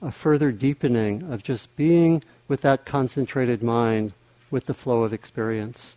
a 0.03 0.11
further 0.11 0.51
deepening 0.53 1.23
of 1.31 1.43
just 1.43 1.75
being 1.77 2.23
with 2.49 2.63
that 2.63 2.85
concentrated 2.85 3.63
mind 3.63 4.13
with 4.51 4.67
the 4.67 4.75
flow 4.75 5.03
of 5.03 5.13
experience. 5.13 5.97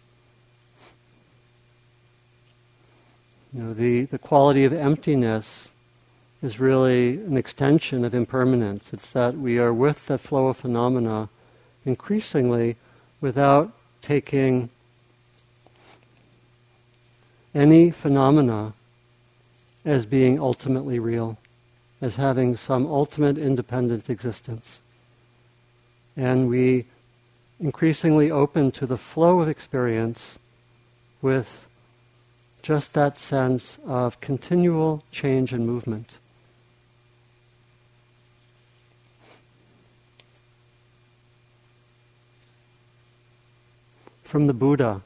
You 3.54 3.64
know, 3.64 3.74
the, 3.74 4.06
the 4.06 4.18
quality 4.18 4.66
of 4.66 4.74
emptiness 4.74 5.74
is 6.42 6.60
really 6.60 7.18
an 7.18 7.38
extension 7.38 8.04
of 8.04 8.14
impermanence. 8.14 8.92
It's 8.92 9.10
that 9.12 9.38
we 9.38 9.60
are 9.60 9.74
with 9.74 10.08
the 10.08 10.18
flow 10.18 10.48
of 10.48 10.58
phenomena 10.58 11.30
increasingly 11.86 12.76
without 13.22 13.72
taking 14.02 14.70
any 17.56 17.92
phenomena 17.92 18.74
as 19.86 20.06
being 20.06 20.40
ultimately 20.40 21.00
real, 21.00 21.38
as 22.04 22.18
having 22.18 22.54
some 22.54 22.86
ultimate 22.86 23.38
independent 23.38 24.10
existence. 24.10 24.82
And 26.18 26.50
we 26.50 26.86
increasingly 27.62 28.30
open 28.30 28.72
to 28.72 28.86
the 28.86 28.98
flow 28.98 29.40
of 29.40 29.48
experience 29.48 30.38
with 31.22 31.66
just 32.62 32.94
that 32.94 33.18
sense 33.18 33.80
of 33.86 34.20
continual 34.20 35.02
change 35.12 35.54
and 35.54 35.66
movement. 35.66 36.20
From 44.24 44.48
the 44.48 44.54
Buddha, 44.54 45.04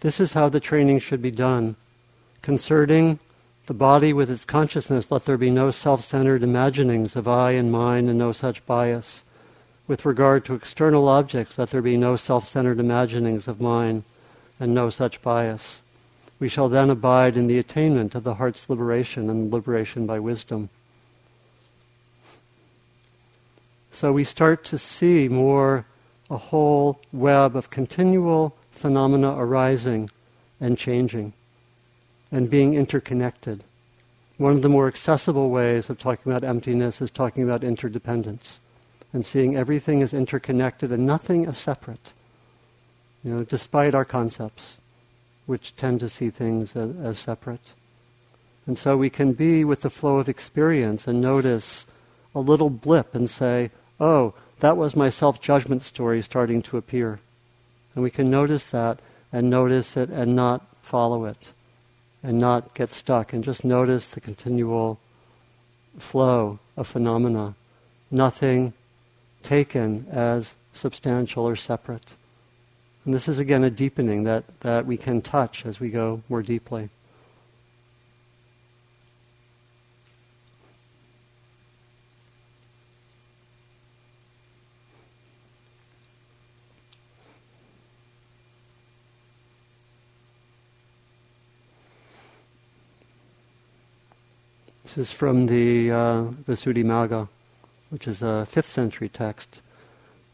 This 0.00 0.18
is 0.18 0.32
how 0.32 0.48
the 0.48 0.58
training 0.58 0.98
should 0.98 1.22
be 1.22 1.30
done. 1.30 1.76
Concerning 2.42 3.20
the 3.66 3.74
body 3.74 4.12
with 4.12 4.28
its 4.28 4.44
consciousness, 4.44 5.12
let 5.12 5.24
there 5.24 5.38
be 5.38 5.50
no 5.50 5.70
self 5.70 6.02
centered 6.02 6.42
imaginings 6.42 7.14
of 7.14 7.28
I 7.28 7.52
and 7.52 7.70
mine 7.70 8.08
and 8.08 8.18
no 8.18 8.32
such 8.32 8.66
bias. 8.66 9.22
With 9.86 10.04
regard 10.04 10.44
to 10.46 10.54
external 10.54 11.08
objects, 11.08 11.56
let 11.56 11.70
there 11.70 11.82
be 11.82 11.96
no 11.96 12.16
self 12.16 12.44
centered 12.46 12.80
imaginings 12.80 13.46
of 13.46 13.60
mine 13.60 14.02
and 14.58 14.74
no 14.74 14.90
such 14.90 15.22
bias. 15.22 15.84
We 16.40 16.48
shall 16.48 16.68
then 16.68 16.90
abide 16.90 17.36
in 17.36 17.46
the 17.46 17.58
attainment 17.58 18.16
of 18.16 18.24
the 18.24 18.34
heart's 18.34 18.68
liberation 18.68 19.30
and 19.30 19.52
liberation 19.52 20.06
by 20.06 20.18
wisdom. 20.18 20.68
So 23.92 24.12
we 24.12 24.24
start 24.24 24.64
to 24.64 24.78
see 24.78 25.28
more 25.28 25.86
a 26.28 26.36
whole 26.36 26.98
web 27.12 27.54
of 27.54 27.70
continual 27.70 28.56
phenomena 28.72 29.36
arising 29.36 30.10
and 30.60 30.76
changing 30.76 31.34
and 32.32 32.48
being 32.48 32.72
interconnected. 32.72 33.62
One 34.38 34.52
of 34.52 34.62
the 34.62 34.70
more 34.70 34.88
accessible 34.88 35.50
ways 35.50 35.90
of 35.90 35.98
talking 35.98 36.32
about 36.32 36.42
emptiness 36.42 37.02
is 37.02 37.10
talking 37.10 37.44
about 37.44 37.62
interdependence 37.62 38.58
and 39.12 39.24
seeing 39.24 39.54
everything 39.54 40.02
as 40.02 40.14
interconnected 40.14 40.90
and 40.90 41.06
nothing 41.06 41.46
as 41.46 41.58
separate. 41.58 42.14
You 43.22 43.34
know, 43.34 43.44
despite 43.44 43.94
our 43.94 44.06
concepts, 44.06 44.78
which 45.44 45.76
tend 45.76 46.00
to 46.00 46.08
see 46.08 46.30
things 46.30 46.74
as, 46.74 46.96
as 46.96 47.18
separate. 47.18 47.74
And 48.66 48.78
so 48.78 48.96
we 48.96 49.10
can 49.10 49.34
be 49.34 49.64
with 49.64 49.82
the 49.82 49.90
flow 49.90 50.16
of 50.16 50.28
experience 50.28 51.06
and 51.06 51.20
notice 51.20 51.86
a 52.34 52.40
little 52.40 52.70
blip 52.70 53.14
and 53.14 53.28
say, 53.28 53.70
oh, 54.00 54.32
that 54.60 54.76
was 54.76 54.96
my 54.96 55.10
self 55.10 55.40
judgment 55.40 55.82
story 55.82 56.22
starting 56.22 56.62
to 56.62 56.78
appear. 56.78 57.20
And 57.94 58.02
we 58.02 58.10
can 58.10 58.30
notice 58.30 58.64
that 58.70 59.00
and 59.30 59.50
notice 59.50 59.96
it 59.96 60.08
and 60.08 60.34
not 60.34 60.66
follow 60.82 61.26
it 61.26 61.52
and 62.22 62.38
not 62.38 62.74
get 62.74 62.88
stuck 62.88 63.32
and 63.32 63.42
just 63.42 63.64
notice 63.64 64.10
the 64.10 64.20
continual 64.20 64.98
flow 65.98 66.58
of 66.76 66.86
phenomena, 66.86 67.54
nothing 68.10 68.72
taken 69.42 70.06
as 70.10 70.54
substantial 70.72 71.46
or 71.46 71.56
separate. 71.56 72.14
And 73.04 73.12
this 73.12 73.28
is 73.28 73.38
again 73.38 73.64
a 73.64 73.70
deepening 73.70 74.24
that, 74.24 74.44
that 74.60 74.86
we 74.86 74.96
can 74.96 75.22
touch 75.22 75.66
as 75.66 75.80
we 75.80 75.90
go 75.90 76.22
more 76.28 76.42
deeply. 76.42 76.90
This 94.94 95.08
is 95.08 95.14
from 95.14 95.46
the 95.46 95.90
uh, 95.90 96.22
Visuddhimagga, 96.46 97.26
which 97.88 98.06
is 98.06 98.20
a 98.20 98.44
fifth 98.44 98.66
century 98.66 99.08
text. 99.08 99.62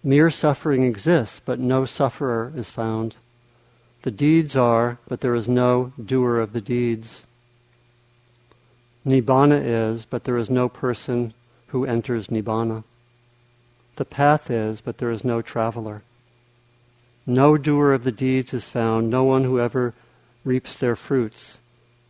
Mere 0.02 0.30
suffering 0.30 0.82
exists, 0.82 1.40
but 1.44 1.61
no 1.61 1.84
sufferer 1.84 2.52
is 2.56 2.68
found. 2.68 3.14
The 4.02 4.11
deeds 4.11 4.56
are, 4.56 4.98
but 5.06 5.20
there 5.20 5.36
is 5.36 5.46
no 5.46 5.92
doer 6.04 6.40
of 6.40 6.54
the 6.54 6.61
deeds. 6.61 7.24
Nibbana 9.06 9.62
is, 9.64 10.04
but 10.04 10.24
there 10.24 10.36
is 10.36 10.50
no 10.50 10.68
person 10.68 11.34
who 11.68 11.86
enters 11.86 12.26
Nibbana. 12.26 12.82
The 13.94 14.04
path 14.04 14.50
is, 14.50 14.80
but 14.80 14.98
there 14.98 15.12
is 15.12 15.22
no 15.22 15.40
traveler. 15.40 16.02
No 17.24 17.56
doer 17.56 17.92
of 17.92 18.02
the 18.02 18.11
deeds 18.11 18.52
is 18.52 18.68
found, 18.68 19.09
no 19.09 19.22
one 19.22 19.44
who 19.44 19.61
ever 19.61 19.94
reaps 20.42 20.80
their 20.80 20.96
fruits. 20.96 21.61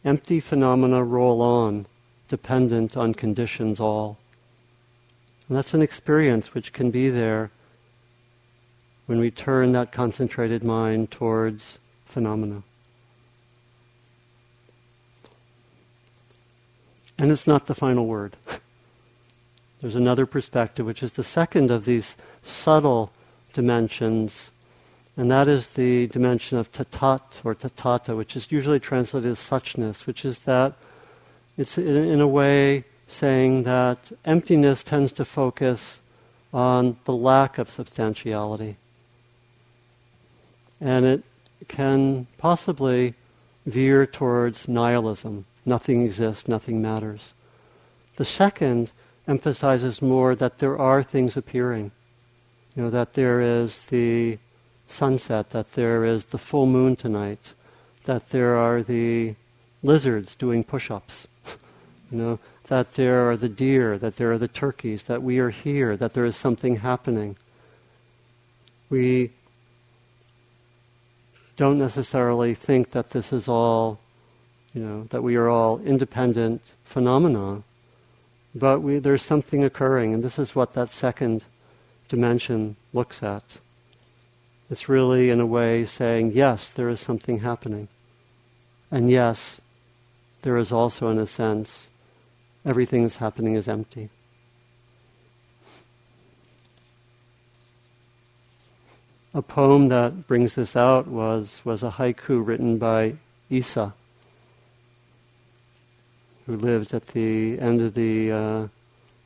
Empty 0.03 0.41
phenomena 0.41 1.05
roll 1.05 1.43
on, 1.43 1.85
dependent 2.29 2.97
on 2.97 3.15
conditions 3.15 3.81
all. 3.81 4.19
And 5.49 5.57
that's 5.57 5.75
an 5.75 5.83
experience 5.83 6.55
which 6.55 6.73
can 6.73 6.91
be 6.91 7.09
there 7.09 7.51
when 9.07 9.19
we 9.19 9.31
turn 9.31 9.73
that 9.73 9.91
concentrated 9.91 10.63
mind 10.63 11.11
towards 11.11 11.79
phenomena. 12.05 12.63
And 17.19 17.33
it's 17.33 17.47
not 17.47 17.67
the 17.67 17.75
final 17.75 18.07
word. 18.07 18.37
There's 19.81 19.95
another 19.95 20.27
perspective, 20.27 20.85
which 20.85 21.03
is 21.03 21.15
the 21.15 21.25
second 21.25 21.71
of 21.71 21.85
these 21.85 22.17
subtle 22.43 23.13
dimensions, 23.53 24.53
and 25.17 25.31
that 25.31 25.49
is 25.49 25.69
the 25.69 26.07
dimension 26.09 26.59
of 26.59 26.71
tatat 26.71 27.41
or 27.45 27.55
tathata, 27.55 28.17
which 28.17 28.37
is 28.37 28.53
usually 28.53 28.79
translated 28.79 29.31
as 29.31 29.39
suchness, 29.39 30.07
which 30.07 30.25
is 30.25 30.41
that 30.41 30.75
it's 31.59 31.77
in 31.77 32.21
a 32.21 32.29
way 32.29 32.85
saying 33.09 33.65
that 33.65 34.13
emptiness 34.25 34.85
tends 34.85 35.13
to 35.13 35.25
focus 35.25 36.01
on 36.55 36.97
the 37.05 37.13
lack 37.13 37.59
of 37.59 37.69
substantiality. 37.69 38.77
And 40.81 41.05
it 41.05 41.25
can 41.67 42.29
possibly 42.39 43.15
veer 43.67 44.07
towards 44.07 44.69
nihilism. 44.69 45.45
Nothing 45.67 46.05
exists, 46.05 46.47
nothing 46.47 46.81
matters. 46.81 47.35
The 48.17 48.25
second 48.25 48.93
emphasizes 49.27 50.01
more 50.01 50.35
that 50.37 50.59
there 50.59 50.79
are 50.79 51.03
things 51.03 51.37
appearing. 51.37 51.91
You 52.77 52.85
know, 52.85 52.91
that 52.91 53.15
there 53.15 53.41
is 53.41 53.87
the 53.87 54.39
sunset, 54.87 55.51
that 55.51 55.73
there 55.73 56.05
is 56.05 56.27
the 56.27 56.39
full 56.39 56.67
moon 56.67 56.97
tonight, 56.97 57.53
that 58.05 58.31
there 58.31 58.57
are 58.57 58.83
the 58.83 59.35
lizards 59.83 60.35
doing 60.35 60.65
push 60.65 60.91
ups, 60.91 61.27
you 62.11 62.19
know, 62.19 62.39
that 62.69 62.95
there 62.95 63.31
are 63.31 63.37
the 63.37 63.49
deer, 63.49 63.99
that 63.99 64.17
there 64.17 64.33
are 64.33 64.39
the 64.39 64.49
turkeys, 64.49 65.05
that 65.05 65.23
we 65.23 65.39
are 65.39 65.51
here, 65.51 65.97
that 65.97 66.15
there 66.15 66.25
is 66.25 66.37
something 66.37 66.77
happening. 66.77 67.37
We 68.89 69.33
don't 71.57 71.79
necessarily 71.79 72.55
think 72.55 72.91
that 72.91 73.11
this 73.11 73.33
is 73.33 73.49
all, 73.49 74.01
you 74.73 74.83
know, 74.83 75.05
that 75.11 75.23
we 75.23 75.37
are 75.37 75.49
all 75.49 75.81
independent 75.81 76.75
phenomena, 76.85 77.63
but 78.55 78.81
we, 78.81 78.99
there's 78.99 79.23
something 79.23 79.63
occurring, 79.63 80.15
and 80.15 80.23
this 80.23 80.39
is 80.39 80.55
what 80.55 80.73
that 80.73 80.89
second 80.89 81.45
dimension 82.09 82.77
looks 82.93 83.23
at. 83.23 83.59
It's 84.71 84.89
really, 84.89 85.31
in 85.31 85.41
a 85.41 85.47
way, 85.47 85.85
saying, 85.85 86.33
yes, 86.33 86.71
there 86.71 86.89
is 86.89 87.01
something 87.01 87.41
happening. 87.41 87.89
And 88.91 89.11
yes, 89.11 89.61
there 90.43 90.57
is 90.57 90.73
also, 90.73 91.09
in 91.09 91.19
a 91.19 91.27
sense, 91.27 91.89
everything 92.65 93.03
that's 93.03 93.17
happening 93.17 93.55
is 93.55 93.69
empty. 93.69 94.11
A 99.35 99.43
poem 99.43 99.89
that 99.89 100.27
brings 100.27 100.55
this 100.55 100.75
out 100.75 101.07
was, 101.07 101.61
was 101.65 101.83
a 101.83 101.91
haiku 101.91 102.45
written 102.45 102.79
by 102.79 103.17
Issa, 103.51 103.95
who 106.47 106.57
lived 106.57 106.95
at 106.95 107.09
the 107.09 107.59
end 107.61 107.81
of 107.81 107.95
the 107.95 108.33
uh, 108.33 108.69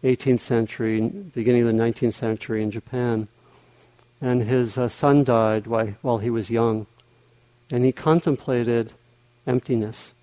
18th 0.04 0.40
century, 0.40 1.00
beginning 1.00 1.62
of 1.62 1.74
the 1.74 1.82
19th 1.82 2.14
century 2.14 2.62
in 2.62 2.70
Japan 2.70 3.28
and 4.22 4.44
his 4.44 4.78
uh, 4.78 4.88
son 4.88 5.24
died 5.24 5.66
while, 5.66 5.94
while 6.00 6.18
he 6.18 6.30
was 6.30 6.48
young. 6.48 6.86
And 7.70 7.84
he 7.84 7.90
contemplated 7.90 8.92
emptiness 9.46 10.14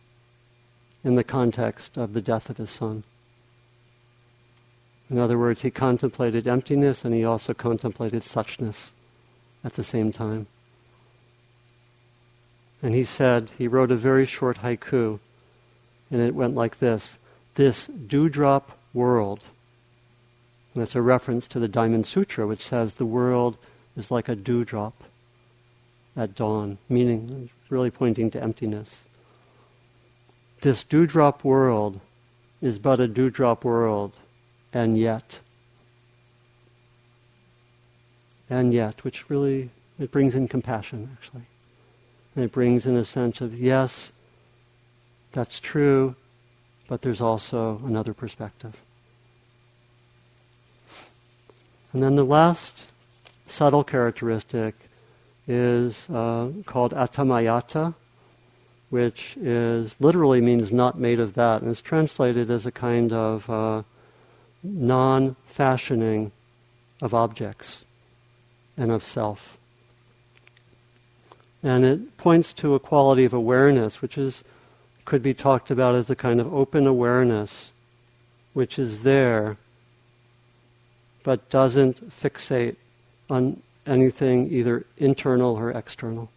in 1.03 1.15
the 1.15 1.23
context 1.23 1.97
of 1.97 2.13
the 2.13 2.21
death 2.21 2.49
of 2.49 2.57
his 2.57 2.69
son. 2.69 3.03
In 5.09 5.17
other 5.17 5.37
words, 5.37 5.61
he 5.61 5.71
contemplated 5.71 6.47
emptiness 6.47 7.03
and 7.03 7.15
he 7.15 7.23
also 7.23 7.53
contemplated 7.53 8.21
suchness 8.21 8.91
at 9.63 9.73
the 9.73 9.83
same 9.83 10.11
time. 10.11 10.47
And 12.81 12.93
he 12.93 13.03
said, 13.03 13.51
he 13.57 13.67
wrote 13.67 13.91
a 13.91 13.95
very 13.95 14.25
short 14.25 14.59
haiku, 14.59 15.19
and 16.11 16.21
it 16.21 16.35
went 16.35 16.55
like 16.55 16.79
this 16.79 17.17
This 17.55 17.87
dewdrop 17.87 18.77
world. 18.93 19.41
And 20.73 20.83
it's 20.83 20.95
a 20.95 21.01
reference 21.01 21.47
to 21.49 21.59
the 21.59 21.67
Diamond 21.67 22.05
Sutra, 22.05 22.47
which 22.47 22.63
says 22.63 22.93
the 22.93 23.05
world 23.05 23.57
is 23.97 24.11
like 24.11 24.29
a 24.29 24.35
dewdrop 24.35 25.03
at 26.15 26.35
dawn, 26.35 26.77
meaning 26.87 27.49
really 27.69 27.91
pointing 27.91 28.31
to 28.31 28.41
emptiness. 28.41 29.01
This 30.61 30.83
dewdrop 30.83 31.43
world 31.43 32.01
is 32.61 32.79
but 32.79 32.99
a 32.99 33.07
dewdrop 33.07 33.63
world, 33.63 34.19
and 34.73 34.97
yet, 34.97 35.39
and 38.49 38.73
yet, 38.73 39.03
which 39.03 39.29
really 39.29 39.69
it 39.97 40.11
brings 40.11 40.35
in 40.35 40.47
compassion 40.47 41.09
actually, 41.13 41.43
and 42.35 42.43
it 42.43 42.51
brings 42.51 42.85
in 42.85 42.95
a 42.97 43.05
sense 43.05 43.39
of 43.39 43.57
yes, 43.57 44.11
that's 45.31 45.59
true, 45.59 46.15
but 46.87 47.03
there's 47.03 47.21
also 47.21 47.81
another 47.85 48.13
perspective. 48.13 48.75
And 51.93 52.03
then 52.03 52.15
the 52.15 52.25
last 52.25 52.87
subtle 53.47 53.83
characteristic 53.83 54.75
is 55.47 56.09
uh, 56.09 56.49
called 56.65 56.93
atamayata, 56.93 57.95
which 58.89 59.37
is 59.37 59.95
literally 59.99 60.41
means 60.41 60.71
not 60.71 60.99
made 60.99 61.19
of 61.19 61.33
that, 61.33 61.61
and 61.61 61.69
is 61.69 61.81
translated 61.81 62.49
as 62.49 62.65
a 62.65 62.71
kind 62.71 63.13
of 63.13 63.49
uh, 63.49 63.83
non-fashioning 64.63 66.31
of 67.01 67.13
objects 67.13 67.85
and 68.77 68.91
of 68.91 69.03
self. 69.03 69.57
And 71.61 71.85
it 71.85 72.17
points 72.17 72.53
to 72.53 72.73
a 72.73 72.79
quality 72.79 73.25
of 73.25 73.33
awareness, 73.33 74.01
which 74.01 74.17
is 74.17 74.43
could 75.05 75.21
be 75.23 75.33
talked 75.33 75.71
about 75.71 75.95
as 75.95 76.09
a 76.09 76.15
kind 76.15 76.39
of 76.39 76.53
open 76.53 76.85
awareness, 76.85 77.73
which 78.53 78.77
is 78.77 79.01
there, 79.01 79.57
but 81.23 81.49
doesn't 81.49 82.09
fixate 82.11 82.75
on 83.27 83.61
anything 83.87 84.51
either 84.51 84.85
internal 84.97 85.57
or 85.57 85.71
external. 85.71 86.29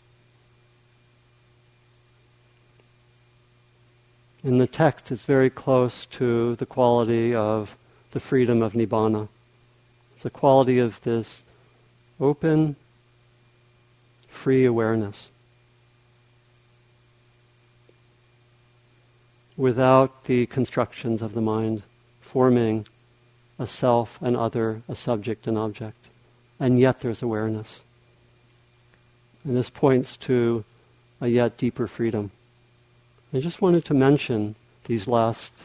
In 4.45 4.59
the 4.59 4.67
text, 4.67 5.13
it's 5.13 5.25
very 5.25 5.51
close 5.51 6.07
to 6.07 6.57
the 6.57 6.67
quality 6.67 7.35
of 7.35 7.77
the 8.11 8.21
freedom 8.21 8.63
of 8.63 8.73
Nibbana. 8.73 9.29
It's 10.15 10.25
the 10.25 10.31
quality 10.31 10.79
of 10.79 11.01
this 11.03 11.45
open, 12.21 12.77
free 14.27 14.65
awareness. 14.65 15.31
Without 19.57 20.25
the 20.25 20.47
constructions 20.47 21.23
of 21.23 21.35
the 21.35 21.41
mind 21.41 21.83
forming 22.21 22.87
a 23.59 23.67
self, 23.67 24.19
and 24.21 24.37
other, 24.37 24.83
a 24.89 24.95
subject, 24.95 25.47
and 25.47 25.57
object 25.57 26.09
and 26.63 26.79
yet 26.79 27.01
there's 27.01 27.23
awareness. 27.23 27.83
And 29.43 29.57
this 29.57 29.69
points 29.69 30.17
to 30.19 30.65
a 31.21 31.27
yet 31.27 31.57
deeper 31.57 31.89
freedom. 31.89 32.31
I 33.35 33.41
just 33.41 33.63
wanted 33.63 33.87
to 33.87 33.95
mention 33.95 34.57
these 34.85 35.09
last 35.09 35.65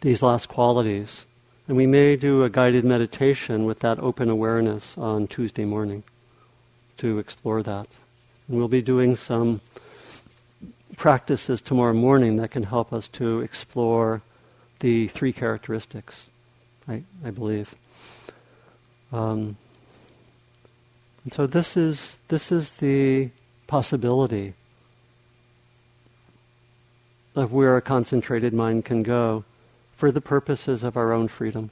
these 0.00 0.22
last 0.22 0.48
qualities. 0.48 1.26
And 1.66 1.76
we 1.76 1.86
may 1.86 2.14
do 2.14 2.44
a 2.44 2.50
guided 2.50 2.84
meditation 2.84 3.64
with 3.64 3.80
that 3.80 3.98
open 3.98 4.30
awareness 4.30 4.96
on 4.96 5.26
Tuesday 5.26 5.64
morning 5.64 6.04
to 6.98 7.18
explore 7.18 7.62
that. 7.64 7.96
And 8.46 8.56
we'll 8.56 8.68
be 8.68 8.80
doing 8.80 9.16
some 9.16 9.60
practices 10.96 11.60
tomorrow 11.60 11.92
morning 11.92 12.36
that 12.36 12.52
can 12.52 12.62
help 12.62 12.92
us 12.92 13.08
to 13.08 13.40
explore 13.40 14.22
the 14.78 15.08
three 15.08 15.32
characteristics, 15.32 16.30
I, 16.86 17.02
I 17.24 17.30
believe. 17.30 17.74
Um, 19.12 19.56
and 21.24 21.32
so 21.32 21.48
this 21.48 21.76
is 21.76 22.18
this 22.28 22.52
is 22.52 22.76
the 22.76 23.30
possibility 23.66 24.54
of 27.38 27.52
where 27.52 27.76
a 27.76 27.82
concentrated 27.82 28.52
mind 28.52 28.84
can 28.84 29.02
go 29.02 29.44
for 29.94 30.10
the 30.10 30.20
purposes 30.20 30.82
of 30.82 30.96
our 30.96 31.12
own 31.12 31.28
freedom. 31.28 31.70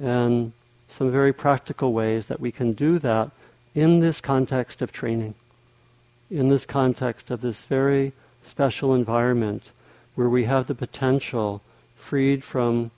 And 0.00 0.52
some 0.88 1.10
very 1.10 1.32
practical 1.32 1.92
ways 1.92 2.26
that 2.26 2.40
we 2.40 2.52
can 2.52 2.72
do 2.72 2.98
that 3.00 3.30
in 3.74 4.00
this 4.00 4.20
context 4.20 4.80
of 4.82 4.92
training, 4.92 5.34
in 6.30 6.48
this 6.48 6.66
context 6.66 7.30
of 7.30 7.40
this 7.40 7.64
very 7.64 8.12
special 8.44 8.94
environment 8.94 9.72
where 10.14 10.28
we 10.28 10.44
have 10.44 10.66
the 10.66 10.74
potential, 10.74 11.60
freed 11.96 12.44
from 12.44 12.90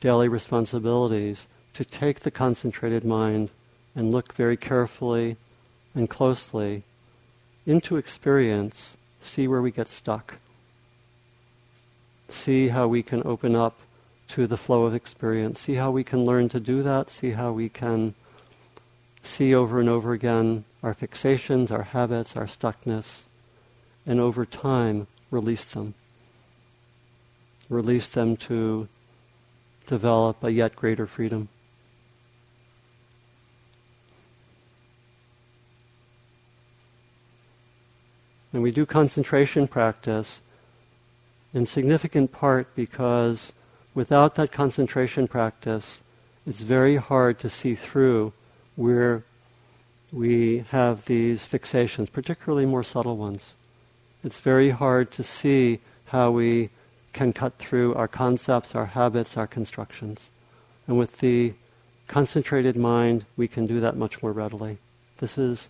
daily 0.00 0.28
responsibilities, 0.28 1.48
to 1.74 1.84
take 1.84 2.20
the 2.20 2.30
concentrated 2.30 3.04
mind 3.04 3.50
and 3.94 4.12
look 4.12 4.32
very 4.34 4.56
carefully 4.56 5.36
and 5.94 6.08
closely 6.08 6.82
into 7.66 7.96
experience, 7.96 8.96
see 9.20 9.46
where 9.46 9.62
we 9.62 9.70
get 9.70 9.88
stuck, 9.88 10.36
see 12.28 12.68
how 12.68 12.88
we 12.88 13.02
can 13.02 13.22
open 13.24 13.54
up 13.54 13.78
to 14.28 14.46
the 14.46 14.56
flow 14.56 14.84
of 14.84 14.94
experience, 14.94 15.60
see 15.60 15.74
how 15.74 15.90
we 15.90 16.04
can 16.04 16.24
learn 16.24 16.48
to 16.48 16.60
do 16.60 16.82
that, 16.82 17.10
see 17.10 17.32
how 17.32 17.52
we 17.52 17.68
can 17.68 18.14
see 19.22 19.54
over 19.54 19.80
and 19.80 19.88
over 19.88 20.12
again 20.12 20.64
our 20.82 20.94
fixations, 20.94 21.70
our 21.70 21.82
habits, 21.82 22.36
our 22.36 22.46
stuckness, 22.46 23.24
and 24.06 24.18
over 24.18 24.46
time 24.46 25.06
release 25.30 25.64
them. 25.64 25.94
Release 27.68 28.08
them 28.08 28.36
to 28.36 28.88
develop 29.86 30.42
a 30.42 30.50
yet 30.50 30.74
greater 30.74 31.06
freedom. 31.06 31.48
And 38.52 38.62
we 38.62 38.70
do 38.70 38.84
concentration 38.84 39.68
practice 39.68 40.42
in 41.52 41.66
significant 41.66 42.32
part 42.32 42.74
because 42.74 43.52
without 43.94 44.34
that 44.36 44.52
concentration 44.52 45.28
practice, 45.28 46.02
it's 46.46 46.62
very 46.62 46.96
hard 46.96 47.38
to 47.40 47.50
see 47.50 47.74
through 47.74 48.32
where 48.76 49.24
we 50.12 50.64
have 50.70 51.04
these 51.04 51.46
fixations, 51.46 52.10
particularly 52.10 52.66
more 52.66 52.82
subtle 52.82 53.16
ones. 53.16 53.54
It's 54.24 54.40
very 54.40 54.70
hard 54.70 55.10
to 55.12 55.22
see 55.22 55.80
how 56.06 56.30
we 56.30 56.70
can 57.12 57.32
cut 57.32 57.58
through 57.58 57.94
our 57.94 58.08
concepts, 58.08 58.74
our 58.74 58.86
habits, 58.86 59.36
our 59.36 59.46
constructions. 59.46 60.30
And 60.86 60.98
with 60.98 61.18
the 61.18 61.54
concentrated 62.08 62.76
mind, 62.76 63.24
we 63.36 63.48
can 63.48 63.66
do 63.66 63.80
that 63.80 63.96
much 63.96 64.22
more 64.22 64.32
readily. 64.32 64.78
This 65.18 65.38
is 65.38 65.68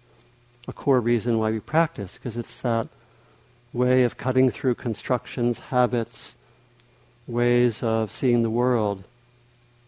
a 0.70 0.72
core 0.72 1.00
reason 1.00 1.38
why 1.38 1.50
we 1.50 1.60
practice, 1.60 2.14
because 2.14 2.36
it's 2.36 2.56
that 2.58 2.88
way 3.72 4.04
of 4.04 4.16
cutting 4.16 4.50
through 4.50 4.76
constructions, 4.76 5.58
habits, 5.58 6.36
ways 7.26 7.82
of 7.82 8.10
seeing 8.10 8.42
the 8.42 8.50
world 8.50 9.02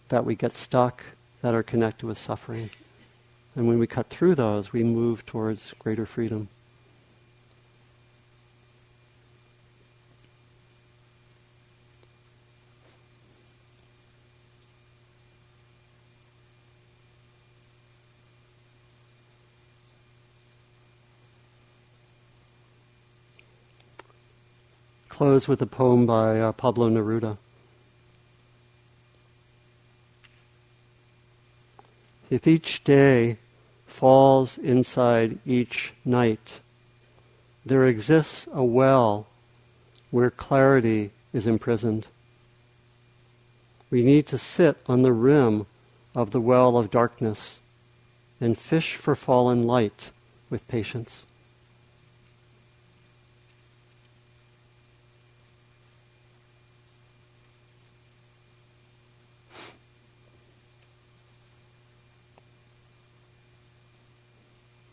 that 0.08 0.24
we 0.24 0.34
get 0.34 0.52
stuck, 0.52 1.02
that 1.40 1.54
are 1.54 1.62
connected 1.62 2.06
with 2.06 2.18
suffering. 2.18 2.68
And 3.54 3.68
when 3.68 3.78
we 3.78 3.86
cut 3.86 4.08
through 4.08 4.34
those, 4.34 4.72
we 4.72 4.82
move 4.82 5.24
towards 5.24 5.72
greater 5.78 6.04
freedom. 6.04 6.48
Close 25.22 25.46
with 25.46 25.62
a 25.62 25.66
poem 25.66 26.04
by 26.04 26.40
uh, 26.40 26.50
Pablo 26.50 26.90
Neruda. 26.90 27.38
If 32.28 32.48
each 32.48 32.82
day 32.82 33.38
falls 33.86 34.58
inside 34.58 35.38
each 35.46 35.94
night, 36.04 36.58
there 37.64 37.86
exists 37.86 38.48
a 38.52 38.64
well 38.64 39.28
where 40.10 40.28
clarity 40.28 41.12
is 41.32 41.46
imprisoned. 41.46 42.08
We 43.90 44.02
need 44.02 44.26
to 44.26 44.38
sit 44.38 44.76
on 44.88 45.02
the 45.02 45.12
rim 45.12 45.66
of 46.16 46.32
the 46.32 46.40
well 46.40 46.76
of 46.76 46.90
darkness 46.90 47.60
and 48.40 48.58
fish 48.58 48.96
for 48.96 49.14
fallen 49.14 49.62
light 49.68 50.10
with 50.50 50.66
patience. 50.66 51.26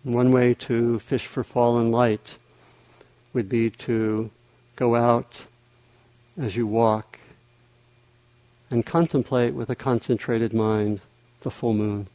One 0.04 0.32
way 0.32 0.54
to 0.54 1.00
fish 1.00 1.26
for 1.26 1.44
fallen 1.44 1.92
light 1.92 2.38
would 3.34 3.50
be 3.50 3.70
to 3.72 4.32
go 4.78 4.96
out 4.96 5.46
as 6.40 6.56
you 6.56 6.66
walk 6.66 7.20
and 8.72 8.86
contemplate 8.86 9.54
with 9.54 9.70
a 9.70 9.76
concentrated 9.76 10.54
mind 10.54 11.02
the 11.42 11.52
full 11.52 11.74
moon, 11.74 12.08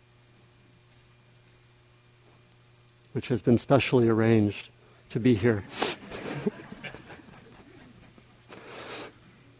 which 3.12 3.28
has 3.28 3.42
been 3.42 3.58
specially 3.58 4.08
arranged 4.08 4.70
to 5.10 5.20
be 5.20 5.34
here. 5.34 5.62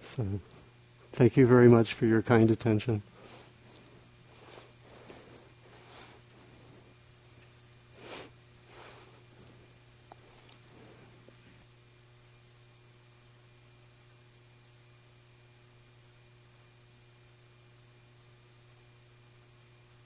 so, 0.03 0.27
thank 1.13 1.37
you 1.37 1.47
very 1.47 1.69
much 1.69 1.93
for 1.93 2.07
your 2.07 2.23
kind 2.23 2.51
attention. 2.51 3.03